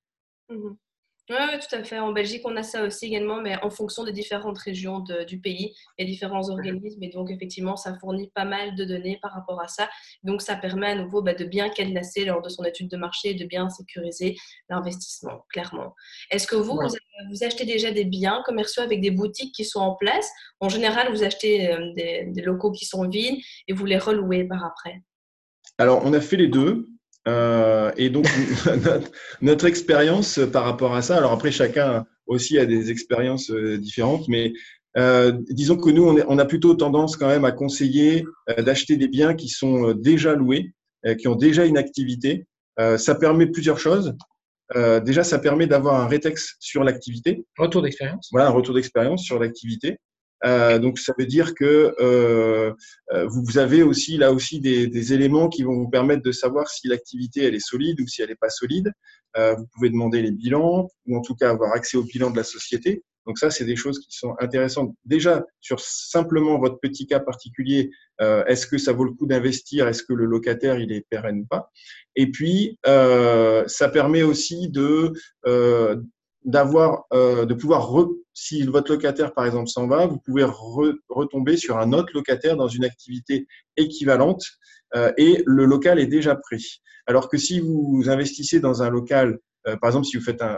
Mmh 0.49 0.73
oui, 1.29 1.59
tout 1.59 1.75
à 1.75 1.83
fait. 1.83 1.99
En 1.99 2.11
Belgique, 2.11 2.41
on 2.45 2.55
a 2.55 2.63
ça 2.63 2.83
aussi 2.83 3.05
également, 3.05 3.41
mais 3.41 3.55
en 3.61 3.69
fonction 3.69 4.03
des 4.03 4.11
différentes 4.11 4.57
régions 4.57 5.03
du 5.27 5.39
pays 5.39 5.75
et 5.97 6.05
différents 6.05 6.49
organismes. 6.49 7.03
Et 7.03 7.09
donc, 7.09 7.29
effectivement, 7.29 7.75
ça 7.75 7.95
fournit 7.99 8.31
pas 8.33 8.45
mal 8.45 8.75
de 8.75 8.83
données 8.83 9.19
par 9.21 9.33
rapport 9.33 9.61
à 9.61 9.67
ça. 9.67 9.89
Donc, 10.23 10.41
ça 10.41 10.55
permet 10.55 10.87
à 10.87 10.95
nouveau 10.95 11.21
bah, 11.21 11.33
de 11.35 11.45
bien 11.45 11.69
cadenasser 11.69 12.25
lors 12.25 12.41
de 12.41 12.49
son 12.49 12.63
étude 12.63 12.89
de 12.89 12.97
marché 12.97 13.29
et 13.29 13.33
de 13.35 13.45
bien 13.45 13.69
sécuriser 13.69 14.37
l'investissement, 14.69 15.45
clairement. 15.49 15.93
Est-ce 16.31 16.47
que 16.47 16.55
vous, 16.55 16.79
vous, 17.29 17.43
achetez 17.43 17.65
déjà 17.65 17.91
des 17.91 18.05
biens 18.05 18.41
commerciaux 18.45 18.81
avec 18.81 18.99
des 19.01 19.11
boutiques 19.11 19.53
qui 19.53 19.65
sont 19.65 19.81
en 19.81 19.95
place? 19.95 20.29
En 20.59 20.69
général, 20.69 21.11
vous 21.11 21.23
achetez 21.23 21.71
euh, 21.71 21.93
des, 21.93 22.25
des 22.27 22.41
locaux 22.41 22.71
qui 22.71 22.85
sont 22.85 23.07
vides 23.07 23.39
et 23.67 23.73
vous 23.73 23.85
les 23.85 23.97
relouez 23.97 24.45
par 24.45 24.65
après 24.65 25.01
alors, 25.79 26.01
on 26.03 26.11
a 26.11 26.19
fait 26.19 26.35
les 26.35 26.49
deux. 26.49 26.89
Euh, 27.29 27.91
et 27.97 28.09
donc, 28.09 28.25
notre, 29.41 29.65
expérience 29.65 30.39
par 30.51 30.63
rapport 30.63 30.95
à 30.95 31.01
ça, 31.01 31.17
alors 31.17 31.31
après, 31.31 31.51
chacun 31.51 32.05
aussi 32.25 32.57
a 32.57 32.65
des 32.65 32.91
expériences 32.91 33.51
euh, 33.51 33.77
différentes, 33.77 34.27
mais 34.27 34.53
euh, 34.97 35.33
disons 35.49 35.77
que 35.77 35.89
nous, 35.89 36.03
on, 36.03 36.37
a 36.39 36.45
plutôt 36.45 36.73
tendance 36.73 37.15
quand 37.17 37.27
même 37.27 37.45
à 37.45 37.51
conseiller 37.51 38.25
d'acheter 38.57 38.97
des 38.97 39.07
biens 39.07 39.35
qui 39.35 39.47
sont 39.47 39.93
déjà 39.93 40.33
loués, 40.33 40.73
qui 41.19 41.27
ont 41.27 41.35
déjà 41.35 41.65
une 41.65 41.77
activité. 41.77 42.47
ça 42.97 43.13
permet 43.13 43.45
plusieurs 43.45 43.79
choses. 43.79 44.15
déjà, 45.05 45.23
ça 45.23 45.37
permet 45.37 45.67
d'avoir 45.67 46.01
un 46.01 46.07
rétex 46.07 46.55
sur 46.59 46.83
l'activité. 46.83 47.45
Retour 47.57 47.83
d'expérience. 47.83 48.29
Voilà, 48.31 48.47
un 48.47 48.51
retour 48.51 48.73
d'expérience 48.73 49.23
sur 49.23 49.39
l'activité. 49.39 49.99
Euh, 50.45 50.79
donc 50.79 50.99
ça 50.99 51.13
veut 51.17 51.25
dire 51.25 51.53
que 51.53 51.95
euh, 51.99 52.73
euh, 53.11 53.27
vous 53.27 53.57
avez 53.57 53.83
aussi 53.83 54.17
là 54.17 54.31
aussi 54.31 54.59
des, 54.59 54.87
des, 54.87 55.13
éléments 55.13 55.49
qui 55.49 55.63
vont 55.63 55.75
vous 55.75 55.89
permettre 55.89 56.23
de 56.23 56.31
savoir 56.31 56.69
si 56.69 56.87
l'activité 56.87 57.43
elle 57.43 57.55
est 57.55 57.65
solide 57.65 57.99
ou 57.99 58.07
si 58.07 58.21
elle 58.21 58.29
n'est 58.29 58.35
pas 58.35 58.49
solide. 58.49 58.91
Euh, 59.37 59.55
vous 59.55 59.67
pouvez 59.73 59.89
demander 59.89 60.21
les 60.21 60.31
bilans 60.31 60.89
ou 61.05 61.17
en 61.17 61.21
tout 61.21 61.35
cas 61.35 61.49
avoir 61.49 61.73
accès 61.73 61.97
au 61.97 62.03
bilan 62.03 62.31
de 62.31 62.37
la 62.37 62.43
société. 62.43 63.03
Donc 63.27 63.37
ça 63.37 63.51
c'est 63.51 63.65
des 63.65 63.75
choses 63.75 63.99
qui 63.99 64.17
sont 64.17 64.33
intéressantes. 64.39 64.95
Déjà 65.03 65.45
sur 65.59 65.79
simplement 65.81 66.57
votre 66.57 66.79
petit 66.79 67.05
cas 67.05 67.19
particulier, 67.19 67.91
euh, 68.21 68.45
est-ce 68.45 68.65
que 68.65 68.77
ça 68.77 68.93
vaut 68.93 69.03
le 69.03 69.11
coup 69.11 69.27
d'investir? 69.27 69.87
Est-ce 69.87 70.03
que 70.03 70.13
le 70.13 70.25
locataire 70.25 70.79
il 70.79 70.91
est 70.93 71.05
pérenne 71.09 71.41
ou 71.41 71.45
pas? 71.45 71.69
Et 72.15 72.31
puis 72.31 72.79
ça 72.85 73.89
permet 73.91 74.23
aussi 74.23 74.69
de 74.69 75.13
d'avoir, 76.43 77.05
euh, 77.13 77.45
de 77.45 77.53
pouvoir, 77.53 77.89
si 78.33 78.63
votre 78.63 78.91
locataire 78.91 79.33
par 79.33 79.45
exemple 79.45 79.67
s'en 79.67 79.87
va, 79.87 80.05
vous 80.05 80.19
pouvez 80.19 80.45
retomber 81.09 81.57
sur 81.57 81.77
un 81.77 81.93
autre 81.93 82.11
locataire 82.13 82.55
dans 82.55 82.67
une 82.67 82.85
activité 82.85 83.47
équivalente 83.77 84.43
euh, 84.95 85.11
et 85.17 85.43
le 85.45 85.65
local 85.65 85.99
est 85.99 86.07
déjà 86.07 86.35
pris. 86.35 86.81
Alors 87.05 87.29
que 87.29 87.37
si 87.37 87.59
vous 87.59 88.03
investissez 88.07 88.59
dans 88.59 88.83
un 88.83 88.89
local 88.89 89.39
euh, 89.67 89.75
par 89.77 89.89
exemple, 89.89 90.05
si 90.05 90.17
vous 90.17 90.23
faites 90.23 90.41
un, 90.41 90.57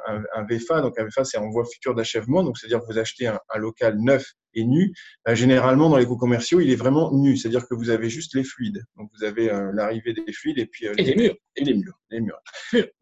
VFA, 0.49 0.81
donc 0.81 0.97
un 0.99 1.05
VFA, 1.05 1.23
c'est 1.23 1.37
en 1.37 1.49
voie 1.49 1.65
future 1.65 1.95
d'achèvement, 1.95 2.43
donc 2.43 2.57
c'est-à-dire 2.57 2.81
que 2.81 2.85
vous 2.91 2.99
achetez 2.99 3.27
un, 3.27 3.39
local 3.55 3.97
neuf 3.99 4.33
et 4.53 4.63
nu. 4.63 4.93
Euh, 5.27 5.35
généralement, 5.35 5.89
dans 5.89 5.97
les 5.97 6.05
co-commerciaux, 6.05 6.59
il 6.59 6.69
est 6.71 6.75
vraiment 6.75 7.11
nu, 7.13 7.35
c'est-à-dire 7.37 7.67
que 7.67 7.73
vous 7.73 7.89
avez 7.89 8.09
juste 8.09 8.35
les 8.35 8.43
fluides. 8.43 8.83
Donc, 8.97 9.09
vous 9.17 9.23
avez 9.23 9.51
euh, 9.51 9.71
l'arrivée 9.73 10.13
des 10.13 10.31
fluides 10.31 10.59
et 10.59 10.65
puis 10.65 10.87
les, 10.97 11.15
murs. 11.15 11.35
Et 11.55 11.63
les 11.63 11.73
murs. 11.73 11.99
Les 12.09 12.21
murs. 12.21 12.41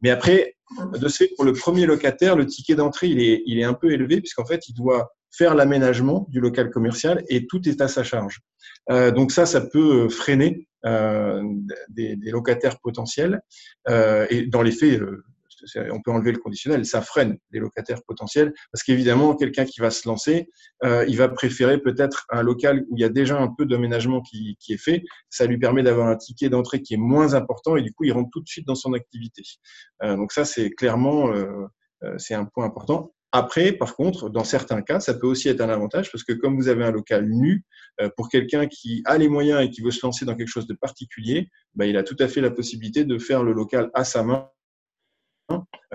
Mais 0.01 0.09
après, 0.09 0.55
de 0.99 1.07
ce 1.07 1.17
fait, 1.17 1.31
pour 1.35 1.45
le 1.45 1.53
premier 1.53 1.85
locataire, 1.85 2.35
le 2.35 2.45
ticket 2.45 2.75
d'entrée, 2.75 3.07
il 3.07 3.59
est, 3.59 3.63
un 3.63 3.73
peu 3.73 3.91
élevé 3.91 4.21
puisqu'en 4.21 4.45
fait, 4.45 4.67
il 4.69 4.73
doit 4.73 5.13
faire 5.31 5.55
l'aménagement 5.55 6.27
du 6.29 6.39
local 6.39 6.69
commercial 6.69 7.23
et 7.29 7.47
tout 7.47 7.67
est 7.67 7.81
à 7.81 7.87
sa 7.87 8.03
charge. 8.03 8.39
donc 8.89 9.31
ça, 9.31 9.45
ça 9.45 9.61
peut 9.61 10.09
freiner 10.09 10.67
des, 10.83 12.15
des, 12.15 12.31
locataires 12.31 12.79
potentiels. 12.79 13.41
et 13.87 14.45
dans 14.47 14.61
les 14.61 14.71
faits, 14.71 15.01
on 15.91 16.01
peut 16.01 16.11
enlever 16.11 16.31
le 16.31 16.39
conditionnel, 16.39 16.85
ça 16.85 17.01
freine 17.01 17.37
les 17.51 17.59
locataires 17.59 18.01
potentiels, 18.03 18.53
parce 18.71 18.83
qu'évidemment, 18.83 19.35
quelqu'un 19.35 19.65
qui 19.65 19.79
va 19.79 19.89
se 19.89 20.07
lancer, 20.07 20.49
euh, 20.83 21.05
il 21.07 21.17
va 21.17 21.29
préférer 21.29 21.77
peut-être 21.79 22.25
un 22.29 22.43
local 22.43 22.85
où 22.89 22.97
il 22.97 23.01
y 23.01 23.03
a 23.03 23.09
déjà 23.09 23.39
un 23.39 23.47
peu 23.47 23.65
d'aménagement 23.65 24.21
qui, 24.21 24.57
est 24.69 24.77
fait, 24.77 25.03
ça 25.29 25.45
lui 25.45 25.57
permet 25.57 25.83
d'avoir 25.83 26.07
un 26.07 26.15
ticket 26.15 26.49
d'entrée 26.49 26.81
qui 26.81 26.93
est 26.93 26.97
moins 26.97 27.33
important, 27.33 27.75
et 27.75 27.81
du 27.81 27.93
coup, 27.93 28.05
il 28.05 28.11
rentre 28.11 28.29
tout 28.31 28.41
de 28.41 28.47
suite 28.47 28.67
dans 28.67 28.75
son 28.75 28.93
activité. 28.93 29.43
Euh, 30.03 30.15
donc 30.15 30.31
ça, 30.31 30.45
c'est 30.45 30.69
clairement, 30.71 31.31
euh, 31.33 31.67
c'est 32.17 32.33
un 32.33 32.45
point 32.45 32.65
important. 32.65 33.13
Après, 33.31 33.73
par 33.73 33.95
contre, 33.95 34.29
dans 34.29 34.43
certains 34.43 34.81
cas, 34.81 34.99
ça 34.99 35.13
peut 35.13 35.27
aussi 35.27 35.49
être 35.49 35.61
un 35.61 35.69
avantage 35.69 36.11
parce 36.11 36.23
que 36.23 36.33
comme 36.33 36.55
vous 36.55 36.67
avez 36.67 36.83
un 36.83 36.91
local 36.91 37.29
nu, 37.29 37.63
pour 38.17 38.27
quelqu'un 38.27 38.65
qui 38.65 39.03
a 39.05 39.19
les 39.19 39.27
moyens 39.27 39.61
et 39.61 39.69
qui 39.69 39.81
veut 39.81 39.91
se 39.91 40.03
lancer 40.03 40.25
dans 40.25 40.35
quelque 40.35 40.47
chose 40.47 40.65
de 40.65 40.73
particulier, 40.73 41.47
bah, 41.75 41.85
il 41.85 41.95
a 41.97 42.01
tout 42.01 42.15
à 42.17 42.27
fait 42.27 42.41
la 42.41 42.49
possibilité 42.49 43.03
de 43.03 43.19
faire 43.19 43.43
le 43.43 43.53
local 43.53 43.91
à 43.93 44.03
sa 44.03 44.23
main 44.23 44.49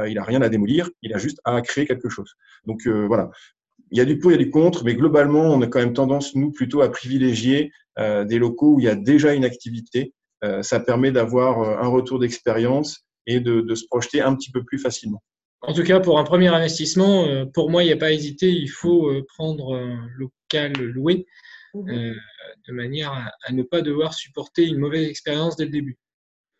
il 0.06 0.14
n'a 0.14 0.24
rien 0.24 0.42
à 0.42 0.48
démolir, 0.48 0.90
il 1.02 1.14
a 1.14 1.18
juste 1.18 1.40
à 1.44 1.60
créer 1.62 1.86
quelque 1.86 2.08
chose. 2.08 2.34
Donc 2.66 2.86
euh, 2.86 3.06
voilà, 3.06 3.30
il 3.90 3.98
y 3.98 4.00
a 4.00 4.04
du 4.04 4.18
pour, 4.18 4.32
il 4.32 4.38
y 4.38 4.40
a 4.40 4.44
du 4.44 4.50
contre, 4.50 4.84
mais 4.84 4.94
globalement, 4.94 5.42
on 5.42 5.62
a 5.62 5.66
quand 5.66 5.78
même 5.78 5.92
tendance, 5.92 6.34
nous, 6.34 6.50
plutôt 6.50 6.82
à 6.82 6.90
privilégier 6.90 7.70
euh, 7.98 8.24
des 8.24 8.38
locaux 8.38 8.74
où 8.74 8.80
il 8.80 8.86
y 8.86 8.88
a 8.88 8.96
déjà 8.96 9.34
une 9.34 9.44
activité. 9.44 10.12
ça 10.60 10.78
permet 10.78 11.10
d'avoir 11.10 11.82
un 11.82 11.88
retour 11.88 12.18
d'expérience 12.18 13.06
et 13.26 13.40
de, 13.40 13.74
se 13.74 13.86
projeter 13.86 14.20
un 14.20 14.34
petit 14.34 14.50
peu 14.50 14.62
plus 14.62 14.78
facilement. 14.78 15.22
En 15.62 15.72
tout 15.72 15.84
cas, 15.84 16.00
pour 16.00 16.18
un 16.18 16.24
premier 16.24 16.48
investissement, 16.48 17.46
pour 17.54 17.70
moi, 17.70 17.82
il 17.82 17.86
n'y 17.86 17.92
a 17.92 17.96
pas 17.96 18.08
à 18.08 18.12
hésiter. 18.12 18.50
Il 18.50 18.68
faut 18.68 19.10
prendre 19.26 19.74
un 19.74 20.06
local 20.18 20.72
loué 20.74 21.26
mmh 21.72 22.12
de 22.66 22.72
manière 22.72 23.12
à, 23.12 23.52
ne 23.52 23.62
pas 23.62 23.82
devoir 23.82 24.14
supporter 24.14 24.66
une 24.66 24.78
mauvaise 24.78 25.08
expérience 25.08 25.56
dès 25.56 25.64
le 25.64 25.70
début. 25.70 25.98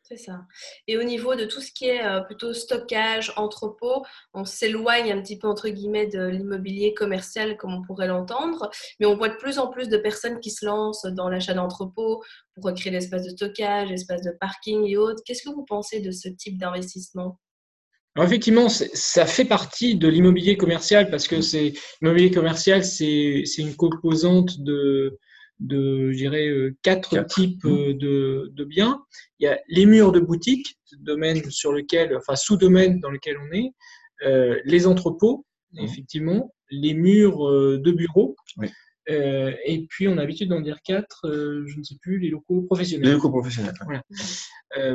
C'est 0.07 0.19
ça. 0.19 0.43
Et 0.87 0.99
au 0.99 1.03
niveau 1.03 1.35
de 1.35 1.47
tout 1.47 1.63
ce 1.63 1.73
qui 1.73 1.87
est 1.87 2.05
euh, 2.05 2.21
plutôt 2.21 2.53
stockage, 2.53 3.33
entrepôt, 3.37 4.05
on 4.35 4.45
s'éloigne 4.45 5.11
un 5.11 5.23
petit 5.23 5.39
peu 5.39 5.49
entre 5.49 5.71
guillemets 5.71 6.07
de 6.07 6.27
l'immobilier 6.27 6.93
commercial 6.93 7.57
comme 7.57 7.73
on 7.73 7.81
pourrait 7.81 8.07
l'entendre, 8.07 8.71
mais 9.01 9.07
on 9.07 9.17
voit 9.17 9.31
de 9.31 9.37
plus 9.37 9.59
en 9.59 9.69
plus 9.69 9.89
de 9.89 9.97
personnes 9.97 10.41
qui 10.41 10.51
se 10.51 10.67
lancent 10.67 11.07
dans 11.07 11.31
l'achat 11.31 11.55
d'entrepôt 11.55 12.23
pour 12.55 12.65
recréer 12.65 12.93
l'espace 12.93 13.25
de 13.25 13.31
stockage, 13.31 13.89
l'espace 13.89 14.21
de 14.21 14.33
parking 14.39 14.85
et 14.85 14.99
autres. 14.99 15.23
Qu'est-ce 15.25 15.43
que 15.43 15.55
vous 15.55 15.65
pensez 15.65 16.01
de 16.01 16.11
ce 16.11 16.29
type 16.29 16.59
d'investissement? 16.59 17.41
Alors 18.15 18.29
effectivement, 18.29 18.69
ça 18.69 19.25
fait 19.25 19.47
partie 19.47 19.97
de 19.97 20.07
l'immobilier 20.07 20.59
commercial 20.59 21.11
parce 21.11 21.27
que 21.27 21.41
c'est 21.41 21.73
l'immobilier 22.03 22.31
commercial, 22.31 22.85
c'est 22.85 23.43
une 23.57 23.75
composante 23.75 24.61
de, 24.61 25.19
de, 25.61 26.13
je 26.13 26.17
dirais, 26.17 26.49
euh, 26.49 26.77
quatre, 26.83 27.27
types 27.27 27.65
euh, 27.65 27.95
de, 27.95 28.51
de, 28.53 28.65
biens. 28.65 29.05
Il 29.39 29.45
y 29.45 29.49
a 29.49 29.59
les 29.69 29.87
murs 29.87 30.13
de 30.13 30.21
boutique, 30.21 30.79
domaine 30.99 31.51
sur 31.51 31.73
lequel, 31.73 32.17
enfin 32.17 32.37
sous-domaine 32.37 33.01
dans 33.01 33.11
lequel 33.11 33.37
on 33.39 33.53
est, 33.53 33.73
euh, 34.25 34.61
les 34.65 34.87
entrepôts, 34.87 35.45
effectivement, 35.79 36.55
les 36.71 36.95
murs 36.95 37.39
de 37.49 37.91
bureaux. 37.91 38.37
et 39.09 39.87
puis, 39.89 40.09
on 40.09 40.13
a 40.13 40.17
l'habitude 40.17 40.49
d'en 40.49 40.61
dire 40.61 40.79
quatre, 40.85 41.23
je 41.25 41.79
ne 41.79 41.83
sais 41.83 41.97
plus, 42.01 42.19
les 42.19 42.31
locaux 42.31 42.63
professionnels. 42.63 43.09
Les 43.09 43.13
locaux 43.13 43.31
professionnels. 43.31 43.75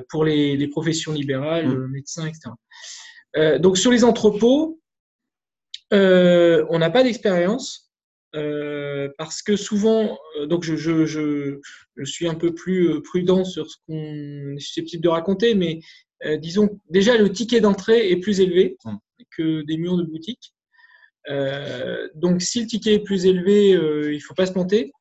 pour 0.09 0.23
les, 0.23 0.55
les, 0.55 0.67
professions 0.67 1.11
libérales, 1.11 1.67
mmh. 1.67 1.87
médecins, 1.91 2.27
etc. 2.27 3.59
donc, 3.59 3.77
sur 3.77 3.91
les 3.91 4.05
entrepôts, 4.05 4.79
on 5.91 6.79
n'a 6.79 6.89
pas 6.89 7.03
d'expérience. 7.03 7.91
Parce 8.31 9.41
que 9.41 9.57
souvent, 9.57 10.17
donc 10.47 10.63
je, 10.63 10.75
je, 10.75 11.05
je, 11.05 11.59
je, 11.95 12.03
suis 12.03 12.27
un 12.27 12.35
peu 12.35 12.53
plus 12.53 12.89
euh, 12.89 13.01
prudent 13.01 13.43
sur 13.43 13.69
ce 13.69 13.77
qu'on 13.87 14.55
est 14.55 14.59
susceptible 14.59 15.03
de 15.03 15.09
raconter, 15.09 15.55
mais 15.55 15.79
disons 16.41 16.81
déjà 16.89 17.17
le 17.17 17.31
ticket 17.31 17.61
d'entrée 17.61 18.11
est 18.11 18.17
plus 18.17 18.41
élevé. 18.41 18.75
Mmh. 18.83 18.95
que 19.37 19.61
des 19.61 19.77
murs 19.77 19.95
de 19.95 20.03
boutique. 20.03 20.53
donc, 22.15 22.41
si 22.41 22.61
le 22.61 22.67
ticket 22.67 22.95
est 22.95 23.03
plus 23.03 23.25
élevé, 23.25 23.69
il 23.69 24.15
ne 24.15 24.19
faut 24.19 24.33
pas 24.33 24.45
se 24.45 24.53
monter 24.53 24.91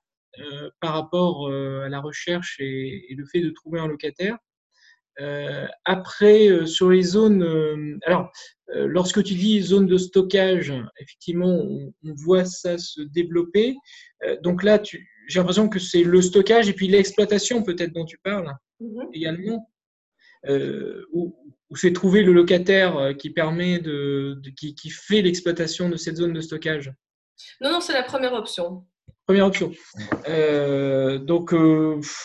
par 0.81 0.93
rapport 0.93 1.49
à 1.51 1.89
la 1.89 2.01
recherche 2.01 2.61
et, 2.61 3.15
le 3.17 3.25
fait 3.27 3.41
de 3.41 3.51
trouver 3.51 3.81
un 3.81 3.89
locataire. 3.89 4.37
après, 5.85 6.67
sur 6.67 6.91
les 6.91 7.03
zones, 7.03 7.99
alors, 8.05 8.31
lorsque 8.69 9.25
tu 9.25 9.35
dis 9.35 9.61
zone 9.61 9.89
de 9.89 9.99
stockage, 9.99 10.73
effectivement, 11.01 11.49
on, 11.49 11.93
on 12.05 12.15
voit 12.15 12.45
ça 12.45 12.79
se 12.79 13.01
développer. 13.01 13.75
donc 14.45 14.63
là, 14.63 14.79
tu, 14.79 15.09
j'ai 15.29 15.39
l'impression 15.39 15.69
que 15.69 15.79
c'est 15.79 16.03
le 16.03 16.21
stockage 16.23 16.69
et 16.69 16.73
puis 16.73 16.89
l'exploitation 16.89 17.63
peut-être 17.63 17.93
dont 17.93 18.07
tu 18.07 18.19
parles 18.19 18.53
mhm. 18.81 19.09
également, 19.13 19.71
euh, 20.49 21.05
où, 21.13 21.37
c'est 21.75 21.93
trouver 21.93 22.23
le 22.23 22.33
locataire 22.33 22.97
euh, 22.97 23.13
qui 23.13 23.29
permet 23.29 23.79
de, 23.79 24.41
qui, 24.57 24.75
qui, 24.75 24.89
fait 24.89 25.21
l'exploitation 25.21 25.91
de 25.91 25.97
cette 25.97 26.17
zone 26.17 26.33
de 26.33 26.41
stockage? 26.41 26.91
Non, 27.61 27.73
non, 27.73 27.81
c'est 27.81 27.93
la 27.93 28.03
première 28.03 28.33
option. 28.33 28.87
Première 29.27 29.47
option. 29.47 29.73
Euh, 30.31 31.19
donc 31.19 31.55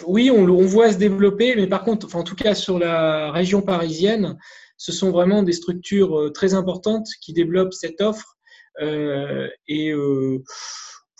oui, 0.07 0.31
on, 0.31 0.45
on, 0.45 0.65
voit 0.65 0.93
se 0.93 0.97
développer, 0.97 1.55
mais 1.57 1.67
par 1.67 1.83
contre, 1.83 2.05
enfin, 2.05 2.19
en 2.19 2.23
tout 2.23 2.35
cas 2.35 2.55
sur 2.55 2.79
la 2.79 3.31
région 3.33 3.61
parisienne, 3.61 4.37
ce 4.77 4.93
sont 4.93 5.11
vraiment 5.11 5.43
des 5.43 5.51
structures 5.51 6.31
très 6.33 6.53
importantes 6.53 7.07
qui 7.21 7.33
développent 7.33 7.73
cette 7.73 7.99
offre 7.99 8.37
et 8.79 9.93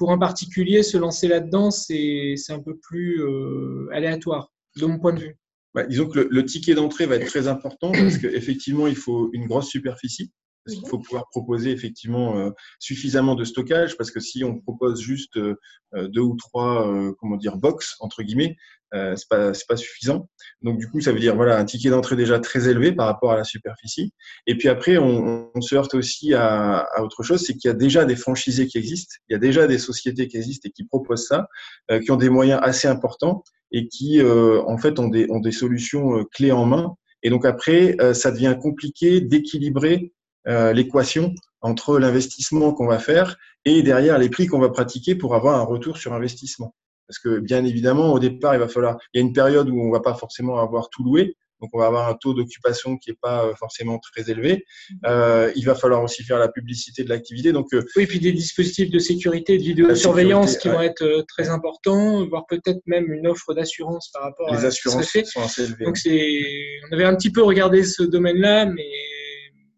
pour 0.04 0.12
un 0.12 0.18
particulier, 0.18 0.84
se 0.84 0.98
lancer 0.98 1.30
là-dedans, 1.30 1.72
c'est 1.72 2.36
un 2.50 2.60
peu 2.60 2.76
plus 2.76 3.24
euh, 3.24 3.88
aléatoire, 3.94 4.52
de 4.76 4.86
mon 4.86 5.00
point 5.00 5.14
de 5.14 5.22
vue. 5.22 5.38
Bah, 5.74 5.86
disons 5.86 6.10
que 6.10 6.28
le, 6.30 6.46
ticket 6.46 6.74
d'entrée 6.74 7.06
va 7.06 7.16
être 7.16 7.28
très 7.28 7.48
important 7.48 7.94
parce 7.94 8.18
qu'effectivement, 8.18 8.88
il 8.88 8.98
faut 8.98 9.30
une 9.32 9.48
grosse 9.48 9.70
superficie. 9.70 10.34
Parce 10.66 10.78
qu'il 10.78 10.88
faut 10.88 11.00
pouvoir 11.00 11.28
proposer 11.30 11.72
effectivement 11.72 12.38
euh, 12.38 12.52
suffisamment 12.80 13.36
de 13.36 13.44
stockage, 13.44 13.98
parce 13.98 14.12
que 14.12 14.20
si 14.20 14.44
on 14.44 14.60
propose 14.60 15.02
juste 15.02 15.38
euh, 15.38 15.56
deux 15.94 16.22
ou 16.22 16.36
trois, 16.36 16.90
comment 17.20 17.38
dire, 17.38 17.58
box 17.58 17.96
entre 18.00 18.24
guillemets, 18.24 18.56
euh, 18.94 19.16
c'est 19.16 19.28
pas 19.28 19.54
c'est 19.54 19.68
pas 19.68 19.76
suffisant. 19.76 20.30
Donc 20.62 20.78
du 20.78 20.88
coup, 20.88 21.02
ça 21.02 21.12
veut 21.12 21.20
dire 21.20 21.36
voilà 21.36 21.58
un 21.58 21.66
ticket 21.66 21.90
d'entrée 21.90 22.16
déjà 22.16 22.40
très 22.40 22.70
élevé 22.70 22.92
par 22.92 23.08
rapport 23.08 23.32
à 23.32 23.38
la 23.38 23.44
superficie. 23.44 24.14
Et 24.46 24.56
puis 24.56 24.70
après, 24.70 24.98
on, 24.98 25.50
on 25.54 25.62
se 25.62 25.76
heurte 25.76 25.96
aussi 25.96 26.34
à, 26.34 26.78
à 26.78 27.02
autre 27.02 27.24
chose, 27.24 27.44
c'est 27.44 27.56
qu'il 27.56 27.70
y 27.70 27.72
a 27.72 27.76
déjà 27.76 28.06
des 28.06 28.16
franchisés 28.16 28.68
qui 28.68 28.78
existent, 28.78 29.16
il 29.30 29.34
y 29.34 29.36
a 29.36 29.40
déjà 29.40 29.68
des 29.68 29.80
sociétés 29.80 30.28
qui 30.28 30.38
existent 30.38 30.70
et 30.70 30.72
qui 30.72 30.84
proposent 30.86 31.28
ça, 31.28 31.48
euh, 31.92 32.00
qui 32.00 32.12
ont 32.12 32.18
des 32.18 32.30
moyens 32.30 32.60
assez 32.64 32.88
importants 32.88 33.44
et 33.72 33.88
qui 33.88 34.22
euh, 34.22 34.62
en 34.68 34.78
fait 34.78 35.00
ont 35.00 35.08
des 35.08 35.28
ont 35.30 35.40
des 35.40 35.52
solutions 35.52 36.20
euh, 36.20 36.24
clés 36.32 36.52
en 36.52 36.66
main. 36.66 36.96
Et 37.24 37.30
donc 37.30 37.46
après, 37.46 37.96
euh, 38.02 38.14
ça 38.14 38.32
devient 38.32 38.56
compliqué 38.62 39.22
d'équilibrer 39.22 40.14
l'équation 40.46 41.34
entre 41.62 41.98
l'investissement 41.98 42.74
qu'on 42.74 42.88
va 42.88 43.00
faire 43.00 43.38
et 43.66 43.82
derrière 43.84 44.18
les 44.18 44.30
prix 44.30 44.48
qu'on 44.48 44.60
va 44.60 44.70
pratiquer 44.70 45.16
pour 45.16 45.36
avoir 45.36 45.60
un 45.60 45.64
retour 45.64 45.98
sur 45.98 46.14
investissement. 46.14 46.76
Parce 47.08 47.20
que 47.20 47.40
bien 47.40 47.64
évidemment, 47.66 48.14
au 48.14 48.20
départ, 48.20 48.56
il 48.56 48.60
va 48.60 48.68
falloir. 48.68 48.98
Il 49.14 49.20
y 49.20 49.24
a 49.24 49.26
une 49.26 49.34
période 49.34 49.70
où 49.70 49.80
on 49.82 49.92
va 49.92 50.00
pas 50.00 50.14
forcément 50.14 50.60
avoir 50.60 50.90
tout 50.90 51.04
loué, 51.04 51.36
donc 51.64 51.70
on 51.74 51.80
va 51.80 51.86
avoir 51.86 52.10
un 52.10 52.16
taux 52.16 52.34
d'occupation 52.34 52.98
qui 52.98 53.12
est 53.12 53.18
pas 53.22 53.46
euh, 53.46 53.56
forcément 53.56 53.98
très 53.98 54.30
élevé. 54.30 54.66
Mhm. 54.90 54.98
Euh, 55.06 55.52
il 55.56 55.66
va 55.66 55.76
falloir 55.76 56.04
aussi 56.04 56.24
faire 56.24 56.38
la 56.38 56.50
publicité 56.50 57.06
de 57.06 57.10
l'activité. 57.10 57.54
Donc 57.54 57.74
euh, 57.74 57.86
oui, 57.96 58.06
puis 58.06 58.20
des 58.20 58.34
dispositifs 58.34 58.90
de 58.90 59.00
sécurité, 59.00 59.58
de 59.58 59.64
vidéosurveillance 59.64 60.58
qui 60.58 60.68
vont 60.68 60.82
être 60.82 61.24
très 61.30 61.50
importants, 61.50 62.26
voire 62.28 62.46
peut-être 62.48 62.82
même 62.86 63.12
une 63.14 63.28
offre 63.28 63.54
d'assurance 63.54 64.10
par 64.14 64.24
rapport 64.24 64.54
Les 64.54 64.66
à 64.66 64.68
assurances 64.68 65.06
ce 65.06 65.24
sont 65.24 65.42
assez 65.42 65.64
élevées. 65.64 65.86
Donc 65.86 65.98
c'est, 65.98 66.42
on 66.90 66.94
avait 66.94 67.06
un 67.06 67.16
petit 67.16 67.32
peu 67.32 67.44
regardé 67.44 67.84
ce 67.84 68.04
domaine-là, 68.04 68.66
mais 68.66 68.90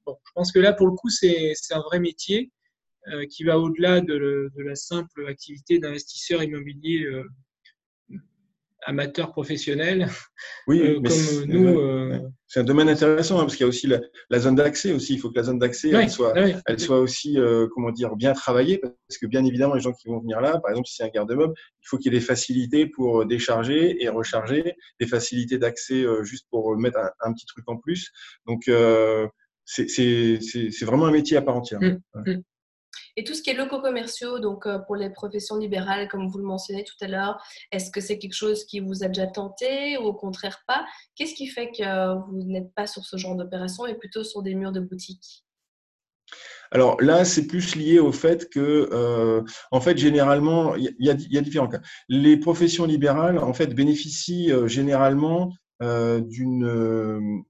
bon, 0.06 0.18
je 0.26 0.32
pense 0.34 0.52
que 0.52 0.60
là 0.60 0.74
pour 0.74 0.88
le 0.88 0.94
coup 0.94 1.10
c'est 1.10 1.54
un 1.72 1.82
vrai 1.82 2.00
métier. 2.00 2.52
Euh, 3.14 3.26
qui 3.28 3.44
va 3.44 3.60
au-delà 3.60 4.02
de, 4.02 4.52
la 4.58 4.74
simple 4.74 5.28
activité 5.28 5.78
d'investisseur 5.78 6.42
immobilier 6.42 7.04
euh, 7.04 7.24
amateur 8.82 9.32
professionnel. 9.32 10.08
Oui, 10.66 10.82
euh, 10.82 10.96
comme 10.96 11.46
nous. 11.46 12.32
C'est 12.48 12.62
un 12.62 12.64
domaine 12.64 12.90
intéressant 12.90 13.38
hein, 13.38 13.42
parce 13.42 13.56
qu'il 13.56 13.64
y 13.64 13.66
a 13.66 13.68
aussi 13.68 13.88
la, 13.88 14.40
zone 14.40 14.56
d'accès 14.56 14.92
aussi. 14.92 15.14
Il 15.14 15.20
faut 15.20 15.30
que 15.30 15.36
la 15.38 15.44
zone 15.44 15.60
d'accès 15.60 15.90
elle 15.90 16.10
soit, 16.10 16.34
elle 16.66 16.80
soit 16.80 17.00
aussi 17.00 17.38
comment 17.74 17.92
dire 17.92 18.16
bien 18.16 18.34
travaillée 18.34 18.80
parce 18.80 19.20
que 19.20 19.28
bien 19.28 19.46
évidemment 19.46 19.76
les 19.76 19.82
gens 19.82 19.94
qui 19.94 20.08
vont 20.08 20.20
venir 20.20 20.42
là, 20.42 20.60
par 20.60 20.72
exemple 20.72 20.88
si 20.88 20.96
c'est 20.96 21.04
un 21.04 21.10
garde-meuble, 21.10 21.54
il 21.56 21.88
faut 21.88 21.98
qu'il 21.98 22.12
y 22.12 22.16
ait 22.16 22.20
des 22.20 22.26
facilités 22.26 22.88
pour 22.88 23.26
décharger 23.26 24.04
et 24.04 24.10
recharger, 24.10 24.76
des 25.00 25.08
facilités 25.08 25.60
d'accès 25.60 26.06
juste 26.24 26.48
pour 26.50 26.76
mettre 26.78 26.98
un, 27.20 27.34
petit 27.34 27.46
truc 27.46 27.66
en 27.68 27.78
plus. 27.78 28.12
Donc 28.48 28.68
c'est 29.66 30.86
vraiment 30.86 31.06
un 31.06 31.12
métier 31.12 31.38
à 31.38 31.42
part 31.42 31.58
entière. 31.58 31.82
Mmh, 31.82 32.00
mmh. 32.14 32.42
Et 33.18 33.24
tout 33.24 33.34
ce 33.34 33.42
qui 33.42 33.50
est 33.50 33.54
locaux 33.54 33.82
commerciaux, 33.82 34.40
donc 34.40 34.66
euh, 34.66 34.80
pour 34.80 34.96
les 34.96 35.10
professions 35.10 35.58
libérales, 35.58 36.08
comme 36.10 36.28
vous 36.28 36.38
le 36.38 36.44
mentionnez 36.44 36.84
tout 36.84 36.96
à 37.02 37.08
l'heure, 37.08 37.42
est-ce 37.72 37.90
que 37.90 38.02
c'est 38.02 38.18
quelque 38.18 38.34
chose 38.34 38.66
qui 38.66 38.82
vous 38.82 39.04
a 39.04 39.08
déjà 39.08 39.28
tenté 39.28 39.98
ou 39.98 40.04
au 40.04 40.14
contraire 40.14 40.62
pas? 40.68 40.86
Qu'est-ce 41.16 41.34
qui 41.34 41.48
fait 41.48 41.72
que 41.72 42.16
vous 42.30 42.44
n'êtes 42.44 42.74
pas 42.74 42.88
sur 42.88 43.06
ce 43.06 43.16
genre 43.18 43.36
d'opération 43.36 43.86
et 43.86 43.96
plutôt 43.96 44.24
sur 44.24 44.44
des 44.44 44.54
murs 44.54 44.72
de 44.72 44.82
boutique 44.82 45.46
alors 46.72 47.00
là, 47.02 47.26
c'est 47.26 47.48
plus 47.48 47.76
lié 47.76 48.00
au 48.00 48.12
fait 48.12 48.50
que, 48.50 48.90
euh, 48.92 49.44
en 49.72 49.80
fait, 49.80 49.98
généralement, 49.98 50.76
il 50.76 50.94
y, 51.00 51.10
a 51.10 51.42
différents 51.42 51.68
cas. 51.68 51.82
Les 52.10 52.38
professions 52.38 52.86
libérales, 52.86 53.38
en 53.38 53.54
fait, 53.54 53.68
bénéficient 53.74 54.52
euh, 54.52 54.68
généralement 54.68 55.54
euh, 55.82 56.22
d'une 56.22 57.44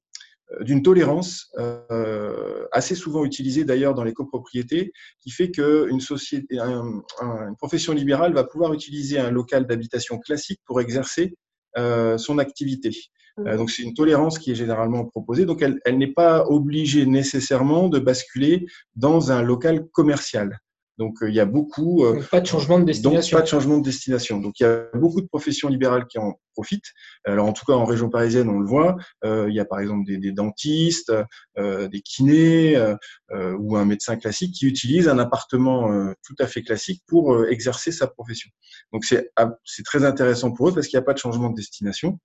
tolérance 0.83 1.51
euh, 1.57 2.65
assez 2.71 2.95
souvent 2.95 3.25
utilisée 3.25 3.63
d'ailleurs 3.63 3.93
dans 3.93 4.03
les 4.03 4.13
copropriétés, 4.13 4.91
qui 5.19 5.31
fait 5.31 5.51
qu'une 5.51 5.99
société, 5.99 6.59
une 6.59 7.55
profession 7.57 7.93
libérale 7.93 8.33
va 8.33 8.43
pouvoir 8.43 8.73
utiliser 8.73 9.19
un 9.19 9.31
local 9.31 9.65
d'habitation 9.65 10.19
classique 10.19 10.61
pour 10.65 10.81
exercer 10.81 11.35
euh, 11.77 12.17
son 12.17 12.37
activité. 12.37 12.91
Mmh. 13.37 13.57
donc 13.57 13.69
c'est 13.69 13.83
une 13.83 13.93
tolérance 13.93 14.39
qui 14.39 14.51
est 14.51 14.55
généralement 14.55 15.03
proposée. 15.05 15.45
Donc 15.45 15.61
elle, 15.61 15.79
elle 15.83 15.97
n'est 15.97 16.13
pas 16.13 16.45
obligée 16.45 17.05
nécessairement 17.05 17.89
de 17.89 17.99
basculer 17.99 18.65
dans 18.95 19.31
un 19.31 19.41
local 19.41 19.87
commercial. 19.91 20.59
Donc 20.97 21.17
il 21.21 21.33
y 21.33 21.41
a 21.41 21.45
beaucoup. 21.45 22.05
pas 22.31 22.39
de 22.39 22.47
changement 22.47 22.79
de 22.79 22.85
destination. 22.85 23.35
Donc, 23.35 23.41
pas 23.41 23.43
de 23.43 23.49
changement 23.49 23.77
de 23.79 23.83
destination. 23.83 24.39
Donc 24.39 24.59
il 24.59 24.63
y 24.63 24.65
a 24.65 24.85
beaucoup 24.93 25.19
de 25.19 25.27
professions 25.27 25.67
libérales 25.67 26.07
qui 26.07 26.17
en 26.17 26.39
profitent. 26.55 26.93
Alors 27.25 27.47
en 27.47 27.53
tout 27.53 27.65
cas 27.65 27.73
en 27.73 27.85
région 27.85 28.09
parisienne, 28.09 28.49
on 28.49 28.59
le 28.59 28.67
voit. 28.67 28.95
Euh, 29.23 29.45
il 29.49 29.55
y 29.55 29.59
a 29.59 29.65
par 29.65 29.79
exemple 29.79 30.05
des, 30.05 30.31
dentistes, 30.31 31.13
euh, 31.57 31.87
des 31.87 32.01
kinés 32.01 32.75
euh, 32.75 33.55
ou 33.59 33.75
un 33.75 33.85
médecin 33.85 34.15
classique 34.15 34.53
qui 34.53 34.65
utilise 34.65 35.07
un 35.07 35.19
appartement 35.19 36.13
tout 36.25 36.35
à 36.39 36.47
fait 36.47 36.61
classique 36.61 37.03
pour 37.07 37.45
exercer 37.47 37.91
sa 37.91 38.07
profession. 38.07 38.49
Donc 38.93 39.05
c'est 39.05 39.31
c'est 39.63 39.83
très 39.83 40.05
intéressant 40.05 40.51
pour 40.51 40.69
eux 40.69 40.73
parce 40.73 40.87
qu'il 40.87 40.97
n'y 40.97 41.03
a 41.03 41.05
pas 41.05 41.13
de 41.13 41.19
changement 41.19 41.49
de 41.49 41.55
destination 41.55 42.19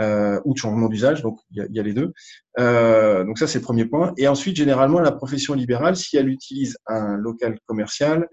ou 0.00 0.54
de 0.54 0.58
changement 0.58 0.88
d'usage. 0.88 1.22
Donc 1.22 1.38
il 1.50 1.66
y 1.70 1.80
a, 1.80 1.82
les 1.82 1.92
deux. 1.92 2.12
donc 3.26 3.38
ça 3.38 3.46
c'est 3.46 3.58
le 3.58 3.64
premier 3.64 3.84
point. 3.84 4.12
Et 4.16 4.28
ensuite 4.28 4.56
généralement 4.56 5.00
la 5.00 5.12
profession 5.12 5.54
libérale, 5.54 5.96
si 5.96 6.16
elle 6.16 6.28
utilise 6.28 6.78
un 6.86 7.16
local 7.16 7.58
commercial, 7.66 8.28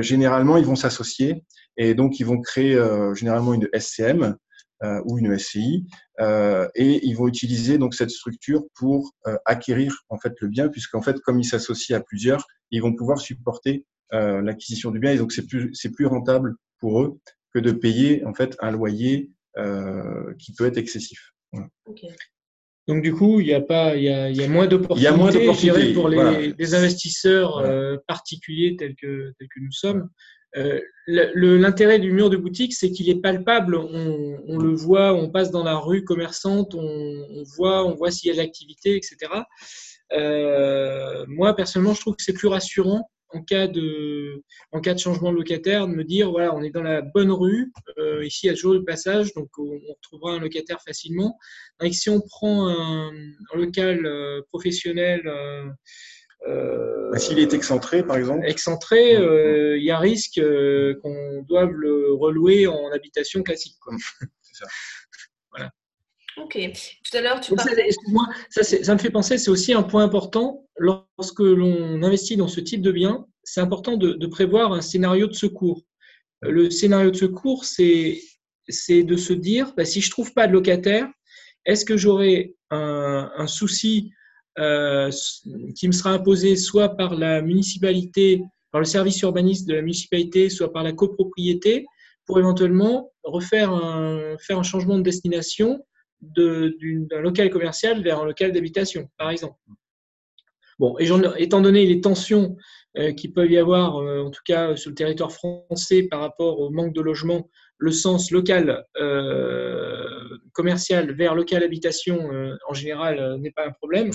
généralement 0.00 0.56
ils 0.56 0.66
vont 0.66 0.76
s'associer 0.76 1.44
et 1.76 1.94
donc 1.94 2.20
ils 2.20 2.26
vont 2.26 2.40
créer 2.40 2.78
généralement 3.14 3.54
une 3.54 3.68
SCM 3.72 4.36
ou 5.04 5.18
une 5.18 5.38
SCI, 5.38 5.86
euh, 6.20 6.68
et 6.74 7.06
ils 7.06 7.14
vont 7.14 7.28
utiliser 7.28 7.78
donc 7.78 7.94
cette 7.94 8.10
structure 8.10 8.64
pour 8.74 9.12
euh, 9.26 9.36
acquérir 9.44 10.04
en 10.08 10.18
fait 10.18 10.32
le 10.40 10.48
bien, 10.48 10.68
puisqu'en 10.68 11.02
fait 11.02 11.20
comme 11.20 11.40
ils 11.40 11.44
s'associent 11.44 11.96
à 11.96 12.00
plusieurs, 12.00 12.46
ils 12.70 12.82
vont 12.82 12.94
pouvoir 12.94 13.20
supporter 13.20 13.84
l'acquisition 14.14 14.90
du 14.90 14.98
bien, 14.98 15.12
et 15.12 15.16
donc 15.16 15.32
c'est 15.32 15.46
plus 15.46 15.70
c'est 15.72 15.90
plus 15.90 16.04
rentable 16.04 16.56
pour 16.80 17.00
eux 17.00 17.18
que 17.54 17.58
de 17.58 17.72
payer 17.72 18.22
en 18.26 18.34
fait 18.34 18.58
un 18.60 18.70
loyer 18.70 19.30
qui 20.38 20.52
peut 20.54 20.66
être 20.66 20.76
excessif. 20.76 21.32
Donc 22.88 23.02
du 23.02 23.14
coup, 23.14 23.40
il 23.40 23.46
y 23.46 23.54
a 23.54 23.62
pas, 23.62 23.96
il 23.96 24.02
y 24.02 24.10
a, 24.10 24.28
il 24.28 24.36
y 24.36 24.44
a 24.44 24.48
moins 24.48 24.66
d'opportunités 24.66 25.94
pour 25.94 26.10
les, 26.10 26.52
les 26.58 26.74
investisseurs 26.74 27.62
particuliers 28.06 28.76
tels 28.78 28.96
que 28.96 29.32
tels 29.38 29.48
que 29.48 29.60
nous 29.60 29.72
sommes 29.72 30.10
euh, 30.56 30.80
l'intérêt 31.06 31.98
du 31.98 32.12
mur 32.12 32.30
de 32.30 32.36
boutique, 32.36 32.74
c'est 32.74 32.90
qu'il 32.90 33.08
est 33.08 33.20
palpable. 33.20 33.76
On, 33.76 34.58
le 34.58 34.74
voit, 34.74 35.14
on 35.14 35.30
passe 35.30 35.50
dans 35.50 35.64
la 35.64 35.76
rue 35.76 36.04
commerçante, 36.04 36.74
on, 36.74 37.42
voit, 37.56 37.86
on 37.86 37.94
voit 37.94 38.10
s'il 38.10 38.28
y 38.28 38.30
a 38.30 38.34
de 38.34 38.38
l'activité, 38.38 38.96
etc. 38.96 39.16
Euh, 40.12 41.24
moi, 41.28 41.56
personnellement, 41.56 41.94
je 41.94 42.00
trouve 42.00 42.16
que 42.16 42.22
c'est 42.22 42.34
plus 42.34 42.48
rassurant 42.48 43.08
en 43.34 43.42
cas 43.42 43.66
de, 43.66 44.42
changement 44.98 45.32
de 45.32 45.38
locataire, 45.38 45.88
de 45.88 45.94
me 45.94 46.04
dire 46.04 46.30
voilà, 46.30 46.54
on 46.54 46.62
est 46.62 46.70
dans 46.70 46.82
la 46.82 47.00
bonne 47.00 47.32
rue. 47.32 47.72
Euh, 47.96 48.26
ici, 48.26 48.46
il 48.46 48.48
y 48.48 48.50
a 48.50 48.54
toujours 48.54 48.74
le 48.74 48.84
passage, 48.84 49.32
donc 49.32 49.48
on, 49.56 49.70
retrouvera 49.88 50.34
un 50.34 50.38
locataire 50.38 50.82
facilement. 50.86 51.38
Et 51.82 51.92
si 51.92 52.10
on 52.10 52.20
prend 52.20 52.68
un, 52.68 53.10
local 53.54 54.06
professionnel 54.50 55.22
euh, 56.48 57.16
S'il 57.16 57.38
est 57.38 57.52
excentré, 57.52 58.02
par 58.02 58.16
exemple 58.16 58.44
Excentré, 58.46 59.16
euh, 59.16 59.76
il 59.78 59.84
y 59.84 59.90
a 59.90 59.98
risque 59.98 60.38
euh, 60.38 60.94
qu'on 61.02 61.42
doive 61.42 61.70
le 61.70 62.12
relouer 62.14 62.66
en 62.66 62.90
habitation 62.92 63.42
classique. 63.42 63.76
C'est 64.42 64.64
ça. 64.64 64.66
Voilà. 65.50 65.70
Ok. 66.38 66.58
Tout 67.04 67.16
à 67.16 67.20
l'heure, 67.20 67.40
tu 67.40 67.54
parlais. 67.54 67.84
Excuse-moi, 67.86 68.26
ça, 68.50 68.62
ça, 68.62 68.94
me 68.94 68.98
fait 68.98 69.10
penser, 69.10 69.38
c'est 69.38 69.50
aussi 69.50 69.74
un 69.74 69.82
point 69.82 70.02
important. 70.02 70.66
Lorsque 70.78 71.40
l'on 71.40 72.02
investit 72.02 72.36
dans 72.36 72.48
ce 72.48 72.60
type 72.60 72.80
de 72.80 72.90
bien, 72.90 73.26
c'est 73.44 73.60
important 73.60 73.96
de, 73.96 74.26
prévoir 74.26 74.72
un 74.72 74.80
scénario 74.80 75.26
de 75.26 75.34
secours. 75.34 75.82
Le 76.40 76.70
scénario 76.70 77.10
de 77.10 77.16
secours, 77.16 77.64
c'est 77.64 78.18
de 78.88 79.16
se 79.16 79.32
dire 79.32 79.74
bah, 79.76 79.84
si 79.84 80.00
je 80.00 80.08
ne 80.08 80.10
trouve 80.10 80.32
pas 80.32 80.46
de 80.46 80.52
locataire, 80.52 81.06
est-ce 81.66 81.84
que 81.84 81.96
j'aurai 81.96 82.56
un, 82.70 83.30
un, 83.36 83.46
souci 83.46 84.10
euh, 84.10 84.21
qui 84.56 85.86
me 85.88 85.92
sera 85.92 86.12
imposé 86.12 86.56
soit 86.56 86.90
par 86.90 87.14
la 87.14 87.42
municipalité, 87.42 88.42
par 88.70 88.80
le 88.80 88.86
service 88.86 89.20
urbaniste 89.22 89.68
de 89.68 89.74
la 89.74 89.82
municipalité, 89.82 90.50
soit 90.50 90.72
par 90.72 90.82
la 90.82 90.92
copropriété, 90.92 91.86
pour 92.26 92.38
éventuellement 92.38 93.12
refaire 93.24 93.72
un, 93.72 94.36
faire 94.38 94.58
un 94.58 94.62
changement 94.62 94.98
de 94.98 95.02
destination 95.02 95.84
d'un 96.20 97.20
local 97.20 97.50
commercial 97.50 98.02
vers 98.02 98.20
un 98.20 98.24
local 98.24 98.52
d'habitation, 98.52 99.08
par 99.18 99.30
exemple. 99.30 99.56
Bon, 100.78 100.96
étant 100.98 101.60
donné 101.60 101.86
les 101.86 102.00
tensions 102.00 102.56
euh, 102.98 103.12
qui 103.12 103.28
peuvent 103.28 103.50
y 103.50 103.58
avoir, 103.58 103.98
euh, 103.98 104.22
en 104.22 104.30
tout 104.30 104.42
cas 104.44 104.76
sur 104.76 104.90
le 104.90 104.94
territoire 104.94 105.32
français, 105.32 106.04
par 106.10 106.20
rapport 106.20 106.60
au 106.60 106.70
manque 106.70 106.94
de 106.94 107.00
logement, 107.00 107.48
le 107.78 107.90
sens 107.90 108.30
local 108.30 108.84
euh, 108.96 110.04
commercial 110.52 111.12
vers 111.12 111.34
local 111.34 111.62
habitation, 111.62 112.30
en 112.68 112.74
général, 112.74 113.38
n'est 113.40 113.50
pas 113.50 113.66
un 113.66 113.72
problème. 113.72 114.10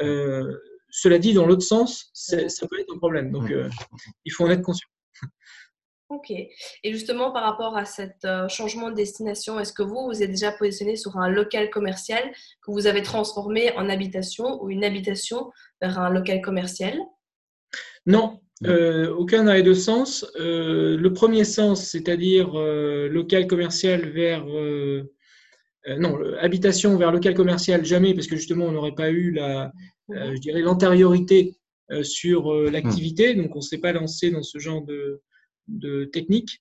Cela 0.00 1.18
dit, 1.18 1.34
dans 1.34 1.46
l'autre 1.46 1.62
sens, 1.62 2.10
ça 2.14 2.66
peut 2.66 2.80
être 2.80 2.92
un 2.94 2.98
problème. 2.98 3.30
Donc, 3.30 3.52
il 4.24 4.32
faut 4.32 4.44
en 4.44 4.50
être 4.50 4.62
conscient. 4.62 4.88
Ok. 6.10 6.32
Et 6.32 6.92
justement, 6.92 7.30
par 7.30 7.44
rapport 7.44 7.76
à 7.76 7.84
ce 7.84 8.02
euh, 8.24 8.48
changement 8.48 8.90
de 8.90 8.96
destination, 8.96 9.60
est-ce 9.60 9.72
que 9.72 9.84
vous, 9.84 10.06
vous 10.06 10.24
êtes 10.24 10.30
déjà 10.30 10.50
positionné 10.50 10.96
sur 10.96 11.16
un 11.16 11.28
local 11.28 11.70
commercial 11.70 12.32
que 12.62 12.72
vous 12.72 12.88
avez 12.88 13.02
transformé 13.02 13.72
en 13.76 13.88
habitation 13.88 14.60
ou 14.60 14.70
une 14.70 14.82
habitation 14.82 15.52
vers 15.80 16.00
un 16.00 16.10
local 16.10 16.42
commercial? 16.42 16.98
Non, 18.06 18.40
euh, 18.66 19.14
aucun 19.14 19.44
n'a 19.44 19.62
de 19.62 19.72
sens. 19.72 20.26
Euh, 20.40 20.96
le 20.96 21.12
premier 21.12 21.44
sens, 21.44 21.84
c'est-à-dire 21.84 22.54
local 22.54 23.46
commercial 23.46 24.08
vers... 24.08 24.44
non, 25.98 26.18
habitation 26.38 26.96
vers 26.96 27.12
local 27.12 27.34
commercial, 27.34 27.84
jamais, 27.84 28.14
parce 28.14 28.26
que 28.26 28.36
justement, 28.36 28.66
on 28.66 28.72
n'aurait 28.72 28.94
pas 28.94 29.10
eu 29.10 29.30
la, 29.30 29.72
je 30.08 30.38
dirais, 30.38 30.60
l'antériorité 30.60 31.56
sur 32.02 32.52
l'activité, 32.52 33.34
donc 33.34 33.54
on 33.54 33.58
ne 33.58 33.64
s'est 33.64 33.78
pas 33.78 33.92
lancé 33.92 34.30
dans 34.30 34.42
ce 34.42 34.58
genre 34.58 34.82
de 34.84 35.22
de 35.70 36.04
technique. 36.04 36.60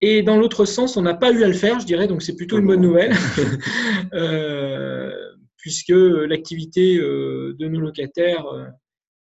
Et 0.00 0.22
dans 0.22 0.36
l'autre 0.36 0.64
sens, 0.64 0.96
on 0.96 1.02
n'a 1.02 1.14
pas 1.14 1.30
eu 1.30 1.44
à 1.44 1.48
le 1.48 1.54
faire, 1.54 1.78
je 1.78 1.86
dirais, 1.86 2.06
donc 2.06 2.22
c'est 2.22 2.36
plutôt 2.36 2.58
une 2.58 2.66
bonne 2.66 2.80
nouvelle, 2.80 3.12
euh, 4.14 5.12
puisque 5.58 5.90
l'activité 5.90 6.96
euh, 6.96 7.54
de 7.58 7.68
nos 7.68 7.80
locataires 7.80 8.46
euh, 8.46 8.66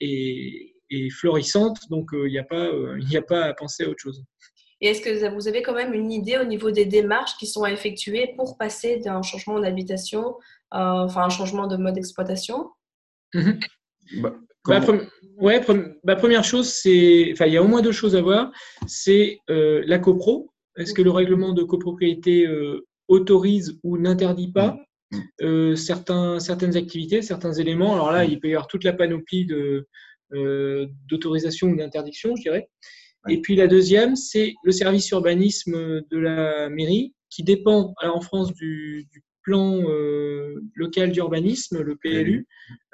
est, 0.01 0.73
florissante, 1.11 1.79
donc 1.89 2.09
il 2.13 2.29
n'y 2.29 2.37
a, 2.37 2.43
pas, 2.43 2.67
a 2.67 3.21
pas 3.21 3.43
à 3.45 3.53
penser 3.53 3.83
à 3.83 3.89
autre 3.89 3.99
chose. 3.99 4.23
Et 4.81 4.89
est-ce 4.89 5.01
que 5.01 5.33
vous 5.33 5.47
avez 5.47 5.61
quand 5.61 5.73
même 5.73 5.93
une 5.93 6.11
idée 6.11 6.37
au 6.37 6.43
niveau 6.43 6.71
des 6.71 6.85
démarches 6.85 7.35
qui 7.37 7.47
sont 7.47 7.63
à 7.63 7.71
effectuer 7.71 8.33
pour 8.35 8.57
passer 8.57 8.97
d'un 8.97 9.21
changement 9.23 9.59
d'habitation, 9.59 10.35
enfin 10.71 11.23
un 11.23 11.29
changement 11.29 11.67
de 11.67 11.77
mode 11.77 11.95
d'exploitation? 11.95 12.69
Mhm. 13.33 13.59
bah, 14.21 14.35
bah, 14.67 14.81
ouais, 15.37 15.61
bah, 16.03 16.15
première 16.15 16.43
chose, 16.43 16.69
c'est, 16.69 17.29
enfin, 17.31 17.45
il 17.45 17.53
y 17.53 17.57
a 17.57 17.63
au 17.63 17.67
moins 17.67 17.81
deux 17.81 17.91
choses 17.91 18.15
à 18.15 18.21
voir. 18.21 18.51
C'est 18.85 19.39
euh, 19.49 19.83
la 19.85 19.99
copro. 19.99 20.51
Est-ce 20.77 20.93
que 20.93 21.01
le 21.01 21.11
règlement 21.11 21.53
de 21.53 21.63
copropriété 21.63 22.45
euh, 22.45 22.85
autorise 23.07 23.79
ou 23.83 23.97
n'interdit 23.97 24.51
pas 24.51 24.77
euh, 25.41 25.75
certains, 25.75 26.39
certaines 26.39 26.77
activités, 26.77 27.21
certains 27.21 27.53
éléments? 27.53 27.93
Alors 27.93 28.11
là, 28.11 28.25
il 28.25 28.39
peut 28.39 28.49
y 28.49 28.53
avoir 28.53 28.67
toute 28.67 28.83
la 28.83 28.93
panoplie 28.93 29.45
de, 29.45 29.87
d'autorisation 31.09 31.69
ou 31.69 31.75
d'interdiction, 31.75 32.35
je 32.35 32.43
dirais. 32.43 32.69
Et 33.29 33.41
puis 33.41 33.55
la 33.55 33.67
deuxième, 33.67 34.15
c'est 34.15 34.53
le 34.63 34.71
service 34.71 35.09
urbanisme 35.09 36.01
de 36.09 36.17
la 36.17 36.69
mairie, 36.69 37.13
qui 37.29 37.43
dépend 37.43 37.93
en 38.01 38.21
France 38.21 38.53
du, 38.53 39.07
du 39.11 39.23
plan 39.47 39.81
euh, 39.89 40.61
local 40.75 41.13
d'urbanisme, 41.13 41.81
le 41.81 41.95
PLU. 41.95 42.45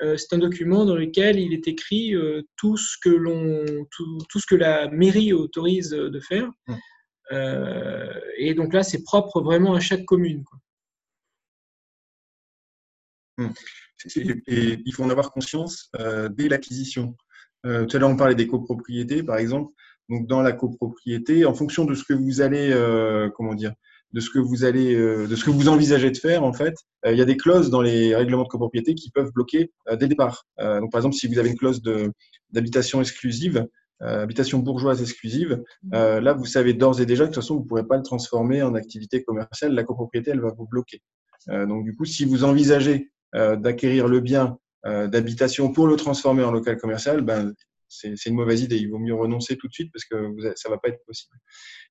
Euh, 0.01 0.17
c'est 0.17 0.35
un 0.35 0.37
document 0.37 0.85
dans 0.85 0.95
lequel 0.95 1.39
il 1.39 1.51
est 1.51 1.67
écrit 1.67 2.13
euh, 2.13 2.43
tout, 2.57 2.77
ce 2.77 2.95
que 3.01 3.09
l'on, 3.09 3.65
tout, 3.89 4.19
tout, 4.29 4.39
ce 4.39 4.45
que 4.45 4.55
la 4.55 4.87
mairie 4.89 5.33
autorise 5.33 5.89
de 5.89 6.19
faire. 6.19 6.51
et 8.37 8.53
donc 8.53 8.73
là, 8.73 8.83
c'est 8.83 9.01
propre 9.03 9.41
vraiment 9.41 9.73
à 9.73 9.79
chaque 9.79 10.05
commune. 10.05 10.43
Et 14.47 14.77
il 14.85 14.93
faut 14.93 15.03
en 15.03 15.09
avoir 15.09 15.31
conscience 15.31 15.89
dès 16.37 16.49
l'acquisition. 16.49 17.15
tout 17.63 17.69
à 17.93 17.97
l'heure, 17.97 18.11
on 18.11 18.15
parlait 18.15 18.35
des 18.35 18.47
copropriétés, 18.47 19.23
par 19.23 19.37
exemple. 19.37 19.73
Donc, 20.13 20.27
dans 20.27 20.41
la 20.41 20.51
copropriété, 20.51 21.45
en 21.45 21.53
fonction 21.53 21.85
de 21.85 21.93
ce 21.95 22.03
que 22.03 22.13
vous 22.13 22.41
allez, 22.41 22.73
comment 23.35 23.55
dire, 23.55 23.73
de 24.13 24.19
ce 24.19 24.29
que 24.29 24.39
vous 24.39 24.63
allez, 24.63 24.95
euh, 24.95 25.27
de 25.27 25.35
ce 25.35 25.43
que 25.43 25.49
vous 25.49 25.67
envisagez 25.67 26.11
de 26.11 26.17
faire 26.17 26.43
en 26.43 26.53
fait. 26.53 26.75
Euh, 27.05 27.11
il 27.11 27.17
y 27.17 27.21
a 27.21 27.25
des 27.25 27.35
clauses 27.35 27.69
dans 27.69 27.81
les 27.81 28.15
règlements 28.15 28.43
de 28.43 28.47
copropriété 28.47 28.95
qui 28.95 29.09
peuvent 29.09 29.31
bloquer 29.33 29.71
euh, 29.89 29.95
dès 29.95 30.05
le 30.05 30.09
départ. 30.09 30.45
donc 30.59 30.91
par 30.91 30.99
exemple, 30.99 31.15
si 31.15 31.27
vous 31.27 31.39
avez 31.39 31.49
une 31.49 31.57
clause 31.57 31.81
d'habitation 32.51 33.01
exclusive, 33.01 33.65
habitation 33.99 34.59
bourgeoise 34.59 35.01
exclusive, 35.01 35.63
là 35.91 36.33
vous 36.33 36.45
savez 36.45 36.73
d'ores 36.73 36.99
et 37.01 37.05
déjà 37.05 37.23
que 37.23 37.29
de 37.29 37.33
toute 37.33 37.43
façon 37.43 37.55
vous 37.55 37.63
ne 37.63 37.67
pourrez 37.67 37.87
pas 37.87 37.97
le 37.97 38.03
transformer 38.03 38.61
en 38.61 38.75
activité 38.75 39.23
commerciale. 39.23 39.73
La 39.73 39.83
copropriété 39.83 40.31
elle 40.31 40.41
va 40.41 40.51
vous 40.51 40.67
bloquer. 40.67 41.01
donc 41.47 41.85
du 41.85 41.95
coup, 41.95 42.05
si 42.05 42.25
vous 42.25 42.43
envisagez 42.43 43.11
d'acquérir 43.33 44.07
le 44.07 44.19
bien 44.19 44.57
d'habitation 44.85 45.71
pour 45.71 45.87
le 45.87 45.95
transformer 45.95 46.43
en 46.43 46.51
local 46.51 46.77
commercial, 46.77 47.21
ben 47.21 47.53
c'est 47.93 48.25
une 48.29 48.35
mauvaise 48.35 48.61
idée. 48.61 48.77
Il 48.77 48.89
vaut 48.89 48.99
mieux 48.99 49.13
renoncer 49.13 49.57
tout 49.57 49.67
de 49.67 49.73
suite 49.73 49.91
parce 49.91 50.05
que 50.05 50.15
ça 50.55 50.69
ne 50.69 50.73
va 50.73 50.79
pas 50.79 50.89
être 50.89 51.03
possible. 51.05 51.37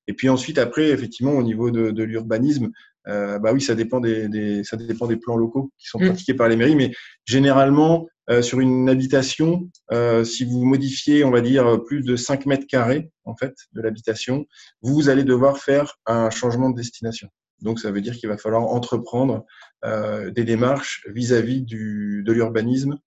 Et 0.07 0.13
puis 0.13 0.29
ensuite, 0.29 0.57
après, 0.57 0.89
effectivement, 0.89 1.33
au 1.33 1.43
niveau 1.43 1.71
de, 1.71 2.03
l'urbanisme, 2.03 2.71
euh, 3.07 3.39
bah 3.39 3.51
oui, 3.53 3.61
ça 3.61 3.75
dépend 3.75 3.99
des, 3.99 4.63
ça 4.63 4.77
dépend 4.77 5.07
des 5.07 5.17
plans 5.17 5.35
locaux 5.35 5.71
qui 5.77 5.87
sont 5.87 5.99
mm. 5.99 6.07
pratiqués 6.07 6.33
par 6.33 6.47
les 6.47 6.55
mairies, 6.55 6.75
mais 6.75 6.91
généralement, 7.25 8.07
euh, 8.29 8.41
sur 8.41 8.59
une 8.59 8.89
habitation, 8.89 9.69
euh, 9.91 10.23
si 10.23 10.45
vous 10.45 10.63
modifiez, 10.63 11.23
on 11.23 11.31
va 11.31 11.41
dire, 11.41 11.83
plus 11.85 12.01
de 12.01 12.15
5 12.15 12.45
mètres 12.45 12.67
carrés 12.67 13.11
en 13.25 13.35
fait 13.35 13.53
de 13.73 13.81
l'habitation, 13.81 14.45
vous 14.81 15.09
allez 15.09 15.23
devoir 15.23 15.57
faire 15.57 15.95
un 16.05 16.29
changement 16.29 16.69
de 16.69 16.75
destination. 16.75 17.29
Donc, 17.61 17.79
ça 17.79 17.91
veut 17.91 18.01
dire 18.01 18.15
qu'il 18.17 18.29
va 18.29 18.37
falloir 18.37 18.63
entreprendre 18.63 19.45
des 19.83 20.43
démarches 20.43 21.05
vis-à-vis 21.07 21.61
-vis 21.61 22.23
de 22.23 22.31
l'urbanisme 22.33 22.97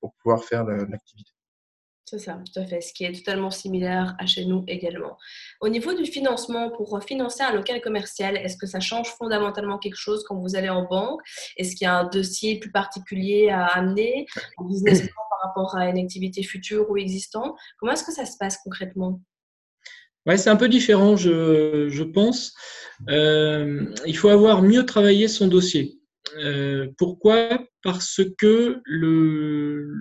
pour 0.00 0.14
pouvoir 0.22 0.44
faire 0.44 0.64
l'activité. 0.64 1.32
C'est 2.14 2.26
ça, 2.26 2.38
tout 2.44 2.60
à 2.60 2.64
fait, 2.64 2.80
ce 2.80 2.92
qui 2.92 3.02
est 3.02 3.12
totalement 3.12 3.50
similaire 3.50 4.14
à 4.20 4.26
chez 4.26 4.44
nous 4.44 4.62
également. 4.68 5.18
Au 5.60 5.68
niveau 5.68 5.94
du 5.94 6.04
financement, 6.04 6.70
pour 6.70 7.02
financer 7.02 7.42
un 7.42 7.52
local 7.52 7.80
commercial, 7.80 8.36
est-ce 8.36 8.56
que 8.56 8.68
ça 8.68 8.78
change 8.78 9.08
fondamentalement 9.18 9.78
quelque 9.78 9.96
chose 9.96 10.22
quand 10.22 10.38
vous 10.38 10.54
allez 10.54 10.68
en 10.68 10.84
banque? 10.84 11.20
Est-ce 11.56 11.74
qu'il 11.74 11.86
y 11.86 11.88
a 11.88 11.96
un 11.96 12.04
dossier 12.04 12.60
plus 12.60 12.70
particulier 12.70 13.50
à 13.50 13.64
amener, 13.64 14.26
un 14.58 14.64
business 14.64 15.00
plan 15.00 15.22
par 15.28 15.48
rapport 15.48 15.76
à 15.76 15.88
une 15.88 15.98
activité 15.98 16.44
future 16.44 16.88
ou 16.88 16.96
existante? 16.98 17.56
Comment 17.80 17.94
est-ce 17.94 18.04
que 18.04 18.12
ça 18.12 18.26
se 18.26 18.36
passe 18.38 18.58
concrètement? 18.62 19.20
Ouais, 20.24 20.36
c'est 20.36 20.50
un 20.50 20.56
peu 20.56 20.68
différent, 20.68 21.16
je, 21.16 22.02
pense. 22.04 22.54
Euh, 23.08 23.92
il 24.06 24.16
faut 24.16 24.28
avoir 24.28 24.62
mieux 24.62 24.86
travaillé 24.86 25.26
son 25.26 25.48
dossier. 25.48 25.98
Euh, 26.38 26.86
pourquoi? 26.96 27.58
Parce 27.82 28.20
que 28.38 28.80
le, 28.84 29.92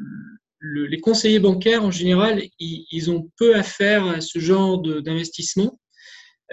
les 0.64 1.00
conseillers 1.00 1.40
bancaires, 1.40 1.84
en 1.84 1.92
général, 1.92 2.42
ils, 2.58 3.12
ont 3.12 3.30
peu 3.38 3.56
à 3.56 3.64
faire 3.64 4.08
à 4.08 4.22
ce 4.22 4.40
genre 4.40 4.82
d'investissement. 4.82 5.78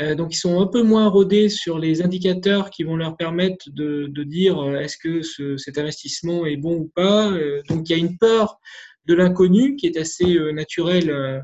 Euh, 0.01 0.15
donc, 0.15 0.35
ils 0.35 0.39
sont 0.39 0.61
un 0.61 0.67
peu 0.67 0.83
moins 0.83 1.09
rodés 1.09 1.49
sur 1.49 1.79
les 1.79 2.03
indicateurs 2.03 2.71
qui 2.71 2.83
vont 2.83 2.97
leur 2.97 3.17
permettre 3.17 3.71
de, 3.71 4.11
dire 4.25 4.59
euh, 4.59 4.81
est-ce 4.81 4.97
que 4.97 5.23
cet 5.57 5.79
investissement 5.79 6.45
est 6.45 6.57
bon 6.57 6.77
ou 6.77 6.93
pas. 6.95 7.31
Euh, 7.31 7.63
donc, 7.69 7.89
il 7.89 7.93
y 7.93 7.95
a 7.95 7.99
une 7.99 8.19
peur 8.19 8.59
de 9.07 9.15
l'inconnu 9.15 9.77
qui 9.77 9.87
est 9.87 9.97
assez 9.97 10.39
naturelle 10.53 11.43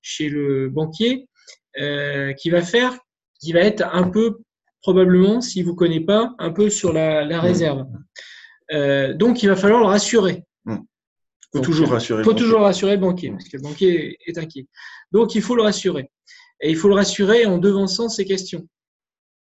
chez 0.00 0.28
le 0.28 0.68
banquier, 0.68 1.28
qui 1.76 2.50
va 2.50 2.62
faire, 2.62 2.98
qui 3.40 3.52
va 3.52 3.60
être 3.60 3.82
un 3.92 4.08
peu, 4.08 4.38
probablement, 4.80 5.40
s'il 5.40 5.64
ne 5.64 5.68
vous 5.68 5.76
connaît 5.76 6.00
pas, 6.00 6.34
un 6.38 6.50
peu 6.50 6.70
sur 6.70 6.92
la, 6.92 7.24
la 7.24 7.40
réserve. 7.40 7.86
donc, 9.16 9.42
il 9.42 9.48
va 9.48 9.54
falloir 9.54 9.80
le 9.80 9.86
rassurer 9.86 10.44
faut 11.58 11.64
toujours 11.64 11.90
rassurer. 11.90 12.22
Il 12.22 12.24
faut 12.24 12.34
toujours 12.34 12.60
rassurer 12.60 12.92
le 12.92 13.00
banquier, 13.00 13.30
parce 13.30 13.48
que 13.48 13.56
le 13.56 13.62
banquier 13.62 14.18
est 14.26 14.38
inquiet. 14.38 14.66
Donc, 15.12 15.34
il 15.34 15.42
faut 15.42 15.54
le 15.54 15.62
rassurer. 15.62 16.10
Et 16.60 16.70
il 16.70 16.76
faut 16.76 16.88
le 16.88 16.94
rassurer 16.94 17.46
en 17.46 17.58
devançant 17.58 18.08
ses 18.08 18.24
questions. 18.24 18.68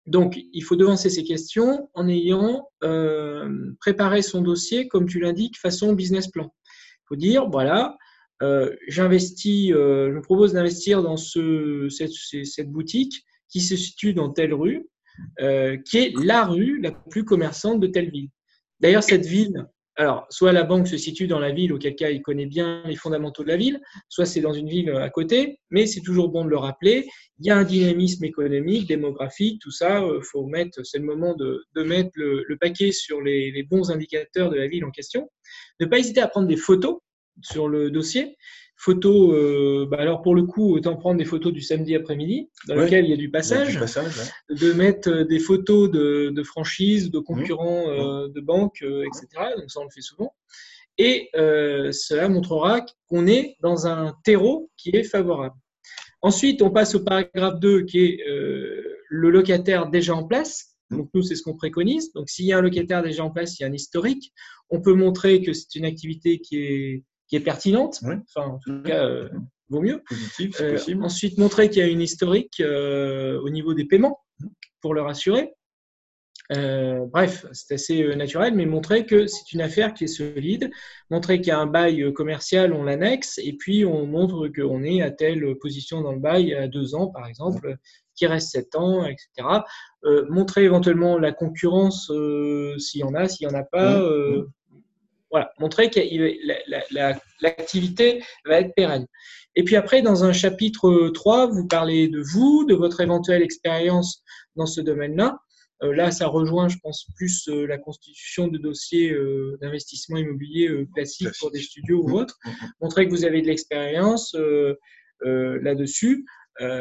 Donc, 0.07 0.39
il 0.53 0.63
faut 0.63 0.77
devancer 0.77 1.11
ses 1.11 1.25
questions 1.25 1.89
en 1.95 2.09
ayant 2.09 2.69
euh, 2.83 3.73
préparé 3.81 4.23
son 4.23 4.41
dossier, 4.41 4.89
comme 4.89 5.07
tu 5.07 5.21
l'indiques, 5.21 5.59
façon 5.59 5.93
business 5.93 6.29
plan. 6.29 6.53
Il 6.65 7.07
faut 7.09 7.17
dire, 7.17 7.49
voilà, 7.49 7.97
euh, 8.43 8.75
j'investis, 8.89 9.73
euh, 9.73 10.13
je 10.15 10.21
propose 10.21 10.55
d'investir 10.55 11.03
dans 11.03 11.17
ce, 11.17 11.89
cette, 11.91 12.13
cette, 12.45 12.71
boutique 12.71 13.25
qui 13.49 13.61
se 13.61 13.77
situe 13.77 14.15
dans 14.15 14.31
telle 14.31 14.55
rue, 14.55 14.89
qui 15.85 15.99
est 15.99 16.15
la 16.25 16.47
rue 16.47 16.81
la 16.81 16.93
plus 16.93 17.25
commerçante 17.25 17.81
de 17.81 17.87
telle 17.87 18.11
ville. 18.11 18.31
D'ailleurs, 18.79 19.03
cette 19.03 19.27
ville, 19.27 19.67
alors, 19.97 20.27
soit 20.31 20.53
la 20.53 20.63
banque 20.63 20.89
se 20.89 20.97
situe 20.97 21.27
dans 21.27 21.41
la 21.41 21.51
ville, 21.51 21.73
auquel 21.73 21.95
cas 21.95 22.11
il 22.11 22.23
connaît 22.23 22.47
bien 22.47 22.83
les 22.87 22.97
fondamentaux 22.97 23.43
de 23.43 23.49
la 23.49 23.57
ville, 23.57 23.81
soit 24.09 24.25
c'est 24.25 24.41
dans 24.41 24.53
une 24.53 24.69
ville 24.69 24.91
à 24.91 25.11
côté, 25.11 25.59
mais 25.71 25.87
c'est 25.87 26.01
toujours 26.01 26.31
bon 26.31 26.45
de 26.45 26.51
le 26.51 26.57
rappeler. 26.57 27.07
Il 27.39 27.47
y 27.47 27.51
a 27.51 27.57
un 27.57 27.65
dynamisme 27.65 28.25
économique, 28.25 28.87
démographique, 28.87 29.61
tout 29.61 29.71
ça. 29.71 30.03
Euh, 30.03 30.21
faut 30.23 30.47
mettre, 30.47 30.85
c'est 30.85 30.99
le 30.99 31.05
moment 31.05 31.35
de, 31.35 31.67
mettre 31.83 32.11
le, 32.15 32.57
paquet 32.59 32.93
sur 32.93 33.21
les, 33.21 33.51
les, 33.51 33.63
bons 33.63 33.91
indicateurs 33.91 34.51
de 34.51 34.57
la 34.57 34.69
ville 34.69 34.85
en 34.85 34.91
question. 34.91 35.29
Ne 35.81 35.87
pas 35.87 35.99
hésiter 35.99 36.21
à 36.21 36.29
prendre 36.29 36.49
des 36.49 36.57
photos 36.57 36.99
sur 37.43 37.69
le 37.69 37.91
dossier 37.91 38.37
photos, 38.81 39.35
euh, 39.35 39.87
bah 39.91 39.99
alors 40.01 40.23
pour 40.23 40.35
le 40.35 40.45
coup, 40.45 40.75
autant 40.75 40.97
prendre 40.97 41.19
des 41.19 41.27
photos 41.27 41.53
du 41.53 41.61
samedi 41.61 41.95
après-midi, 41.95 42.49
dans 42.67 42.77
lequel 42.77 43.05
il 43.05 43.11
y 43.11 43.13
a 43.13 43.17
du 43.17 43.31
passage, 43.31 43.79
de 44.49 44.73
mettre 44.73 45.11
euh, 45.11 45.25
des 45.25 45.39
photos 45.39 45.91
de, 45.91 46.31
de 46.35 46.43
franchises, 46.43 47.11
de 47.11 47.19
concurrents 47.19 47.87
mmh. 47.87 47.91
euh, 47.91 48.29
de 48.29 48.41
banques, 48.41 48.83
etc. 48.83 49.29
Donc 49.59 49.71
ça, 49.71 49.81
on 49.81 49.85
le 49.85 49.91
fait 49.91 50.01
souvent. 50.01 50.35
Et 50.97 51.31
cela 51.35 52.29
montrera 52.29 52.85
qu'on 53.09 53.27
est 53.27 53.57
dans 53.63 53.87
un 53.87 54.15
terreau 54.25 54.71
qui 54.77 54.91
est 54.91 55.05
favorable. 55.05 55.55
Ensuite, 56.21 56.61
on 56.61 56.71
passe 56.71 56.95
au 56.95 57.01
paragraphe 57.01 57.59
2, 57.59 57.83
qui 57.85 58.01
est 58.01 58.25
le 58.27 59.31
locataire 59.31 59.89
déjà 59.89 60.15
en 60.15 60.25
place. 60.25 60.77
Mmh. 60.91 60.97
Donc 60.97 61.11
nous, 61.15 61.23
c'est 61.23 61.37
ce 61.37 61.43
qu'on 61.43 61.57
préconise. 61.57 62.13
Donc 62.13 62.29
s'il 62.29 62.47
y 62.47 62.53
a 62.53 62.59
un 62.59 62.63
locataire 62.63 63.03
déjà 63.03 63.25
en 63.25 63.31
place, 63.31 63.59
il 63.59 63.63
y 63.63 63.65
a 63.65 63.69
un 63.69 63.73
historique. 63.73 64.33
On 64.69 64.83
peut 64.83 64.95
montrer 64.95 65.43
que 65.43 65.55
c'est 65.55 65.75
une 65.75 65.87
activité 65.87 66.39
qui 66.39 66.59
est 66.59 67.05
qui 67.31 67.37
est 67.37 67.41
pertinente. 67.41 68.01
Enfin, 68.03 68.49
en 68.49 68.59
tout 68.59 68.83
cas, 68.83 69.07
euh, 69.07 69.29
vaut 69.69 69.81
mieux. 69.81 70.03
Positif, 70.07 70.61
euh, 70.61 70.73
possible. 70.73 71.05
ensuite, 71.05 71.39
montrer 71.39 71.71
qu'il 71.71 71.81
y 71.81 71.85
a 71.85 71.89
une 71.89 72.03
historique 72.03 72.61
euh, 72.61 73.41
au 73.41 73.49
niveau 73.49 73.73
des 73.73 73.85
paiements 73.85 74.21
pour 74.83 74.95
le 74.95 75.01
rassurer. 75.01 75.55
bref, 76.51 77.47
c'est 77.53 77.75
assez 77.75 78.17
naturel, 78.17 78.55
mais 78.55 78.67
montrer 78.67 79.07
que 79.07 79.29
c'est 79.29 79.53
une 79.53 79.61
affaire 79.61 79.95
qui 79.95 80.05
est 80.05 80.09
solide, 80.09 80.71
montrer 81.09 81.41
qu'il 81.41 81.49
y 81.49 81.53
a 81.53 81.61
un 81.61 81.67
bail 81.67 82.13
commercial, 82.13 82.73
on 82.73 82.83
l'annexe, 82.83 83.39
et 83.39 83.53
puis 83.53 83.85
on 83.85 84.07
montre 84.07 84.49
qu'on 84.49 84.83
est 84.83 85.01
à 85.01 85.13
telle 85.13 85.57
position 85.59 86.01
dans 86.01 86.13
le 86.13 86.19
bail 86.19 86.53
à 86.55 86.67
deux 86.67 86.97
ans, 86.97 87.07
par 87.07 87.27
exemple, 87.29 87.77
qui 88.17 88.27
reste 88.27 88.51
sept 88.51 88.75
ans, 88.75 89.05
etc. 89.05 89.63
montrer 90.29 90.65
éventuellement 90.65 91.17
la 91.19 91.31
concurrence 91.31 92.11
s'il 92.79 93.03
y 93.03 93.05
en 93.05 93.15
a, 93.15 93.29
s'il 93.29 93.47
n'y 93.47 93.55
en 93.55 93.59
a 93.59 93.63
pas, 93.63 94.03
voilà, 95.31 95.53
montrer 95.59 95.91
que 95.91 96.01
l'activité 97.41 98.23
va 98.45 98.61
être 98.61 98.75
pérenne. 98.75 99.07
Et 99.57 99.65
puis 99.65 99.77
après, 99.77 100.03
dans 100.03 100.25
un 100.25 100.33
chapitre 100.33 101.09
3, 101.09 101.49
vous 101.49 101.67
parlez 101.67 102.09
de 102.09 102.21
vous, 102.21 102.65
de 102.67 102.75
votre 102.75 103.01
éventuelle 103.01 103.43
expérience 103.43 104.23
dans 104.57 104.67
ce 104.67 104.81
domaine-là. 104.81 105.39
Euh, 105.83 105.95
là, 105.95 106.11
ça 106.11 106.27
rejoint, 106.27 106.69
je 106.69 106.77
pense, 106.83 107.07
plus 107.17 107.49
euh, 107.49 107.67
la 107.67 107.79
constitution 107.79 108.49
de 108.49 108.59
dossiers 108.59 109.11
euh, 109.13 109.57
d'investissement 109.61 110.19
immobilier 110.19 110.87
classique 110.95 111.29
pour 111.39 111.51
des 111.51 111.61
studios 111.61 112.03
ou 112.03 112.19
autres. 112.19 112.39
Mmh, 112.45 112.49
mmh, 112.49 112.53
mmh. 112.53 112.73
Montrer 112.83 113.07
que 113.07 113.11
vous 113.11 113.25
avez 113.25 113.43
de 113.43 113.47
l'expérience 113.47 114.37
là-dessus. 115.23 116.27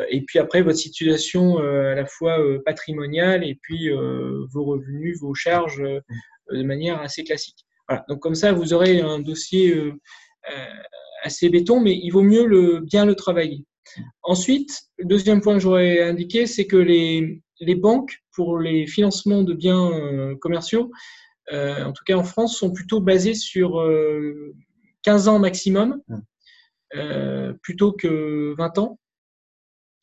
et 0.10 0.22
puis 0.26 0.40
après, 0.40 0.62
votre 0.62 0.78
situation 0.78 1.58
à 1.58 1.96
la 1.96 2.06
fois 2.06 2.38
patrimoniale 2.66 3.44
et 3.44 3.56
puis 3.62 3.90
vos 3.90 4.64
revenus, 4.64 5.20
vos 5.20 5.34
charges 5.34 5.84
de 6.52 6.64
manière 6.64 7.02
assez 7.02 7.24
classique. 7.24 7.66
Donc 8.08 8.20
comme 8.20 8.36
ça, 8.36 8.52
vous 8.52 8.74
aurez 8.74 9.02
un 9.02 9.20
dossier 9.20 9.74
euh, 9.74 9.94
euh, 10.52 10.66
assez 11.24 11.50
béton, 11.50 11.80
mais 11.80 11.96
il 11.96 12.10
vaut 12.12 12.22
mieux 12.22 12.46
le, 12.46 12.80
bien 12.80 13.06
le 13.06 13.16
travailler. 13.16 13.66
Ensuite, 14.24 14.84
le 14.98 15.06
deuxième 15.06 15.42
point 15.42 15.56
que 15.56 15.60
j'aurais 15.60 16.02
indiqué, 16.04 16.46
c'est 16.46 16.68
que 16.68 16.78
les, 16.78 17.42
les, 17.60 17.76
banques, 17.76 18.20
pour 18.32 18.60
les 18.60 18.86
financements 18.86 19.44
de 19.44 19.54
biens 19.54 19.92
euh, 19.92 20.36
commerciaux, 20.36 20.92
en 21.52 21.92
tout 21.94 22.04
cas 22.06 22.16
en 22.16 22.24
France, 22.24 22.56
sont 22.58 22.72
plutôt 22.72 23.00
basées 23.00 23.34
sur 23.34 23.84
15 25.02 25.28
ans 25.28 25.40
maximum, 25.40 26.00
plutôt 27.64 27.92
que 27.92 28.54
20 28.56 28.78
ans. 28.78 29.00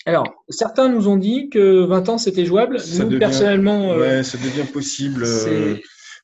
Alors, 0.07 0.45
certains 0.49 0.89
nous 0.89 1.07
ont 1.07 1.17
dit 1.17 1.49
que 1.49 1.85
20 1.85 2.09
ans, 2.09 2.19
c'était 2.19 2.47
jouable. 2.47 2.79
nous, 2.99 3.19
personnellement... 3.21 3.95
Ouais, 3.95 4.25
ça 4.25 4.39
devient 4.39 4.69
possible. 4.73 5.25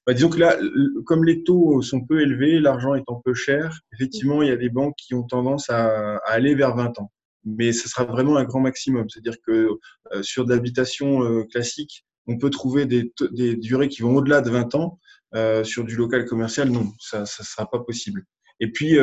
Bah, 0.06 0.14
disons 0.14 0.30
que 0.30 0.38
là, 0.38 0.58
comme 1.06 1.24
les 1.24 1.44
taux 1.44 1.80
sont 1.80 2.04
peu 2.04 2.22
élevés, 2.22 2.58
l'argent 2.58 2.94
étant 2.94 3.22
peu 3.24 3.34
cher, 3.34 3.80
effectivement, 3.92 4.42
il 4.42 4.48
y 4.48 4.52
a 4.52 4.56
des 4.56 4.68
banques 4.68 4.96
qui 4.96 5.14
ont 5.14 5.22
tendance 5.22 5.70
à, 5.70 6.16
aller 6.26 6.54
vers 6.54 6.74
20 6.74 6.98
ans. 6.98 7.12
Mais 7.44 7.72
ce 7.72 7.88
sera 7.88 8.04
vraiment 8.04 8.36
un 8.36 8.44
grand 8.44 8.60
maximum. 8.60 9.08
C'est-à-dire 9.08 9.36
que 9.46 9.68
euh, 10.12 10.22
sur 10.22 10.44
de 10.44 10.54
l'habitation 10.54 11.22
euh, 11.22 11.44
classique, 11.44 12.04
on 12.26 12.36
peut 12.38 12.50
trouver 12.50 12.86
des, 12.86 13.12
des 13.32 13.56
durées 13.56 13.88
qui 13.88 14.02
vont 14.02 14.16
au-delà 14.16 14.40
de 14.40 14.50
20 14.50 14.74
ans. 14.74 14.98
Euh, 15.34 15.64
sur 15.64 15.84
du 15.84 15.96
local 15.96 16.26
commercial, 16.26 16.68
non, 16.68 16.92
ça 16.98 17.20
ne 17.20 17.24
sera 17.24 17.70
pas 17.70 17.78
possible. 17.78 18.24
Et 18.60 18.70
puis, 18.70 18.98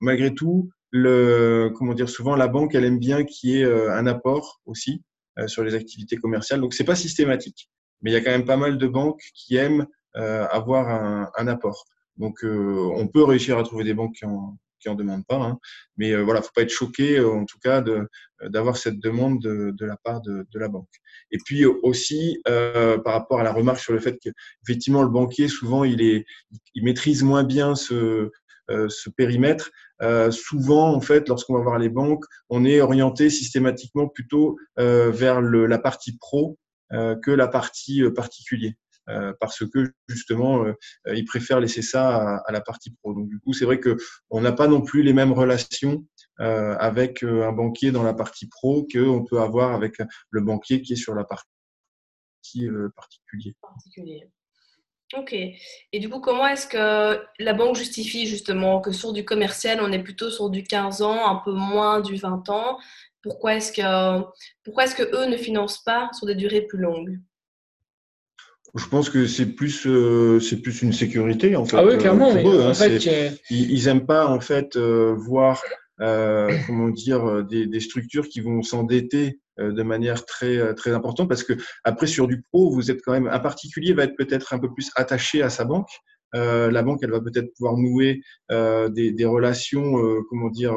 malgré 0.00 0.34
tout, 0.34 0.70
le, 0.90 1.70
comment 1.74 1.92
dire, 1.92 2.08
souvent 2.08 2.36
la 2.36 2.48
banque, 2.48 2.74
elle 2.74 2.84
aime 2.84 2.98
bien 2.98 3.24
qu'il 3.24 3.50
y 3.50 3.60
ait 3.60 3.64
un 3.64 4.06
apport 4.06 4.62
aussi 4.64 5.02
sur 5.48 5.64
les 5.64 5.74
activités 5.74 6.16
commerciales. 6.16 6.60
Donc, 6.60 6.72
c'est 6.72 6.84
pas 6.84 6.94
systématique. 6.94 7.68
Mais 8.00 8.10
il 8.10 8.14
y 8.14 8.16
a 8.16 8.20
quand 8.20 8.30
même 8.30 8.46
pas 8.46 8.56
mal 8.56 8.78
de 8.78 8.86
banques 8.86 9.22
qui 9.34 9.56
aiment 9.56 9.86
euh, 10.05 10.05
avoir 10.16 10.88
un, 10.88 11.30
un, 11.36 11.46
apport. 11.46 11.84
Donc, 12.16 12.44
euh, 12.44 12.90
on 12.94 13.08
peut 13.08 13.24
réussir 13.24 13.58
à 13.58 13.62
trouver 13.62 13.84
des 13.84 13.94
banques 13.94 14.14
qui 14.14 14.24
en, 14.24 14.56
qui 14.80 14.88
en 14.88 14.94
demandent 14.94 15.26
pas, 15.26 15.36
hein. 15.36 15.58
mais 15.96 16.12
euh, 16.12 16.22
voilà, 16.22 16.42
faut 16.42 16.50
pas 16.54 16.62
être 16.62 16.70
choqué 16.70 17.20
en 17.20 17.44
tout 17.44 17.58
cas 17.58 17.82
d'avoir 18.42 18.76
cette 18.76 18.98
demande 19.00 19.40
de, 19.40 19.72
de, 19.76 19.86
la 19.86 19.96
part 19.96 20.20
de, 20.22 20.46
de, 20.50 20.58
la 20.58 20.68
banque. 20.68 20.88
Et 21.30 21.38
puis 21.44 21.64
aussi 21.64 22.40
euh, 22.48 22.98
par 22.98 23.14
rapport 23.14 23.40
à 23.40 23.42
la 23.42 23.52
remarque 23.52 23.80
sur 23.80 23.92
le 23.92 24.00
fait 24.00 24.18
qu'effectivement 24.18 25.02
le 25.02 25.08
banquier 25.08 25.48
souvent 25.48 25.84
il 25.84 26.02
est 26.02 26.26
il 26.74 26.84
maîtrise 26.84 27.22
moins 27.22 27.44
bien 27.44 27.74
ce 27.74 28.30
ce 28.88 29.10
périmètre. 29.10 29.70
Euh, 30.02 30.30
souvent, 30.30 30.92
en 30.92 31.00
fait, 31.00 31.28
lorsqu'on 31.28 31.54
va 31.54 31.60
voir 31.60 31.78
les 31.78 31.88
banques, 31.88 32.24
on 32.50 32.64
est 32.64 32.80
orienté 32.80 33.30
systématiquement 33.30 34.08
plutôt 34.08 34.58
euh, 34.78 35.10
vers 35.10 35.40
le, 35.40 35.66
la 35.66 35.78
partie 35.78 36.16
pro 36.18 36.58
euh, 36.92 37.16
que 37.16 37.30
la 37.30 37.48
partie 37.48 38.02
particulier. 38.14 38.76
Euh, 39.08 39.32
parce 39.40 39.64
que 39.68 39.92
justement, 40.08 40.64
euh, 40.64 40.74
ils 41.14 41.24
préfèrent 41.24 41.60
laisser 41.60 41.82
ça 41.82 42.38
à, 42.44 42.52
la 42.52 42.60
partie 42.60 42.90
pro. 42.90 43.14
Donc 43.14 43.28
du 43.28 43.38
coup, 43.38 43.52
c'est 43.52 43.64
vrai 43.64 43.78
que 43.78 43.96
on 44.30 44.40
n'a 44.40 44.52
pas 44.52 44.66
non 44.66 44.82
plus 44.82 45.02
les 45.02 45.12
mêmes 45.12 45.32
relations 45.32 46.04
euh, 46.40 46.76
avec 46.78 47.22
un 47.22 47.52
banquier 47.52 47.92
dans 47.92 48.02
la 48.02 48.14
partie 48.14 48.48
pro 48.48 48.86
qu'on 48.92 49.24
peut 49.24 49.40
avoir 49.40 49.74
avec 49.74 49.94
le 50.30 50.40
banquier 50.40 50.82
qui 50.82 50.94
est 50.94 50.96
sur 50.96 51.14
la 51.14 51.24
partie 51.24 51.46
particulier. 52.94 53.54
particulier. 53.60 54.28
Ok. 55.16 55.32
Et 55.32 56.00
du 56.00 56.08
coup, 56.08 56.20
comment 56.20 56.48
est-ce 56.48 56.66
que 56.66 57.24
la 57.38 57.52
banque 57.54 57.76
justifie 57.76 58.26
justement 58.26 58.80
que 58.80 58.90
sur 58.90 59.12
du 59.12 59.24
commercial, 59.24 59.80
on 59.80 59.92
est 59.92 60.02
plutôt 60.02 60.30
sur 60.30 60.50
du 60.50 60.64
15 60.64 61.02
ans, 61.02 61.28
un 61.28 61.36
peu 61.44 61.52
moins 61.52 62.00
du 62.00 62.16
20 62.16 62.48
ans? 62.50 62.78
Pourquoi 63.22 63.54
est-ce 63.54 63.72
que, 63.72 63.82
est-ce 64.80 64.94
que 64.96 65.16
eux 65.16 65.26
ne 65.26 65.36
financent 65.36 65.82
pas 65.82 66.08
sur 66.12 66.26
des 66.26 66.34
durées 66.34 66.62
plus 66.62 66.78
longues? 66.78 67.20
Je 68.76 68.86
pense 68.88 69.10
que 69.10 69.26
c'est 69.26 69.46
plus 69.46 69.86
euh, 69.86 70.40
c'est 70.40 70.60
plus 70.60 70.82
une 70.82 70.92
sécurité 70.92 71.56
en 71.56 71.64
fait. 71.64 71.76
Ah 71.76 71.84
oui, 71.84 71.98
clairement. 71.98 72.34
Pour 72.34 72.52
eux, 72.52 72.62
hein, 72.62 72.72
ils, 73.50 73.70
ils, 73.70 73.88
aiment 73.88 74.06
pas 74.06 74.26
en 74.26 74.40
fait 74.40 74.76
euh, 74.76 75.14
voir 75.16 75.62
euh, 76.00 76.50
comment 76.66 76.90
dire 76.90 77.44
des, 77.44 77.66
des, 77.66 77.80
structures 77.80 78.28
qui 78.28 78.40
vont 78.40 78.62
s'endetter 78.62 79.40
de 79.58 79.82
manière 79.82 80.26
très 80.26 80.74
très 80.74 80.90
importante 80.90 81.30
parce 81.30 81.42
que 81.42 81.54
après 81.82 82.06
sur 82.06 82.28
du 82.28 82.42
pro 82.42 82.70
vous 82.70 82.90
êtes 82.90 83.00
quand 83.02 83.12
même 83.12 83.26
un 83.26 83.38
particulier 83.38 83.94
va 83.94 84.04
être 84.04 84.14
peut-être 84.14 84.52
un 84.52 84.58
peu 84.58 84.70
plus 84.70 84.90
attaché 84.96 85.40
à 85.40 85.48
sa 85.48 85.64
banque. 85.64 85.88
la 86.34 86.82
banque 86.82 86.98
elle 87.02 87.10
va 87.10 87.22
peut-être 87.22 87.54
pouvoir 87.56 87.78
nouer 87.78 88.20
des, 88.50 89.12
des, 89.12 89.24
relations 89.24 89.94
comment 90.28 90.50
dire 90.50 90.74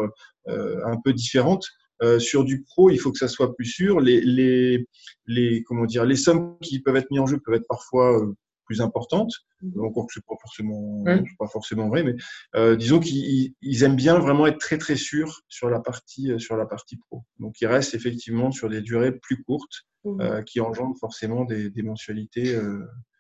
un 0.48 0.96
peu 1.04 1.12
différentes 1.12 1.66
euh, 2.02 2.20
sur 2.20 2.44
du 2.44 2.62
pro, 2.62 2.90
il 2.90 2.98
faut 2.98 3.12
que 3.12 3.18
ça 3.18 3.28
soit 3.28 3.56
plus 3.56 3.66
sûr. 3.66 4.00
Les, 4.00 4.22
les, 4.22 4.88
les, 5.28 5.64
comment 5.64 5.86
dire, 5.86 6.06
les 6.06 6.16
sommes 6.16 6.58
qui 6.62 6.80
peuvent 6.80 6.96
être 6.96 7.12
mises 7.12 7.20
en 7.20 7.28
jeu 7.28 7.40
peuvent 7.40 7.56
être 7.56 7.68
parfois 7.68 8.22
euh, 8.22 8.34
plus 8.66 8.82
importantes. 8.82 9.34
Mhm. 9.62 9.84
Encore 9.84 10.08
que 10.08 10.14
c'est 10.14 10.26
pas 10.26 10.36
forcément, 10.42 11.04
pas 11.38 11.48
forcément 11.48 11.90
vrai, 11.90 12.04
mais 12.04 12.16
euh, 12.56 12.78
disons 12.78 13.00
qu'ils 13.00 13.84
aiment 13.84 13.98
bien 13.98 14.18
vraiment 14.20 14.48
être 14.48 14.60
très 14.60 14.78
très 14.78 14.96
sûrs 14.96 15.42
sur 15.50 15.70
la 15.70 15.82
partie 15.82 16.32
sur 16.38 16.56
la 16.56 16.66
partie 16.66 16.96
pro. 16.96 17.24
Donc 17.40 17.60
ils 17.60 17.68
restent 17.68 17.96
effectivement 17.96 18.52
sur 18.52 18.70
des 18.70 18.82
durées 18.82 19.12
plus 19.12 19.44
courtes 19.44 19.86
mhm. 20.06 20.46
qui 20.46 20.62
engendrent 20.62 20.98
forcément 21.00 21.44
des, 21.44 21.70
des 21.70 21.82
mensualités. 21.82 22.58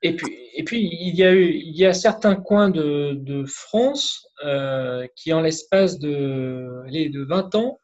Et 0.02 0.16
puis, 0.16 0.34
et 0.56 0.64
puis 0.64 0.80
il 0.90 1.14
y 1.16 1.24
a 1.24 1.34
eu, 1.34 1.50
il 1.50 1.76
y 1.76 1.86
a 1.86 1.92
certains 1.92 2.36
coins 2.36 2.70
de, 2.70 3.16
de 3.16 3.44
France 3.46 4.26
qui 5.18 5.34
en 5.34 5.42
l'espace 5.42 6.00
de, 6.00 6.86
de 6.88 7.26
20 7.26 7.56
ans 7.56 7.80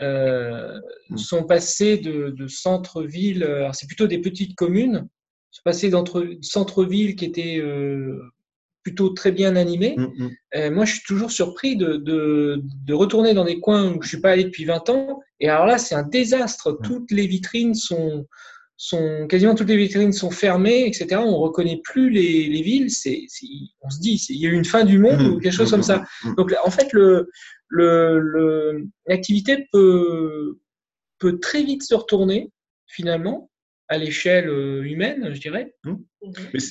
euh, 0.00 0.80
mm. 1.10 1.16
sont 1.16 1.44
passés 1.44 1.98
de, 1.98 2.30
de 2.30 2.48
centre-ville, 2.48 3.68
c'est 3.72 3.86
plutôt 3.86 4.06
des 4.06 4.20
petites 4.20 4.54
communes, 4.54 5.08
sont 5.54 5.62
passés 5.64 5.88
d'entre 5.88 6.26
centre-ville 6.40 7.14
qui 7.14 7.24
étaient 7.24 7.58
euh, 7.58 8.18
plutôt 8.82 9.10
très 9.10 9.30
bien 9.30 9.54
animés. 9.54 9.94
Mm, 9.96 10.02
mm. 10.02 10.30
Euh, 10.56 10.70
moi, 10.72 10.84
je 10.84 10.94
suis 10.94 11.04
toujours 11.06 11.30
surpris 11.30 11.76
de, 11.76 11.96
de, 11.96 12.60
de, 12.84 12.94
retourner 12.94 13.34
dans 13.34 13.44
des 13.44 13.60
coins 13.60 13.94
où 13.94 14.02
je 14.02 14.08
suis 14.08 14.20
pas 14.20 14.32
allé 14.32 14.44
depuis 14.44 14.64
20 14.64 14.90
ans. 14.90 15.20
Et 15.38 15.48
alors 15.48 15.66
là, 15.66 15.78
c'est 15.78 15.94
un 15.94 16.02
désastre. 16.02 16.78
Toutes 16.82 17.12
les 17.12 17.28
vitrines 17.28 17.74
sont, 17.74 18.26
sont 18.84 19.26
quasiment 19.28 19.54
toutes 19.54 19.68
les 19.68 19.78
vitrines 19.78 20.12
sont 20.12 20.30
fermées, 20.30 20.86
etc. 20.86 21.16
On 21.24 21.38
reconnaît 21.38 21.80
plus 21.82 22.10
les, 22.10 22.48
les 22.48 22.60
villes. 22.60 22.90
C'est, 22.90 23.26
on 23.80 23.88
se 23.88 23.98
dit, 23.98 24.22
il 24.28 24.36
y 24.36 24.46
a 24.46 24.50
eu 24.50 24.52
une 24.52 24.66
fin 24.66 24.84
du 24.84 24.98
monde 24.98 25.22
ou 25.22 25.40
quelque 25.40 25.54
chose 25.54 25.70
comme 25.70 25.82
ça. 25.82 26.04
Donc 26.36 26.54
en 26.62 26.70
fait, 26.70 26.92
le, 26.92 27.30
le, 27.68 28.86
l'activité 29.06 29.66
peut, 29.72 30.58
peut 31.18 31.38
très 31.40 31.62
vite 31.62 31.82
se 31.82 31.94
retourner 31.94 32.50
finalement 32.86 33.50
à 33.88 33.96
l'échelle 33.96 34.48
euh, 34.50 34.82
humaine, 34.82 35.30
je 35.32 35.40
dirais. 35.40 35.74
Mmh. 35.84 35.94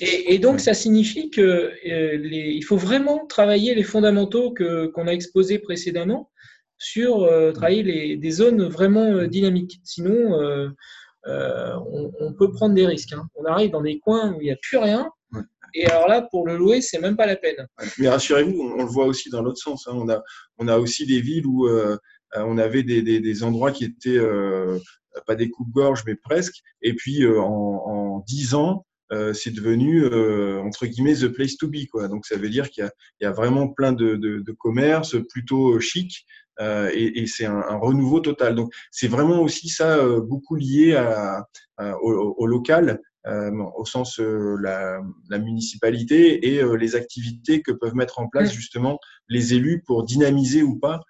Et, 0.02 0.36
et, 0.36 0.40
donc, 0.40 0.60
ça 0.60 0.74
signifie 0.74 1.30
que 1.30 1.42
euh, 1.42 2.18
les, 2.18 2.54
il 2.56 2.64
faut 2.64 2.78
vraiment 2.78 3.26
travailler 3.26 3.74
les 3.76 3.84
fondamentaux 3.84 4.52
que, 4.52 4.88
qu'on 4.88 5.08
a 5.08 5.12
exposés 5.14 5.60
précédemment 5.60 6.32
sur 6.78 7.24
euh, 7.24 7.52
travailler 7.52 7.84
les, 7.84 8.18
des 8.18 8.32
zones 8.32 8.64
vraiment 8.68 9.26
dynamiques. 9.26 9.80
Sinon, 9.84 10.40
on, 11.26 12.12
on, 12.20 12.34
peut 12.34 12.52
prendre 12.52 12.76
des 12.76 12.86
risques. 12.86 13.14
Hein. 13.14 13.28
On 13.36 13.46
arrive 13.46 13.72
dans 13.72 13.82
des 13.82 14.00
coins 14.00 14.34
où 14.34 14.42
il 14.42 14.46
n'y 14.46 14.52
a 14.52 14.58
plus 14.62 14.78
rien. 14.78 15.10
Et 15.76 15.88
alors 15.88 16.08
là, 16.08 16.22
pour 16.30 16.46
le 16.46 16.56
louer, 16.56 16.82
c'est 16.82 17.00
même 17.00 17.18
pas 17.18 17.26
la 17.26 17.36
peine. 17.36 17.68
Mais 17.98 18.08
rassurez-vous, 18.08 18.76
on, 18.78 18.84
le 18.84 18.90
voit 18.90 19.06
aussi 19.06 19.32
dans 19.32 19.42
l'autre 19.42 19.58
sens. 19.58 19.88
Hein. 19.88 19.94
On, 19.96 20.08
a, 20.08 20.22
on 20.60 20.68
a 20.68 20.78
aussi 20.78 21.08
des 21.08 21.20
villes 21.20 21.48
où 21.48 21.68
on 22.36 22.58
avait 22.58 22.84
des, 22.84 23.02
des, 23.02 23.20
des, 23.20 23.44
endroits 23.44 23.72
qui 23.72 23.86
étaient 23.86 24.20
pas 25.26 25.36
des 25.36 25.50
coupes-gorges, 25.50 26.04
mais 26.06 26.16
presque. 26.16 26.62
Et 26.82 26.94
puis 26.94 27.24
euh, 27.24 27.42
en 27.42 28.24
dix 28.28 28.56
ans, 28.56 28.86
euh, 28.86 28.93
c'est 29.34 29.52
devenu 29.52 30.04
euh, 30.04 30.62
entre 30.62 30.86
guillemets 30.86 31.16
the 31.16 31.28
place 31.28 31.58
to 31.58 31.68
be 31.68 31.86
quoi. 31.92 32.08
Donc 32.08 32.26
ça 32.26 32.38
veut 32.38 32.50
dire 32.50 32.70
qu'il 32.70 32.86
y, 32.86 33.24
y 33.24 33.28
a, 33.28 33.32
vraiment 33.32 33.68
plein 33.68 33.92
de, 33.92 34.16
de, 34.16 34.40
de 34.40 34.52
commerces 34.52 35.16
plutôt 35.30 35.80
chic 35.80 36.26
euh, 36.60 36.90
et, 36.94 37.22
et 37.22 37.28
c'est 37.28 37.46
un, 37.46 37.58
un, 37.58 37.78
renouveau 37.78 38.20
total. 38.20 38.56
Donc 38.56 38.72
c'est 38.92 39.08
vraiment 39.08 39.42
aussi 39.42 39.70
ça 39.70 40.06
beaucoup 40.20 40.56
lié 40.56 40.96
à, 40.96 41.46
au, 42.02 42.36
au, 42.38 42.48
local. 42.48 43.02
au 43.26 43.86
sens 43.86 44.20
la, 44.20 45.02
la, 45.30 45.40
municipalité 45.40 46.48
et 46.48 46.62
les 46.78 46.96
activités 46.96 47.62
que 47.62 47.72
peuvent 47.72 47.96
mettre 47.96 48.20
en 48.20 48.28
place 48.28 48.54
justement 48.54 49.00
les 49.30 49.54
élus 49.54 49.82
pour 49.86 50.06
dynamiser 50.06 50.62
ou 50.64 50.78
pas 50.78 51.02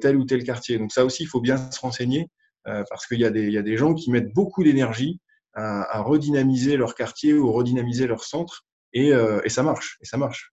tel 0.00 0.16
ou 0.16 0.24
tel 0.24 0.44
quartier. 0.44 0.78
Donc 0.78 0.92
ça 0.92 1.04
aussi, 1.04 1.24
il 1.24 1.28
faut 1.28 1.40
bien 1.40 1.56
se 1.56 1.80
renseigner 1.80 2.28
euh, 2.68 2.84
parce 2.88 3.06
qu'il 3.06 3.18
y, 3.18 3.24
a 3.24 3.30
des, 3.30 3.50
y 3.50 3.58
a 3.58 3.62
des 3.62 3.76
gens 3.76 3.92
qui 3.92 4.10
mettent 4.10 4.32
beaucoup 4.32 4.62
d'énergie 4.62 5.20
à, 5.54 5.98
à, 5.98 6.02
redynamiser 6.02 6.76
leur 6.76 6.94
quartier 6.94 7.34
ou 7.34 7.52
redynamiser 7.52 8.06
leur 8.06 8.24
centre, 8.24 8.64
et, 8.92 9.12
euh, 9.12 9.40
et 9.44 9.48
ça 9.48 9.62
marche, 9.62 9.98
et 10.02 10.04
ça 10.04 10.16
marche. 10.16 10.52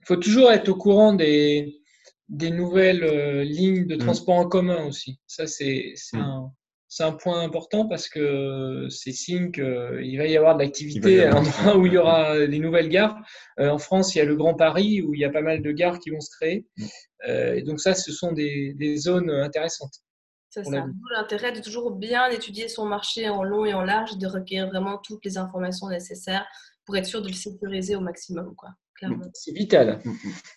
Il 0.00 0.06
faut 0.06 0.16
toujours 0.16 0.50
être 0.50 0.68
au 0.68 0.74
courant 0.74 1.14
des, 1.14 1.80
des 2.28 2.50
nouvelles 2.50 3.04
euh, 3.04 3.44
lignes 3.44 3.86
de 3.86 3.96
mmh. 3.96 3.98
transport 3.98 4.34
en 4.34 4.48
commun 4.48 4.86
aussi. 4.86 5.18
Ça, 5.26 5.46
c'est 5.46 5.94
mmh. 6.12 6.18
un, 6.18 6.52
un, 7.00 7.12
point 7.12 7.40
important 7.40 7.86
parce 7.86 8.08
que 8.08 8.86
c'est 8.90 9.12
signe 9.12 9.50
qu'il 9.50 10.18
va 10.18 10.26
y 10.26 10.36
avoir 10.36 10.56
de 10.56 10.62
l'activité 10.62 11.22
à 11.24 11.30
l'endroit 11.30 11.76
où 11.78 11.86
il 11.86 11.92
y 11.94 11.98
aura 11.98 12.46
des 12.46 12.58
nouvelles 12.58 12.88
gares. 12.90 13.16
en 13.58 13.78
France, 13.78 14.14
il 14.14 14.18
y 14.18 14.20
a 14.20 14.26
le 14.26 14.36
Grand 14.36 14.54
Paris 14.54 15.00
où 15.00 15.14
il 15.14 15.20
y 15.20 15.24
a 15.24 15.30
pas 15.30 15.42
mal 15.42 15.62
de 15.62 15.72
gares 15.72 15.98
qui 15.98 16.10
vont 16.10 16.20
se 16.20 16.30
créer. 16.36 16.66
Mmh. 16.76 16.84
et 17.56 17.62
donc 17.62 17.80
ça, 17.80 17.94
ce 17.94 18.12
sont 18.12 18.32
des, 18.32 18.74
des 18.74 18.96
zones 18.96 19.30
intéressantes. 19.30 20.03
C'est 20.54 20.62
ça. 20.62 20.86
L'intérêt 21.10 21.50
de 21.50 21.60
toujours 21.60 21.90
bien 21.90 22.28
étudier 22.28 22.68
son 22.68 22.86
marché 22.86 23.28
en 23.28 23.42
long 23.42 23.64
et 23.64 23.74
en 23.74 23.82
large 23.82 24.12
et 24.12 24.18
de 24.18 24.26
recueillir 24.28 24.68
vraiment 24.68 24.98
toutes 24.98 25.24
les 25.24 25.36
informations 25.36 25.88
nécessaires 25.88 26.46
pour 26.84 26.96
être 26.96 27.06
sûr 27.06 27.22
de 27.22 27.28
le 27.28 27.34
sécuriser 27.34 27.96
au 27.96 28.00
maximum. 28.00 28.54
Quoi, 28.54 28.68
C'est 29.32 29.50
vital. 29.50 30.00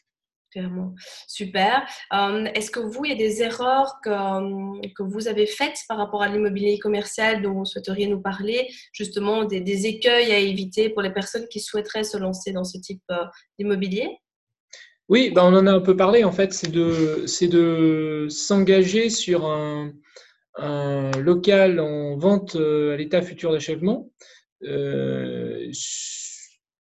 Clairement. 0.51 0.93
Super. 1.27 1.85
Hum, 2.11 2.47
est-ce 2.53 2.69
que 2.71 2.79
vous, 2.79 3.05
il 3.05 3.09
y 3.09 3.13
a 3.13 3.17
des 3.17 3.41
erreurs 3.41 3.95
que, 4.03 4.09
hum, 4.09 4.81
que 4.95 5.03
vous 5.03 5.27
avez 5.27 5.47
faites 5.47 5.79
par 5.89 5.97
rapport 5.97 6.21
à 6.21 6.29
l'immobilier 6.29 6.77
commercial 6.79 7.41
dont 7.41 7.53
vous 7.53 7.65
souhaiteriez 7.65 8.07
nous 8.07 8.21
parler? 8.21 8.69
Justement, 8.93 9.45
des, 9.45 9.61
des, 9.61 9.87
écueils 9.87 10.31
à 10.31 10.37
éviter 10.37 10.89
pour 10.89 11.01
les 11.01 11.11
personnes 11.11 11.47
qui 11.49 11.59
souhaiteraient 11.59 12.05
se 12.05 12.17
lancer 12.17 12.53
dans 12.53 12.63
ce 12.63 12.77
type 12.77 13.03
euh, 13.11 13.25
d'immobilier? 13.57 14.19
Oui, 15.09 15.31
bah 15.31 15.45
on 15.45 15.55
en 15.55 15.67
a 15.67 15.71
un 15.71 15.79
peu 15.79 15.95
parlé 15.95 16.23
en 16.25 16.33
fait, 16.33 16.53
c'est 16.53 16.71
de, 16.71 17.23
c'est 17.27 17.47
de 17.47 18.27
s'engager 18.29 19.09
sur 19.09 19.45
un, 19.45 19.91
local 21.21 21.79
en 21.79 22.17
vente 22.17 22.55
euh, 22.55 22.93
à 22.93 22.97
l'état 22.97 23.21
futur 23.21 23.51
d'achèvement, 23.51 24.11
euh, 24.63 25.71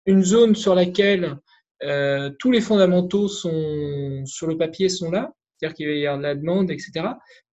une 0.07 0.23
zone 0.23 0.55
sur 0.55 0.73
laquelle 0.73 1.37
euh, 1.83 2.31
tous 2.39 2.51
les 2.51 2.61
fondamentaux 2.61 3.27
sont 3.27 4.23
sur 4.25 4.47
le 4.47 4.57
papier 4.57 4.89
sont 4.89 5.11
là, 5.11 5.31
c'est-à-dire 5.57 5.75
qu'il 5.75 5.87
va 5.87 5.93
y 5.93 6.07
avoir 6.07 6.17
de 6.17 6.23
la 6.23 6.35
demande, 6.35 6.71
etc. 6.71 7.09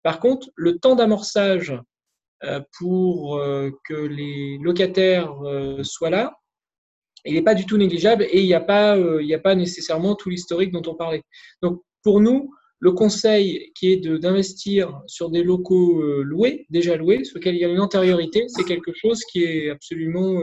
Par 0.03 0.19
contre, 0.19 0.49
le 0.55 0.79
temps 0.79 0.95
d'amorçage 0.95 1.73
pour 2.79 3.39
que 3.87 3.93
les 3.93 4.57
locataires 4.61 5.31
soient 5.83 6.09
là, 6.09 6.40
il 7.25 7.33
n'est 7.33 7.41
pas 7.41 7.55
du 7.55 7.65
tout 7.65 7.77
négligeable 7.77 8.23
et 8.23 8.41
il 8.41 8.45
n'y 8.45 8.53
a, 8.53 8.61
pas, 8.61 8.97
euh, 8.97 9.21
il 9.21 9.33
a 9.33 9.39
pas 9.39 9.55
nécessairement 9.55 10.15
tout 10.15 10.29
l'historique 10.29 10.71
dont 10.71 10.83
on 10.87 10.95
parlait. 10.95 11.23
Donc, 11.61 11.81
pour 12.03 12.21
nous, 12.21 12.53
le 12.79 12.91
conseil 12.93 13.71
qui 13.75 13.91
est 13.91 13.97
d'investir 13.97 15.01
sur 15.05 15.29
des 15.29 15.43
locaux 15.43 16.01
euh, 16.01 16.23
loués, 16.23 16.65
déjà 16.69 16.97
loués, 16.97 17.23
sur 17.23 17.37
lesquels 17.37 17.55
il 17.55 17.61
y 17.61 17.65
a 17.65 17.69
une 17.69 17.79
antériorité, 17.79 18.45
c'est 18.47 18.63
quelque 18.63 18.91
chose 18.95 19.23
qui 19.25 19.43
est 19.43 19.69
absolument 19.69 20.41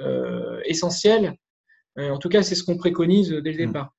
euh, 0.00 0.60
essentiel. 0.64 1.34
en 1.96 2.18
tout 2.18 2.28
cas, 2.28 2.42
c'est 2.42 2.54
ce 2.54 2.64
qu'on 2.64 2.76
préconise 2.76 3.30
dès 3.30 3.52
le 3.52 3.64
mmh. 3.64 3.66
départ. 3.66 3.94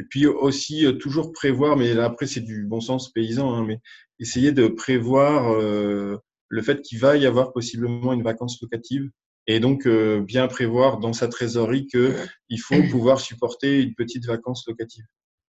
Et 0.00 0.04
puis 0.08 0.26
aussi, 0.26 0.86
toujours 1.00 1.32
prévoir, 1.32 1.76
mais 1.76 1.92
là, 1.94 2.04
après, 2.04 2.26
c'est 2.26 2.40
du 2.40 2.64
bon 2.64 2.80
sens 2.80 3.10
paysan, 3.10 3.52
hein, 3.52 3.64
mais 3.66 3.80
essayer 4.20 4.52
de 4.52 4.68
prévoir 4.68 5.58
le 5.58 6.62
fait 6.62 6.82
qu'il 6.82 6.98
va 6.98 7.16
y 7.16 7.26
avoir 7.26 7.52
possiblement 7.52 8.12
une 8.12 8.22
vacance 8.22 8.60
locative 8.62 9.10
et 9.48 9.60
donc 9.60 9.86
euh, 9.86 10.20
bien 10.20 10.46
prévoir 10.46 10.98
dans 10.98 11.14
sa 11.14 11.26
trésorerie 11.26 11.86
qu'il 11.86 12.60
faut 12.60 12.80
pouvoir 12.90 13.18
supporter 13.18 13.82
une 13.82 13.94
petite 13.94 14.26
vacance 14.26 14.64
locative. 14.68 15.06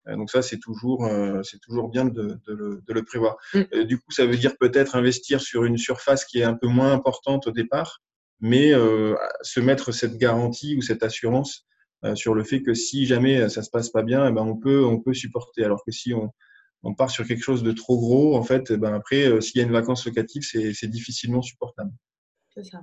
Euh, 0.08 0.16
donc 0.16 0.32
ça, 0.32 0.42
c'est 0.42 0.58
toujours, 0.58 1.06
euh, 1.06 1.44
c'est 1.44 1.60
toujours 1.60 1.90
bien 1.90 2.06
de, 2.06 2.40
de, 2.48 2.54
le, 2.54 2.82
de 2.88 2.94
le, 2.94 3.04
prévoir. 3.04 3.36
Mm. 3.54 3.84
du 3.84 4.00
coup, 4.00 4.12
ça 4.12 4.26
veut 4.26 4.38
dire 4.38 4.58
peut-être 4.58 4.96
investir 4.96 5.42
sur 5.42 5.66
une 5.66 5.78
surface 5.78 6.24
qui 6.26 6.40
est 6.40 6.44
un 6.44 6.56
peu 6.56 6.68
moins 6.68 6.94
importante 6.94 7.46
au 7.48 7.52
départ, 7.52 8.02
mais 8.40 8.72
se 9.42 9.60
mettre 9.60 9.92
cette 9.92 10.18
garantie 10.18 10.78
ou 10.78 10.82
cette 10.82 11.04
assurance 11.04 11.68
sur 12.16 12.34
le 12.34 12.46
fait 12.46 12.62
que 12.62 12.74
si 12.74 13.06
jamais 13.06 13.50
ça 13.50 13.62
se 13.64 13.70
passe 13.70 13.90
pas 13.90 14.02
bien, 14.02 14.26
eh 14.26 14.32
ben 14.32 14.44
on 14.44 14.56
peut, 14.56 14.86
on 14.86 15.02
peut 15.02 15.14
supporter. 15.14 15.66
Alors 15.66 15.84
que 15.84 15.92
si 15.92 16.14
on, 16.14 16.32
on 16.84 16.96
part 16.96 17.10
sur 17.10 17.28
quelque 17.28 17.44
chose 17.44 17.64
de 17.64 17.74
trop 17.74 18.00
gros, 18.00 18.38
en 18.38 18.44
fait, 18.44 18.72
eh 18.72 18.78
ben 18.78 18.94
après, 18.94 19.42
s'il 19.42 19.60
y 19.60 19.62
a 19.62 19.68
une 19.68 19.74
vacance 19.74 20.06
locative, 20.06 20.44
c'est 20.44 20.88
difficilement 20.88 21.42
supportable. 21.42 21.92
C'est 22.56 22.64
ça. 22.64 22.80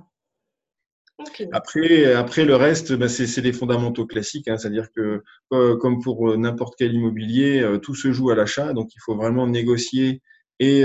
Après, 1.51 2.13
après 2.13 2.45
le 2.45 2.55
reste, 2.55 2.93
bah, 2.93 3.09
c'est 3.09 3.41
des 3.41 3.53
fondamentaux 3.53 4.05
classiques, 4.05 4.47
hein, 4.47 4.57
c'est-à-dire 4.57 4.91
que 4.91 5.23
euh, 5.51 5.75
comme 5.77 5.99
pour 6.01 6.29
euh, 6.29 6.37
n'importe 6.37 6.75
quel 6.77 6.93
immobilier, 6.93 7.61
euh, 7.61 7.79
tout 7.79 7.95
se 7.95 8.11
joue 8.11 8.29
à 8.29 8.35
l'achat, 8.35 8.73
donc 8.73 8.93
il 8.93 8.99
faut 9.03 9.15
vraiment 9.15 9.47
négocier 9.47 10.21
et 10.59 10.83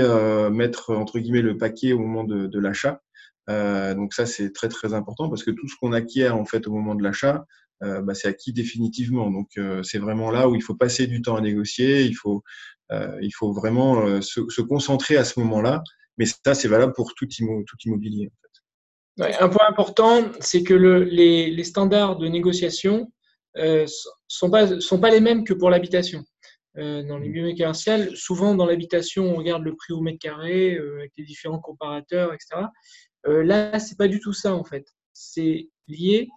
mettre 0.51 0.93
entre 0.93 1.17
guillemets 1.17 1.41
le 1.41 1.57
paquet 1.57 1.93
au 1.93 1.97
moment 1.97 2.23
de, 2.23 2.45
de 2.45 2.59
l'achat. 2.59 3.01
donc 3.47 4.13
ça 4.13 4.27
c'est 4.27 4.51
très 4.53 4.69
très 4.69 4.93
important 4.93 5.29
parce 5.29 5.43
que 5.43 5.49
tout 5.49 5.67
ce 5.67 5.75
qu'on 5.81 5.93
acquiert 5.93 6.37
en 6.37 6.45
fait 6.45 6.67
au 6.67 6.71
moment 6.71 6.93
de 6.93 7.01
l'achat, 7.01 7.45
bah, 7.81 8.13
c'est 8.13 8.27
acquis 8.27 8.53
définitivement. 8.53 9.31
Donc 9.31 9.59
c'est 9.81 9.97
vraiment 9.97 10.29
là 10.29 10.47
où 10.47 10.53
il 10.53 10.61
faut 10.61 10.75
passer 10.75 11.07
du 11.07 11.23
temps 11.23 11.37
à 11.37 11.41
négocier, 11.41 12.03
il 12.03 12.13
faut 12.13 12.43
il 12.91 13.31
faut 13.35 13.51
vraiment 13.51 14.21
se, 14.21 14.41
se, 14.47 14.61
concentrer 14.61 15.17
à 15.17 15.23
ce 15.23 15.39
moment-là. 15.39 15.81
Mais 16.19 16.25
ça 16.27 16.53
c'est 16.53 16.67
valable 16.67 16.93
pour 16.93 17.15
tout, 17.15 17.25
tout 17.25 17.77
immobilier 17.85 18.31
un 19.19 19.49
point 19.49 19.67
important, 19.67 20.23
c'est 20.39 20.63
que 20.63 20.73
le, 20.73 21.03
les, 21.03 21.51
les, 21.51 21.63
standards 21.63 22.17
de 22.17 22.27
négociation 22.27 23.11
euh, 23.57 23.85
sont 24.27 24.49
pas 24.49 24.79
sont 24.79 24.99
pas 24.99 25.11
les 25.11 25.21
mêmes 25.21 25.43
que 25.43 25.53
pour 25.53 25.69
l'habitation. 25.69 26.23
Euh, 26.77 27.03
dans 27.03 27.19
les 27.19 27.29
biomètres 27.29 27.57
commerciales, 27.57 28.15
souvent 28.15 28.55
dans 28.55 28.65
l'habitation, 28.65 29.25
on 29.25 29.35
regarde 29.35 29.63
le 29.63 29.75
prix 29.75 29.93
au 29.93 30.01
mètre 30.01 30.17
carré 30.17 30.75
euh, 30.75 30.97
avec 30.97 31.11
les 31.17 31.23
différents 31.23 31.59
comparateurs, 31.59 32.33
etc. 32.33 32.65
Là, 33.25 33.79
c'est 33.79 33.97
pas 33.97 34.09
du 34.09 34.19
tout 34.19 34.33
ça 34.33 34.53
en 34.53 34.65
fait. 34.65 34.85
C'est 35.13 35.69
lié 35.87 36.27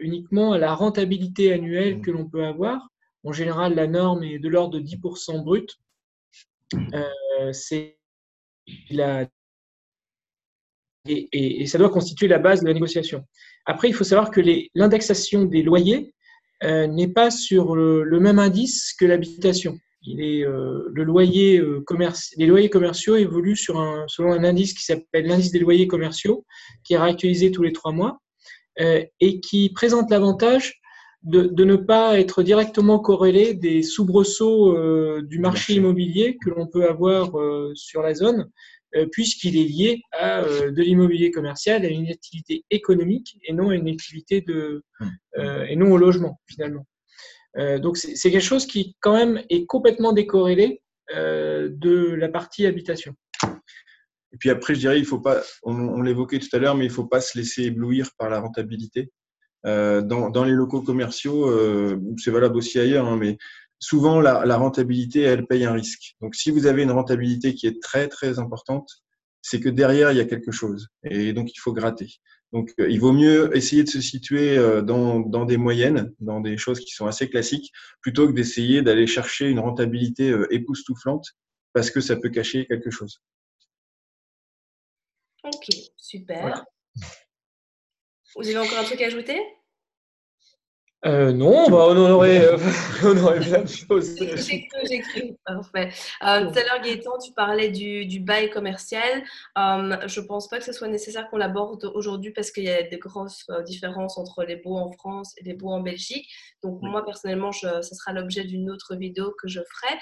uniquement 0.00 0.52
à 0.52 0.58
la 0.58 0.74
rentabilité 0.74 1.52
annuelle 1.52 2.00
que 2.00 2.12
l'on 2.12 2.28
peut 2.28 2.44
avoir. 2.44 2.90
En 3.24 3.32
général, 3.32 3.74
la 3.74 3.86
norme 3.86 4.22
est 4.22 4.38
de 4.38 4.48
l'ordre 4.48 4.78
de 4.78 4.84
10% 4.84 5.42
brut. 5.42 5.78
Euh, 6.74 7.52
c'est 7.52 7.98
la 8.90 9.26
et, 11.06 11.66
ça 11.66 11.78
doit 11.78 11.90
constituer 11.90 12.28
la 12.28 12.38
base 12.38 12.60
de 12.60 12.66
la 12.66 12.74
négociation. 12.74 13.24
Après, 13.66 13.88
il 13.88 13.94
faut 13.94 14.04
savoir 14.04 14.30
que 14.30 14.40
l'indexation 14.74 15.44
des 15.44 15.62
loyers 15.62 16.14
euh, 16.62 16.86
n'est 16.86 17.08
pas 17.08 17.30
sur 17.30 17.74
le, 17.74 18.20
même 18.20 18.38
indice 18.38 18.92
que 18.98 19.04
l'habitation. 19.04 19.78
Il 20.02 20.22
est 20.22 20.46
euh, 20.46 20.88
le 20.92 21.04
loyer 21.04 21.58
euh, 21.58 21.84
les 22.36 22.46
loyers 22.46 22.70
commerciaux 22.70 23.16
évoluent 23.16 23.56
sur 23.56 23.78
un, 23.78 24.04
selon 24.08 24.32
un 24.32 24.44
indice 24.44 24.72
qui 24.72 24.84
s'appelle 24.84 25.26
l'indice 25.26 25.52
des 25.52 25.58
loyers 25.58 25.86
commerciaux, 25.86 26.46
qui 26.84 26.94
est 26.94 26.98
réactualisé 26.98 27.50
tous 27.50 27.62
les 27.62 27.72
trois 27.72 27.92
mois 27.92 28.18
et 29.20 29.40
qui 29.40 29.68
présente 29.74 30.10
l'avantage 30.10 30.80
de, 31.22 31.42
de, 31.42 31.64
ne 31.64 31.76
pas 31.76 32.18
être 32.18 32.42
directement 32.42 32.98
corrélé 32.98 33.52
des 33.52 33.82
soubresauts 33.82 35.20
du 35.20 35.38
marché 35.38 35.74
immobilier 35.74 36.38
que 36.42 36.48
l'on 36.48 36.66
peut 36.66 36.88
avoir 36.88 37.30
sur 37.74 38.00
la 38.00 38.14
zone 38.14 38.48
puisqu'il 39.12 39.56
est 39.56 39.64
lié 39.64 40.02
à 40.12 40.42
de 40.42 40.82
l'immobilier 40.82 41.30
commercial, 41.30 41.84
à 41.84 41.88
une 41.88 42.08
activité 42.08 42.64
économique 42.70 43.38
et 43.44 43.52
non 43.52 43.70
à 43.70 43.74
une 43.74 43.88
activité 43.88 44.40
de, 44.40 44.82
et 45.36 45.76
non 45.76 45.92
au 45.92 45.96
logement 45.96 46.40
finalement. 46.46 46.86
donc 47.78 47.96
c'est 47.96 48.30
quelque 48.30 48.40
chose 48.40 48.66
qui 48.66 48.96
quand 49.00 49.14
même 49.14 49.42
est 49.48 49.66
complètement 49.66 50.12
décorrélé 50.12 50.82
de 51.12 52.14
la 52.14 52.28
partie 52.28 52.66
habitation. 52.66 53.14
Et 54.32 54.36
puis 54.36 54.50
après, 54.50 54.74
je 54.74 54.80
dirais, 54.80 54.98
il 54.98 55.04
faut 55.04 55.20
pas, 55.20 55.42
on, 55.62 56.02
l'évoquait 56.02 56.38
tout 56.38 56.54
à 56.54 56.58
l'heure, 56.58 56.76
mais 56.76 56.84
il 56.84 56.88
ne 56.88 56.92
faut 56.92 57.06
pas 57.06 57.20
se 57.20 57.36
laisser 57.36 57.64
éblouir 57.64 58.10
par 58.16 58.30
la 58.30 58.40
rentabilité. 58.40 59.10
Euh, 59.66 60.00
dans, 60.00 60.30
dans, 60.30 60.44
les 60.44 60.52
locaux 60.52 60.82
commerciaux, 60.82 61.48
euh, 61.48 62.00
c'est 62.16 62.30
valable 62.30 62.56
aussi 62.56 62.78
ailleurs, 62.78 63.06
hein, 63.06 63.16
mais 63.16 63.36
souvent 63.80 64.20
la, 64.20 64.44
la, 64.44 64.56
rentabilité, 64.56 65.22
elle 65.22 65.46
paye 65.46 65.64
un 65.64 65.72
risque. 65.72 66.14
Donc 66.20 66.34
si 66.36 66.50
vous 66.50 66.66
avez 66.66 66.82
une 66.82 66.92
rentabilité 66.92 67.54
qui 67.54 67.66
est 67.66 67.82
très 67.82 68.08
très 68.08 68.38
importante, 68.38 68.88
c'est 69.42 69.58
que 69.58 69.68
derrière 69.68 70.12
il 70.12 70.18
y 70.18 70.20
a 70.20 70.26
quelque 70.26 70.52
chose, 70.52 70.88
et 71.02 71.32
donc 71.32 71.52
il 71.52 71.58
faut 71.58 71.72
gratter. 71.72 72.08
Donc 72.52 72.72
euh, 72.78 72.88
il 72.90 73.00
vaut 73.00 73.12
mieux 73.12 73.56
essayer 73.56 73.84
de 73.84 73.88
se 73.88 74.00
situer 74.00 74.58
euh, 74.58 74.82
dans, 74.82 75.20
dans, 75.20 75.44
des 75.44 75.56
moyennes, 75.56 76.12
dans 76.18 76.40
des 76.40 76.56
choses 76.56 76.80
qui 76.80 76.90
sont 76.90 77.06
assez 77.06 77.30
classiques, 77.30 77.72
plutôt 78.02 78.26
que 78.26 78.32
d'essayer 78.32 78.82
d'aller 78.82 79.06
chercher 79.06 79.48
une 79.48 79.60
rentabilité 79.60 80.30
euh, 80.30 80.52
époustouflante, 80.52 81.26
parce 81.72 81.90
que 81.90 82.00
ça 82.00 82.16
peut 82.16 82.30
cacher 82.30 82.66
quelque 82.66 82.90
chose. 82.90 83.22
Ok, 85.44 85.68
super. 85.96 86.64
Vous 88.36 88.46
avez 88.46 88.58
encore 88.58 88.78
un 88.78 88.84
truc 88.84 89.00
à 89.00 89.06
ajouter? 89.06 89.40
Euh, 91.06 91.32
non, 91.32 91.70
bah, 91.70 91.86
on, 91.88 91.96
aurait, 91.96 92.44
euh, 92.44 92.58
on 93.04 93.16
aurait 93.16 93.40
plein 93.40 93.62
de 93.62 93.68
choses. 93.68 94.16
J'ai 94.18 94.68
cru, 95.00 95.34
Parfait. 95.46 95.90
Euh, 96.22 96.50
tout 96.50 96.58
à 96.58 96.62
l'heure, 96.62 96.82
Gaëtan, 96.84 97.18
tu 97.18 97.32
parlais 97.32 97.70
du, 97.70 98.04
du 98.04 98.20
bail 98.20 98.50
commercial. 98.50 99.22
je 99.56 100.20
ne 100.20 100.26
pense 100.26 100.48
pas 100.48 100.58
que 100.58 100.64
ce 100.64 100.72
soit 100.72 100.88
nécessaire 100.88 101.30
qu'on 101.30 101.38
l'aborde 101.38 101.90
aujourd'hui 101.94 102.32
parce 102.32 102.50
qu'il 102.50 102.64
y 102.64 102.70
a 102.70 102.82
des 102.82 102.98
grosses 102.98 103.46
différences 103.64 104.18
entre 104.18 104.44
les 104.44 104.56
baux 104.56 104.76
en 104.76 104.92
France 104.92 105.32
et 105.38 105.44
les 105.44 105.54
baux 105.54 105.70
en 105.70 105.80
Belgique. 105.80 106.28
Donc, 106.62 106.80
moi, 106.82 107.02
personnellement, 107.04 107.52
ce 107.52 107.80
sera 107.82 108.12
l'objet 108.12 108.44
d'une 108.44 108.70
autre 108.70 108.94
vidéo 108.94 109.34
que 109.40 109.48
je 109.48 109.60
ferai. 109.60 109.98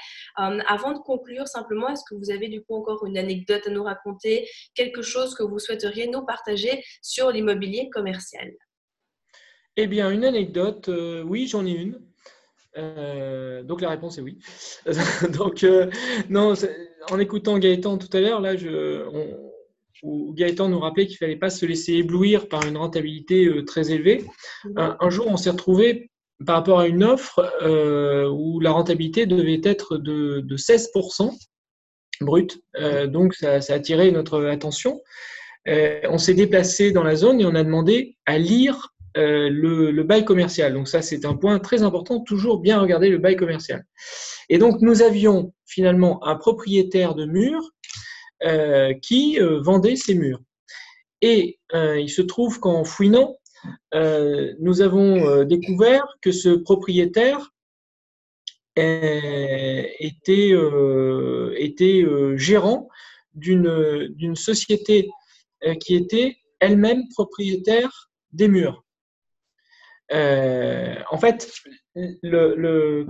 avant 0.67 0.93
de 0.93 0.99
conclure, 0.99 1.47
simplement, 1.47 1.89
est-ce 1.89 2.03
que 2.11 2.17
vous 2.17 2.31
avez 2.31 2.49
du 2.49 2.63
coup 2.63 2.75
encore 2.75 3.07
une 3.07 3.19
anecdote 3.19 3.67
à 3.67 3.71
nous 3.71 3.85
raconter, 3.85 4.49
quelque 4.75 5.03
chose 5.03 5.35
que 5.37 5.45
vous 5.45 5.61
souhaiteriez 5.61 6.09
nous 6.09 6.25
partager 6.27 6.83
sur 7.03 7.31
l'immobilier 7.31 7.89
commercial? 7.91 8.51
Eh 9.81 9.87
bien, 9.87 10.11
une 10.11 10.25
anecdote, 10.25 10.89
euh, 10.89 11.23
oui, 11.23 11.47
j'en 11.47 11.65
ai 11.65 11.71
une. 11.71 12.01
Euh, 12.77 13.63
donc 13.63 13.81
la 13.81 13.91
réponse 13.91 14.19
est 14.19 14.23
oui. 14.23 14.41
donc 15.39 15.63
euh, 15.63 15.89
non, 16.29 16.55
en 17.13 17.19
écoutant 17.21 17.59
Gaëtan 17.59 17.97
tout 17.97 18.09
à 18.13 18.21
l'heure, 18.21 18.41
là, 18.41 18.57
je, 18.57 19.05
Gaëtan 20.03 20.69
nous 20.69 20.81
rappelait 20.81 21.07
qu'il 21.07 21.17
fallait 21.17 21.37
pas 21.37 21.49
se 21.49 21.65
laisser 21.65 21.93
éblouir 21.93 22.49
par 22.49 22.67
une 22.67 22.77
rentabilité 22.77 23.49
très 23.67 23.93
élevée. 23.93 24.25
Un, 24.77 25.11
jour, 25.11 25.29
on 25.29 25.37
s'est 25.37 25.51
retrouvé 25.51 26.11
par 26.45 26.57
rapport 26.57 26.81
à 26.81 26.89
une 26.89 27.05
offre 27.05 27.41
où 28.33 28.59
la 28.61 28.73
rentabilité 28.73 29.27
devait 29.27 29.61
être 29.63 29.97
de, 29.97 30.45
16% 30.57 31.37
brut. 32.21 32.61
donc 33.07 33.35
ça, 33.35 33.61
ça, 33.61 33.73
a 33.73 33.77
attiré 33.77 34.11
notre 34.13 34.45
attention. 34.45 35.01
on 35.67 36.19
s'est 36.19 36.35
déplacé 36.35 36.93
dans 36.93 37.03
la 37.05 37.17
zone 37.17 37.41
et 37.41 37.45
on 37.45 37.57
a 37.57 37.65
demandé 37.65 38.17
à 38.25 38.39
lire 38.39 38.95
euh, 39.19 39.49
le, 39.51 40.03
bail 40.05 40.25
commercial. 40.25 40.73
Donc 40.73 40.87
ça, 40.87 41.03
c'est 41.03 41.25
un 41.25 41.35
point 41.35 41.59
très 41.59 41.83
important, 41.83 42.21
toujours 42.21 42.61
bien 42.61 42.81
regarder 42.81 43.09
le 43.09 43.19
bail 43.19 43.35
commercial. 43.35 43.85
Et 44.49 44.59
donc, 44.59 44.81
nous 44.81 45.03
avions 45.03 45.53
finalement 45.67 46.25
un 46.25 46.37
propriétaire 46.37 47.17
de 47.17 47.27
murs 47.27 47.71
euh, 48.45 48.95
qui 49.03 49.41
euh, 49.41 49.61
vendait 49.61 49.97
ses 49.97 50.15
murs. 50.15 50.41
Et 51.21 51.59
il 51.75 52.09
se 52.09 52.23
trouve 52.23 52.61
qu'en 52.61 52.85
fouinant, 52.85 53.37
nous 53.93 54.81
avons 54.83 55.43
découvert 55.43 56.07
que 56.23 56.31
ce 56.31 56.51
propriétaire 56.51 57.51
était, 58.77 60.55
était 61.57 62.05
gérant 62.37 62.89
d'une 63.35 64.37
société 64.37 65.11
qui 65.81 65.97
était 65.97 66.37
elle-même 66.61 67.09
propriétaire 67.09 68.13
des 68.31 68.47
murs. 68.47 68.85
Euh, 70.13 70.95
en 71.11 71.19
fait, 71.19 71.51
le, 71.95 73.07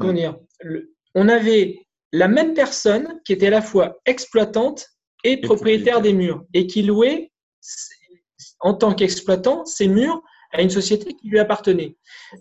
on 1.14 1.28
avait 1.28 1.78
la 2.12 2.28
même 2.28 2.54
personne 2.54 3.20
qui 3.24 3.32
était 3.32 3.48
à 3.48 3.50
la 3.50 3.62
fois 3.62 3.98
exploitante 4.06 4.86
et, 5.24 5.40
propriétaire 5.40 6.00
des 6.00 6.12
murs 6.12 6.44
et 6.54 6.66
qui 6.66 6.82
louait 6.82 7.30
en 8.60 8.74
tant 8.74 8.94
qu'exploitant 8.94 9.64
ces 9.64 9.88
murs 9.88 10.22
à 10.52 10.62
une 10.62 10.70
société 10.70 11.14
qui 11.14 11.28
lui 11.28 11.38
appartenait. 11.38 11.96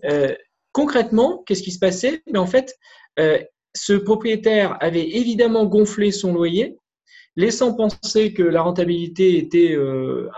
Euh, 0.06 0.34
concrètement, 0.72 1.44
qu'est-ce 1.46 1.64
qui 1.64 1.72
se 1.72 1.80
passait? 1.80 2.22
Mais 2.32 2.40
En 2.40 2.48
fait, 2.48 2.76
euh, 3.20 3.40
ce 3.76 3.94
propriétaire 3.94 4.78
avait 4.80 5.08
évidemment 5.08 5.66
gonflé 5.66 6.12
son 6.12 6.34
loyer, 6.34 6.78
laissant 7.36 7.74
penser 7.74 8.34
que 8.34 8.44
la 8.44 8.62
rentabilité 8.62 9.38
était 9.38 9.78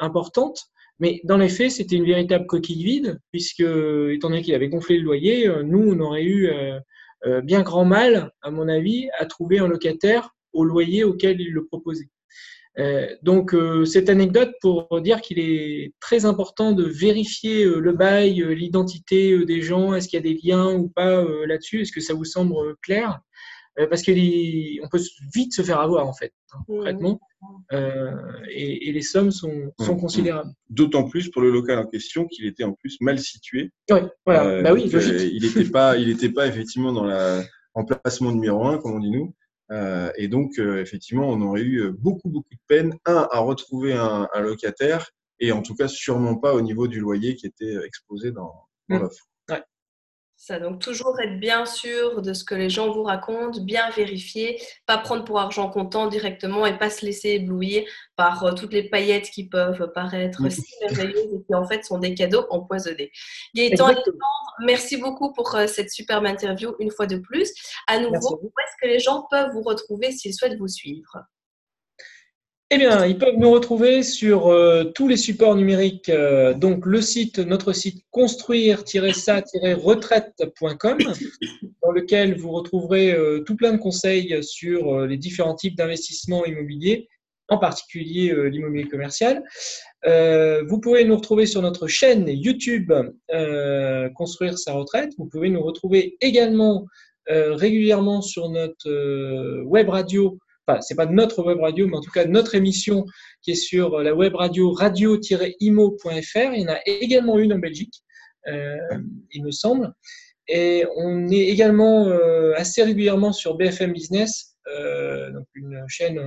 importante, 0.01 0.69
mais 0.99 1.21
dans 1.23 1.37
les 1.37 1.49
faits, 1.49 1.71
c'était 1.71 1.95
une 1.95 2.05
véritable 2.05 2.45
coquille 2.45 2.83
vide, 2.83 3.19
puisque, 3.31 3.61
étant 3.61 4.29
donné 4.29 4.41
qu'il 4.41 4.53
avait 4.53 4.67
gonflé 4.67 4.97
le 4.97 5.03
loyer, 5.03 5.47
euh, 5.47 5.63
nous, 5.63 5.93
on 5.93 5.99
aurait 6.01 6.23
eu 6.23 6.47
euh, 6.47 6.79
euh, 7.25 7.41
bien 7.41 7.61
grand 7.61 7.85
mal, 7.85 8.31
à 8.41 8.51
mon 8.51 8.67
avis, 8.67 9.09
à 9.17 9.25
trouver 9.25 9.59
un 9.59 9.67
locataire 9.67 10.35
au 10.51 10.63
loyer 10.65 11.03
auquel 11.03 11.39
il 11.39 11.53
le 11.53 11.65
proposait. 11.65 12.09
donc, 13.21 13.55
cette 13.85 14.09
anecdote 14.09 14.51
pour 14.61 15.01
dire 15.01 15.19
qu'il 15.21 15.37
est 15.37 15.93
très 15.99 16.25
important 16.25 16.71
de 16.71 16.85
vérifier 16.85 17.65
le 17.65 17.91
bail, 17.91 18.41
l'identité 18.55 19.45
des 19.45 19.61
gens, 19.61 19.93
est-ce 19.93 20.07
qu'il 20.07 20.17
y 20.17 20.23
a 20.25 20.33
des 20.33 20.39
liens 20.41 20.73
ou 20.73 20.87
pas 20.87 21.23
là-dessus, 21.45 21.81
est-ce 21.81 21.91
que 21.91 21.99
ça 21.99 22.13
vous 22.13 22.25
semble 22.25 22.75
clair? 22.81 23.19
Parce 23.87 24.03
qu'on 24.03 24.89
peut 24.91 25.01
vite 25.33 25.53
se 25.53 25.61
faire 25.61 25.79
avoir 25.79 26.07
en 26.07 26.13
fait, 26.13 26.33
hein, 26.51 26.59
concrètement, 26.67 27.19
euh, 27.71 28.11
et, 28.49 28.91
les 28.91 29.01
sommes 29.01 29.31
sont, 29.31 29.71
considérables. 29.77 30.51
D'autant 30.69 31.07
plus 31.07 31.29
pour 31.29 31.41
le 31.41 31.51
local 31.51 31.79
en 31.79 31.85
question 31.85 32.27
qu'il 32.27 32.45
était 32.45 32.63
en 32.63 32.73
plus 32.73 32.97
mal 33.01 33.19
situé. 33.19 33.71
Oui, 33.89 33.99
voilà. 34.25 34.61
bah 34.61 34.73
oui, 34.73 34.89
il 34.89 35.43
n'était 35.43 35.69
pas, 35.69 35.97
il 35.97 36.09
n'était 36.09 36.29
pas 36.29 36.47
effectivement 36.47 36.91
dans 36.91 37.05
la 37.05 37.43
emplacement 37.73 38.31
numéro 38.31 38.65
un, 38.65 38.77
comme 38.79 38.93
on 38.95 38.99
dit 38.99 39.11
nous. 39.11 39.33
et 40.17 40.27
donc, 40.27 40.57
effectivement, 40.57 41.29
on 41.29 41.41
aurait 41.41 41.61
eu 41.61 41.91
beaucoup, 41.91 42.29
beaucoup 42.29 42.53
de 42.53 42.59
peine, 42.67 42.95
un, 43.05 43.27
à 43.31 43.39
retrouver 43.39 43.93
un, 43.93 44.27
locataire, 44.41 45.09
et 45.39 45.51
en 45.51 45.61
tout 45.61 45.75
cas, 45.75 45.87
sûrement 45.87 46.35
pas 46.35 46.53
au 46.53 46.61
niveau 46.61 46.87
du 46.87 46.99
loyer 46.99 47.35
qui 47.35 47.45
était 47.45 47.77
exposé 47.85 48.31
dans, 48.31 48.53
dans 48.89 48.97
mmh. 48.97 49.01
l'offre. 49.01 49.29
Ça, 50.41 50.57
donc 50.57 50.79
toujours 50.79 51.19
être 51.19 51.37
bien 51.37 51.65
sûr 51.65 52.21
de 52.21 52.31
ce 52.31 52.45
que 52.45 52.55
les 52.55 52.69
gens 52.69 52.93
vous 52.93 53.03
racontent, 53.03 53.59
bien 53.59 53.89
vérifier, 53.89 54.57
pas 54.85 54.97
prendre 54.97 55.25
pour 55.25 55.37
argent 55.37 55.69
comptant 55.69 56.07
directement 56.07 56.65
et 56.65 56.77
pas 56.77 56.89
se 56.89 57.05
laisser 57.05 57.31
éblouir 57.31 57.83
par 58.15 58.45
euh, 58.45 58.53
toutes 58.53 58.71
les 58.71 58.87
paillettes 58.89 59.29
qui 59.31 59.49
peuvent 59.49 59.91
paraître 59.93 60.49
si 60.49 60.63
merveilleuses 60.81 61.33
et 61.33 61.43
qui 61.45 61.53
en 61.53 61.67
fait 61.67 61.83
sont 61.83 61.97
des 61.97 62.13
cadeaux 62.13 62.45
empoisonnés. 62.51 63.11
Gaëtan 63.53 63.93
merci 64.61 64.95
beaucoup 64.95 65.33
pour 65.33 65.53
euh, 65.55 65.67
cette 65.67 65.91
superbe 65.91 66.25
interview 66.25 66.73
une 66.79 66.89
fois 66.89 67.05
de 67.05 67.17
plus. 67.17 67.51
À 67.87 67.99
nouveau, 67.99 68.39
où 68.41 68.47
est-ce 68.47 68.75
que 68.81 68.87
les 68.87 68.99
gens 68.99 69.27
peuvent 69.29 69.51
vous 69.51 69.61
retrouver 69.61 70.13
s'ils 70.13 70.33
souhaitent 70.33 70.57
vous 70.57 70.69
suivre? 70.69 71.17
Eh 72.71 72.77
bien, 72.77 73.03
ils 73.07 73.17
peuvent 73.17 73.37
nous 73.37 73.49
retrouver 73.49 74.03
sur 74.03 74.45
euh, 74.47 74.83
tous 74.83 75.07
les 75.07 75.17
supports 75.17 75.55
numériques. 75.55 76.09
Euh, 76.09 76.53
donc, 76.53 76.85
le 76.85 77.01
site, 77.01 77.39
notre 77.39 77.73
site 77.73 78.05
construire-ça-retraite.com, 78.11 80.97
dans 81.81 81.91
lequel 81.91 82.37
vous 82.37 82.51
retrouverez 82.51 83.11
euh, 83.11 83.39
tout 83.39 83.55
plein 83.55 83.73
de 83.73 83.79
conseils 83.79 84.43
sur 84.43 85.07
les 85.07 85.17
différents 85.17 85.55
types 85.55 85.75
d'investissements 85.75 86.45
immobiliers, 86.45 87.09
en 87.47 87.57
particulier 87.57 88.35
l'immobilier 88.51 88.87
commercial. 88.87 89.43
vous 90.05 90.79
pouvez 90.79 91.05
nous 91.05 91.15
retrouver 91.15 91.47
sur 91.47 91.63
notre 91.63 91.87
chaîne 91.87 92.27
YouTube 92.27 92.93
Construire 94.13 94.59
sa 94.59 94.73
retraite. 94.73 95.13
Vous 95.17 95.25
pouvez 95.25 95.49
nous 95.49 95.63
retrouver 95.63 96.17
également 96.21 96.85
régulièrement 97.27 98.21
sur 98.21 98.49
notre 98.49 99.63
web 99.63 99.89
radio 99.89 100.37
enfin, 100.69 100.81
c'est 100.81 100.95
pas 100.95 101.05
notre 101.05 101.43
web 101.43 101.59
radio, 101.59 101.87
mais 101.87 101.97
en 101.97 102.01
tout 102.01 102.11
cas 102.11 102.25
notre 102.25 102.55
émission 102.55 103.05
qui 103.41 103.51
est 103.51 103.55
sur 103.55 103.99
la 103.99 104.13
web 104.13 104.35
radio 104.35 104.71
radio-imo.fr. 104.71 106.53
Il 106.53 106.61
y 106.61 106.65
en 106.65 106.73
a 106.73 106.79
également 106.85 107.39
une 107.39 107.53
en 107.53 107.59
Belgique, 107.59 108.03
euh, 108.47 108.77
il 109.31 109.43
me 109.43 109.51
semble. 109.51 109.93
Et 110.47 110.85
on 110.95 111.29
est 111.29 111.47
également 111.47 112.07
euh, 112.07 112.53
assez 112.55 112.83
régulièrement 112.83 113.33
sur 113.33 113.55
BFM 113.55 113.93
Business, 113.93 114.55
euh, 114.67 115.31
donc 115.31 115.45
une 115.53 115.83
chaîne 115.87 116.19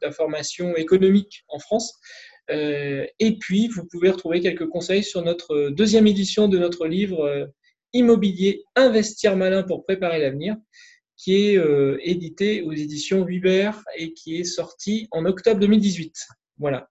d'information 0.00 0.76
économique 0.76 1.44
en 1.48 1.58
France. 1.58 1.98
et 2.48 3.38
puis, 3.40 3.68
vous 3.68 3.86
pouvez 3.90 4.10
retrouver 4.10 4.40
quelques 4.40 4.68
conseils 4.68 5.02
sur 5.02 5.22
notre 5.22 5.70
deuxième 5.70 6.06
édition 6.06 6.48
de 6.48 6.58
notre 6.58 6.86
livre 6.86 7.48
Immobilier, 7.92 8.64
investir 8.76 9.36
malin 9.36 9.62
pour 9.62 9.84
préparer 9.84 10.20
l'avenir, 10.20 10.56
qui 11.16 11.50
est 11.50 11.58
euh, 11.58 11.98
édité 12.02 12.62
aux 12.62 12.72
éditions 12.72 13.26
Hubert 13.26 13.82
et 13.96 14.12
qui 14.12 14.38
est 14.38 14.44
sorti 14.44 15.08
en 15.10 15.24
octobre 15.24 15.60
2018. 15.60 16.14
Voilà. 16.58 16.88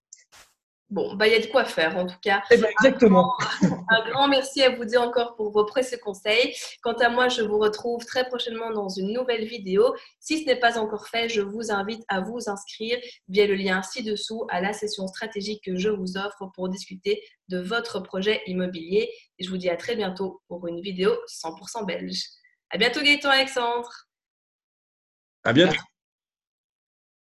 Bon, 0.92 1.16
bah, 1.16 1.28
il 1.28 1.34
y 1.34 1.36
a 1.36 1.40
de 1.40 1.48
quoi 1.48 1.66
faire 1.66 1.98
en 1.98 2.06
tout 2.06 2.20
cas. 2.22 2.44
Eh 2.52 2.58
ben, 2.58 2.70
exactement. 2.70 3.34
Un 3.62 4.10
grand, 4.10 4.28
merci 4.30 4.62
à 4.62 4.70
vous 4.70 4.86
dire 4.86 5.02
encore 5.02 5.36
pour 5.36 5.52
vos 5.52 5.66
précieux 5.66 5.98
conseils. 5.98 6.56
Quant 6.84 6.94
à 6.94 7.10
moi, 7.10 7.28
je 7.28 7.42
vous 7.42 7.58
retrouve 7.58 8.06
très 8.06 8.28
prochainement 8.28 8.70
dans 8.70 8.88
une 8.88 9.12
nouvelle 9.12 9.46
vidéo. 9.46 9.96
Si 10.20 10.42
ce 10.42 10.46
n'est 10.46 10.60
pas 10.60 10.78
encore 10.78 11.08
fait, 11.08 11.28
je 11.28 11.42
vous 11.42 11.72
invite 11.72 12.04
à 12.08 12.22
vous 12.22 12.50
inscrire 12.50 13.00
via 13.28 13.48
le 13.48 13.56
lien 13.56 13.82
ci-dessous 13.82 14.46
à 14.50 14.62
la 14.62 14.74
session 14.74 15.08
stratégique 15.08 15.64
que 15.66 15.76
je 15.76 15.90
vous 15.90 16.18
offre 16.18 16.52
pour 16.54 16.70
discuter 16.70 17.24
de 17.50 17.58
votre 17.58 18.00
projet 18.00 18.42
immobilier. 18.46 19.10
Et 19.40 19.44
je 19.44 19.50
vous 19.50 19.58
dis 19.58 19.70
à 19.70 19.78
très 19.78 19.96
bientôt 19.96 20.42
pour 20.48 20.68
une 20.68 20.82
vidéo 20.82 21.16
100% 21.28 21.88
belge. 21.88 22.22
À 22.70 22.78
bientôt 22.78 23.02
Gaëtan 23.02 23.30
Alexandre. 23.30 24.05
À 25.46 25.54
bientôt. 25.54 25.95